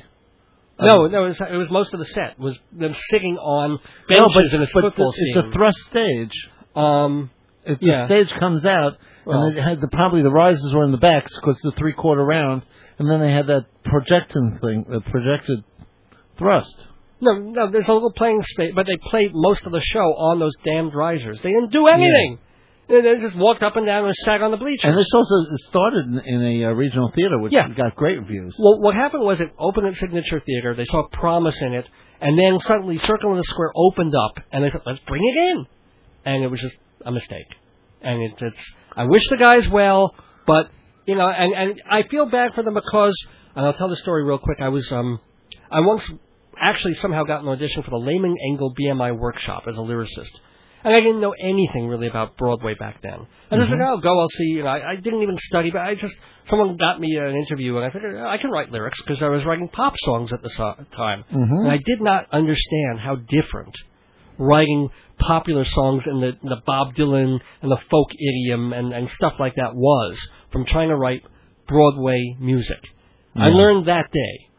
[0.80, 2.38] No, no, it was, it was most of the set.
[2.40, 3.80] Was them sitting on
[4.10, 5.38] no, benches but, in a but football it's scene.
[5.50, 6.50] a thrust stage.
[6.76, 7.30] um,
[7.66, 8.08] If Yeah.
[8.08, 10.98] the stage comes out, Well- and they had the probably the risers were in the
[10.98, 12.64] backs because the three quarter round,
[13.00, 15.64] and then they had that projecting thing, the projected
[16.38, 16.88] thrust.
[17.26, 17.34] No,
[17.66, 20.00] no, there's a little playing space, but they played most of the show
[20.30, 21.42] on those damned risers.
[21.42, 22.40] They didn't do anything.
[22.88, 24.84] They they just walked up and down and sat on the bleachers.
[24.86, 25.36] And this also
[25.70, 27.68] started in, in a uh, regional theater, which Yeah.
[27.70, 28.56] got great reviews.
[28.60, 30.76] well, what happened was it opened at Signature Theater.
[30.76, 31.88] They saw promise in it,
[32.22, 35.50] and then suddenly Circle in the Square opened up, and they said, "Let's bring it
[35.50, 35.66] in,"
[36.26, 37.48] and it was just a mistake.
[38.02, 38.74] and it, it's.
[38.96, 40.14] I wish the guys well,
[40.46, 40.70] but
[41.08, 43.18] you know, and and I feel bad for them because,
[43.56, 44.60] and I'll tell the story real quick.
[44.62, 45.20] I was um,
[45.72, 46.04] I once
[46.60, 50.32] actually somehow got an audition for the Lehman Engel BMI workshop as a lyricist.
[50.84, 53.26] And I didn't know anything really about Broadway back then.
[53.50, 53.98] And I was like, mm-hmm.
[53.98, 54.44] oh, go, I'll see.
[54.44, 56.14] You know, I, I didn't even study, but I just,
[56.48, 59.44] someone got me an interview, and I figured I can write lyrics because I was
[59.46, 61.24] writing pop songs at the so- time.
[61.34, 61.66] Mm-hmm.
[61.66, 63.76] And I did not understand how different
[64.38, 69.10] writing popular songs in the, in the Bob Dylan and the folk idiom and, and
[69.10, 70.20] stuff like that was
[70.52, 71.24] from trying to write
[71.68, 72.78] Broadway music.
[73.36, 73.56] I mm-hmm.
[73.56, 74.50] learned that day.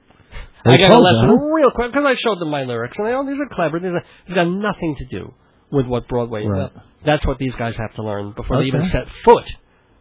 [0.66, 3.12] They I got a lesson real quick because I showed them my lyrics, and they,
[3.12, 3.78] oh, these are clever.
[3.80, 5.34] These are, it's got nothing to do
[5.70, 6.44] with what Broadway.
[6.47, 6.70] Right.
[7.05, 9.44] That's what these guys have to learn before they even set foot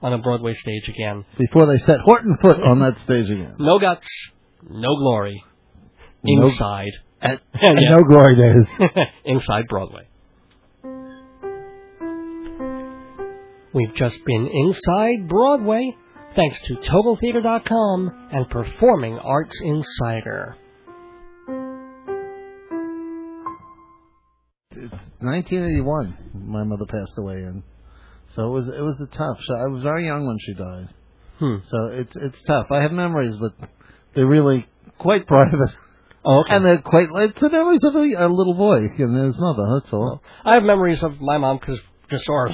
[0.02, 1.26] on a Broadway stage again.
[1.38, 3.56] Before they set Horton foot on that stage again.
[3.60, 4.08] No guts,
[4.68, 5.44] no glory,
[6.24, 7.90] No- inside, And, Yeah.
[7.98, 8.90] no glory days.
[9.26, 10.08] inside Broadway.
[13.74, 15.96] We've just been inside Broadway,
[16.36, 20.56] thanks to TotalTheater.com and Performing Arts Insider.
[24.72, 24.92] It's
[25.22, 26.18] 1981.
[26.34, 27.64] My mother passed away, and
[28.36, 29.38] so it was it was a tough.
[29.48, 29.62] shot.
[29.62, 30.88] I was very young when she died,
[31.40, 31.56] Hmm.
[31.70, 32.68] so it's it's tough.
[32.72, 33.70] I have memories, but
[34.14, 34.68] they're really
[35.00, 35.70] quite private,
[36.26, 36.56] Oh, okay.
[36.58, 37.08] and they're quite.
[37.14, 39.80] It's the memories of a, a little boy and his mother.
[39.80, 40.22] That's all.
[40.44, 41.80] I have memories of my mom because
[42.10, 42.50] her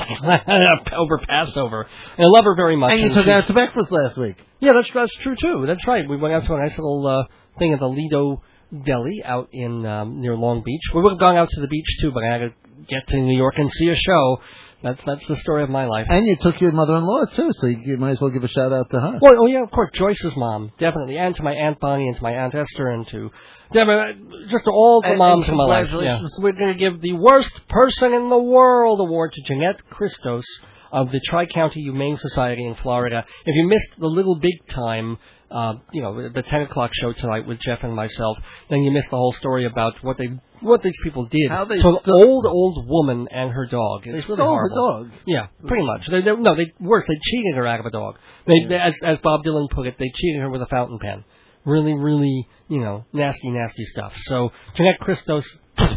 [0.98, 1.88] over Passover,
[2.18, 2.94] and I love her very much.
[2.94, 4.36] And you and took she's- out to breakfast last week.
[4.60, 5.66] Yeah, that's that's true too.
[5.68, 6.08] That's right.
[6.08, 7.24] We went out to a nice little uh,
[7.60, 8.42] thing at the Lido
[8.86, 10.82] Deli out in um, near Long Beach.
[10.94, 12.54] We would have gone out to the beach too, but I had to
[12.88, 14.38] get to New York and see a show.
[14.84, 16.08] That's that's the story of my life.
[16.10, 18.90] And you took your mother-in-law too, so you, might as well give a shout out
[18.90, 19.20] to her.
[19.22, 22.24] Well, oh yeah, of course, Joyce's mom, definitely, and to my aunt Bonnie, and to
[22.24, 23.30] my aunt Esther, and to
[23.74, 24.14] Deborah,
[24.50, 25.88] just to all the And- moms and in my life.
[25.92, 26.20] Yeah.
[26.40, 30.46] We're going to give the worst person in the world award to Jeanette Christos
[30.92, 33.24] of the Tri County Humane Society in Florida.
[33.46, 35.18] If you missed the Little Big Time,
[35.52, 38.38] uh, you know, the 10 o'clock show tonight with Jeff and myself,
[38.70, 40.30] then you miss the whole story about what they
[40.62, 44.04] what these people did How they to an old old woman and her dog.
[44.06, 45.12] They It's stole really her dog.
[45.26, 46.08] Yeah, pretty much.
[46.10, 47.04] They, they, no, they worse.
[47.08, 48.16] They cheated her out of a dog.
[48.46, 51.24] They, they, as, as Bob Dylan put it, they cheated her with a fountain pen.
[51.66, 54.14] Really, really, you know, nasty, nasty stuff.
[54.24, 55.46] So, Jeanette Christos,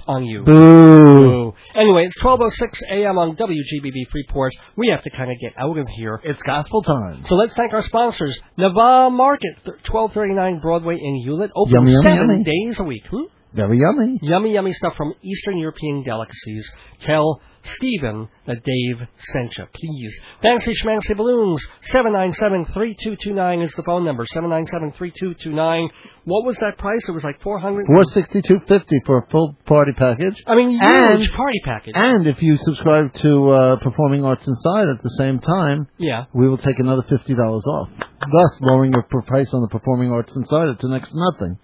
[0.06, 0.42] on you.
[0.44, 0.52] Boo.
[0.52, 1.54] Boo.
[1.74, 2.50] Anyway, it's 12:06
[2.90, 3.18] a.m.
[3.18, 4.52] on WGBB Freeport.
[4.76, 6.20] We have to kind of get out of here.
[6.24, 7.24] It's gospel time.
[7.26, 8.38] So let's thank our sponsors.
[8.58, 12.44] Nava Market, 1239 Broadway in Hewlett, open Yummy, yummy, seven yummy.
[12.44, 13.04] days a week.
[13.10, 13.24] Hmm?
[13.54, 14.18] Very yummy.
[14.20, 16.68] Yummy, yummy stuff from Eastern European delicacies.
[17.02, 20.12] Tell Stephen that Dave sent you, please.
[20.42, 25.88] Fancy Schmancy Balloons, 797-3229 is the phone number, 797-3229.
[26.24, 27.00] What was that price?
[27.08, 30.42] It was like 400 Four sixty-two fifty for a full party package.
[30.46, 31.92] I mean, huge And- party package.
[31.96, 36.24] And if you subscribe to uh, Performing Arts Inside at the same time, yeah.
[36.34, 40.34] we will take another fifty dollars off, thus lowering your price on the Performing Arts
[40.34, 41.58] Inside to next to nothing.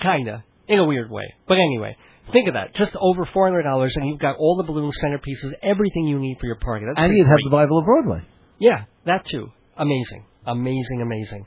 [0.00, 0.44] Kinda.
[0.70, 1.34] In a weird way.
[1.48, 1.96] But anyway,
[2.32, 2.74] think of that.
[2.74, 6.56] Just over $400 and you've got all the balloon centerpieces, everything you need for your
[6.56, 6.86] party.
[6.86, 8.22] That's And you'd have the Bible of Broadway.
[8.58, 9.48] Yeah, that too.
[9.76, 10.24] Amazing.
[10.46, 11.44] Amazing, amazing.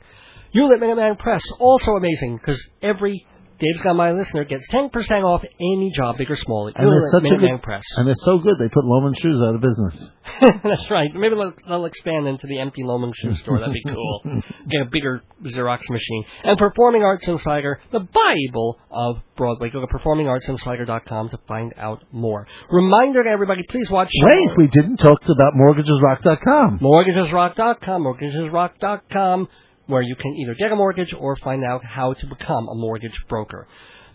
[0.52, 3.26] Hewlett Minuteman Press, also amazing, because every
[3.58, 4.90] Dave's Gone By Listener gets 10%
[5.24, 7.84] off any job, big or small, And they're such a good, Press.
[7.96, 10.10] and they're so good they put Loman Shoes out of business.
[10.64, 11.10] That's right.
[11.14, 13.60] Maybe they'll, they'll expand into the empty Loman shoe store.
[13.60, 14.20] That'd be cool.
[14.68, 16.24] Get a bigger Xerox machine.
[16.42, 19.70] And Performing Arts Insider, the Bible of Broadway.
[19.70, 22.46] Go to performingartsinsider.com to find out more.
[22.70, 24.08] Reminder to everybody, please watch.
[24.22, 26.80] Wait, we didn't talk about mortgagesrock.com.
[26.80, 29.48] mortgagesrock.com, mortgagesrock.com,
[29.86, 33.18] where you can either get a mortgage or find out how to become a mortgage
[33.28, 33.66] broker.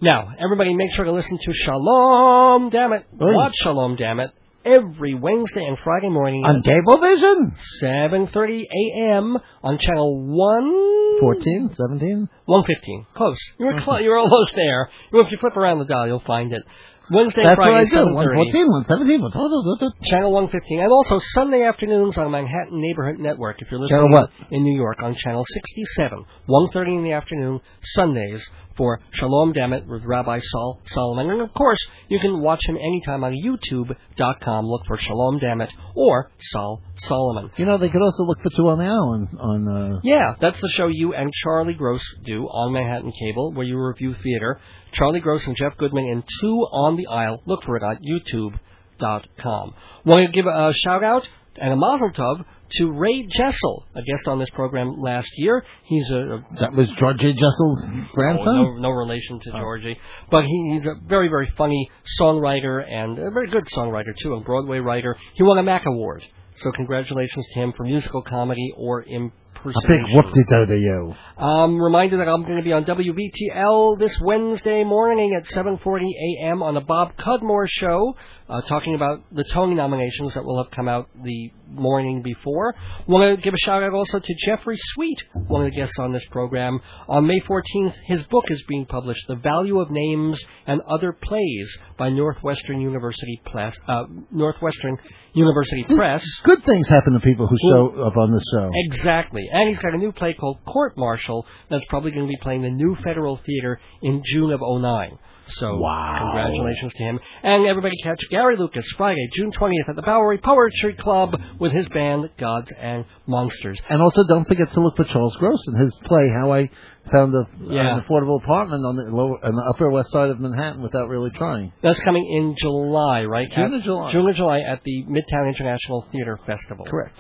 [0.01, 3.05] Now, everybody make sure to listen to Shalom Damn It.
[3.11, 4.31] Watch Shalom Damn It
[4.65, 7.53] every Wednesday and Friday morning On Cablevision.
[7.81, 9.37] 7:30 a.m.
[9.63, 12.29] on channel 1 14, 17.
[12.45, 13.05] 115.
[13.15, 13.37] Close.
[13.59, 14.01] You were close.
[14.01, 14.89] You were almost there.
[15.11, 16.63] If you flip around the dial, you'll find it.
[17.11, 18.05] Wednesday, That's what Friday, I do.
[18.05, 18.13] 7:30.
[18.13, 20.09] 114, 117, 117.
[20.09, 23.61] Channel 115, and also Sunday afternoons on Manhattan Neighborhood Network.
[23.61, 24.29] If you're listening what?
[24.51, 27.61] in New York on Channel 67, 1:30 in the afternoon
[27.95, 28.45] Sundays
[28.79, 33.25] for Shalom Dammit with Rabbi Sol Solomon, and of course you can watch him anytime
[33.25, 34.65] on YouTube.com.
[34.65, 37.51] Look for Shalom Dammit or Sol Solomon.
[37.57, 40.35] You know, they could also look for Two on the Aisle on, on uh, Yeah,
[40.39, 44.61] that's the show you and Charlie Gross do on Manhattan Cable, where you review theater.
[44.93, 47.43] Charlie Gross and Jeff Goodman in Two on the Aisle.
[47.45, 49.73] Look for it on YouTube.com.
[50.05, 51.27] Want to give a shout out
[51.57, 52.45] and a mazel tov
[52.77, 55.63] to Ray Jessel, a guest on this program last year.
[55.85, 58.55] He's a, a that was George Jessel's no, grandson.
[58.55, 59.97] no, no relation to Georgie,
[60.29, 61.89] but he, he's a very, very funny
[62.19, 65.15] songwriter and a very good songwriter too, a Broadway writer.
[65.35, 66.23] He won a Mac Award.
[66.55, 69.21] So congratulations to him for musical comedy or A big
[69.55, 70.05] impersonation.
[70.13, 71.15] whoop-de-doo to you.
[71.41, 76.61] Um, reminder that I'm going to be on WBTL this Wednesday morning at 7:40 a.m.
[76.61, 78.13] on the Bob Cudmore Show,
[78.49, 82.75] uh, talking about the Tony nominations that will have come out the morning before.
[83.07, 85.17] Want to give a shout out also to Jeffrey Sweet,
[85.47, 86.79] one of the guests on this program.
[87.07, 91.77] On May 14th, his book is being published, "The Value of Names and Other Plays"
[91.97, 93.75] by Northwestern University Press.
[93.87, 94.97] Uh, Northwestern
[95.33, 96.23] University Press.
[96.43, 98.69] Good things happen to people who show up on the show.
[98.85, 99.47] Exactly.
[99.51, 102.63] And he's got a new play called Court Martial that's probably going to be playing
[102.63, 105.17] the New Federal Theater in June of '09.
[105.57, 106.17] So, Wow.
[106.19, 107.19] congratulations to him.
[107.43, 111.87] And everybody catch Gary Lucas Friday, June 20th at the Bowery Poetry Club with his
[111.89, 113.79] band Gods and Monsters.
[113.89, 116.69] And also, don't forget to look for Charles Gross and his play "How I
[117.11, 117.95] Found a, uh, Yeah.
[117.95, 121.31] an Affordable Apartment on the lower, on the Upper West Side of Manhattan without really
[121.31, 123.49] trying." That's coming in July, right?
[123.51, 124.11] June At- or July?
[124.11, 126.85] June or July at the Midtown International Theater Festival.
[126.85, 127.15] Correct.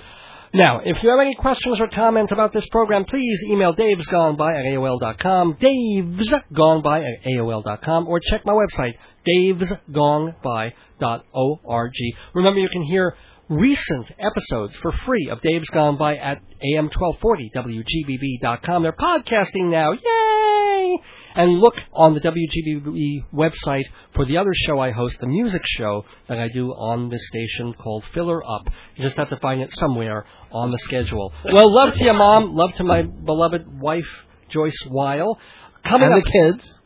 [0.53, 4.65] Now, if you have any questions or comments about this program, please email davesgoneby at
[4.65, 8.95] AOL.com, davesgoneby at AOL.com, or check my website,
[9.27, 11.93] davesgoneby.org.
[12.33, 13.15] Remember, you can hear
[13.49, 18.83] recent episodes for free of Dave's Gone By at AM1240, WGBB.com.
[18.83, 19.91] They're podcasting now.
[19.91, 20.97] Yay!
[21.39, 26.03] And look on the WGBB website for the other show I host, the music show
[26.27, 28.67] that I do on this station called Filler Up.
[28.97, 31.31] You just have to find it somewhere on the schedule.
[31.45, 32.55] Well, love to you, Mom.
[32.55, 34.09] Love to my beloved wife,
[34.49, 35.39] Joyce Weil.
[35.85, 36.79] Coming And up, the kids.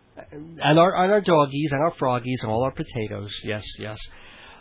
[0.62, 3.32] and our and our doggies and our froggies and all our potatoes.
[3.44, 3.98] Yes, yes.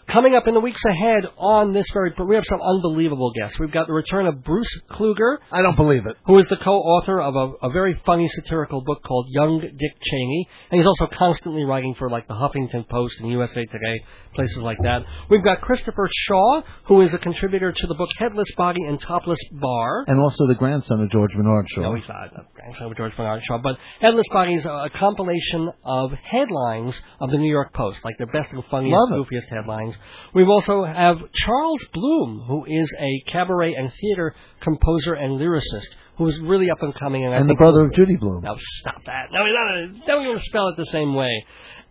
[0.08, 3.58] Coming up in the weeks ahead on this very, we have some unbelievable guests.
[3.58, 6.16] We've got the return of Bruce Kluger, I don't believe it.
[6.26, 10.48] who is the co-author of a, a very funny satirical book called Young Dick Cheney,
[10.70, 14.00] and he's also constantly writing for like the Huffington Post and USA Today,
[14.34, 15.02] places like that.
[15.30, 19.38] We've got Christopher Shaw, who is a contributor to the book Headless Body in Topless
[19.52, 20.04] Bar.
[20.08, 21.82] And also the grandson of George Bernard Shaw.
[21.82, 22.32] No, he's not.
[22.34, 23.58] a grandson of George Bernard Shaw.
[23.62, 28.18] But Headless Body is a, a compilation of headlines of the New York Post, like
[28.18, 29.91] their best and funniest, goofiest headlines.
[30.34, 35.88] We also have Charles Bloom, who is a cabaret and theater composer and lyricist,
[36.18, 37.24] who is really up and coming.
[37.24, 38.42] And, I and the brother of Judy Blume.
[38.42, 39.26] now stop that.
[39.32, 39.54] No, he's
[39.98, 40.06] not.
[40.06, 41.44] Don't even spell it the same way.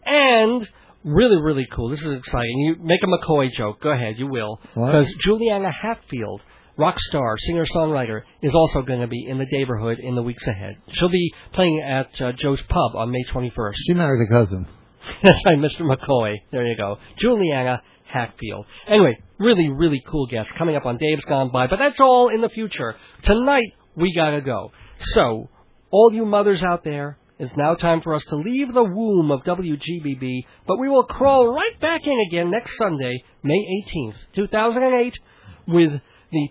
[0.06, 0.68] And
[1.04, 1.90] really, really cool.
[1.90, 2.60] This is exciting.
[2.60, 3.82] You make a McCoy joke.
[3.82, 4.16] Go ahead.
[4.18, 4.60] You will.
[4.74, 6.42] Because Juliana Hatfield,
[6.78, 10.46] rock star, singer songwriter, is also going to be in the neighborhood in the weeks
[10.48, 10.76] ahead.
[10.92, 13.74] She'll be playing at uh, Joe's Pub on May 21st.
[13.88, 14.68] She married a cousin.
[15.24, 15.82] That's right, Mr.
[15.82, 16.36] McCoy.
[16.52, 16.98] There you go.
[17.18, 18.66] Juliana Hatfield.
[18.88, 22.42] Anyway, really, really cool guests coming up on Dave's Gone By, but that's all in
[22.42, 22.96] the future.
[23.24, 24.72] Tonight, we gotta go.
[25.00, 25.50] So,
[25.92, 29.44] all you mothers out there, it's now time for us to leave the womb of
[29.44, 35.20] WGBB, but we will crawl right back in again next Sunday, May 18th, 2008,
[35.68, 35.92] with
[36.32, 36.50] the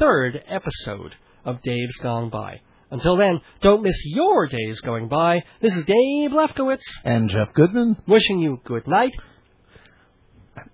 [0.00, 1.14] 273rd episode
[1.44, 2.60] of Dave's Gone By.
[2.90, 5.40] Until then, don't miss your days going by.
[5.60, 7.96] This is Dave Lefkowitz And Jeff Goodman.
[8.06, 9.12] wishing you good night.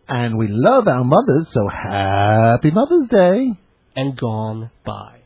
[0.09, 3.59] And we love our mothers, so happy Mother's Day.
[3.97, 5.21] and gone by.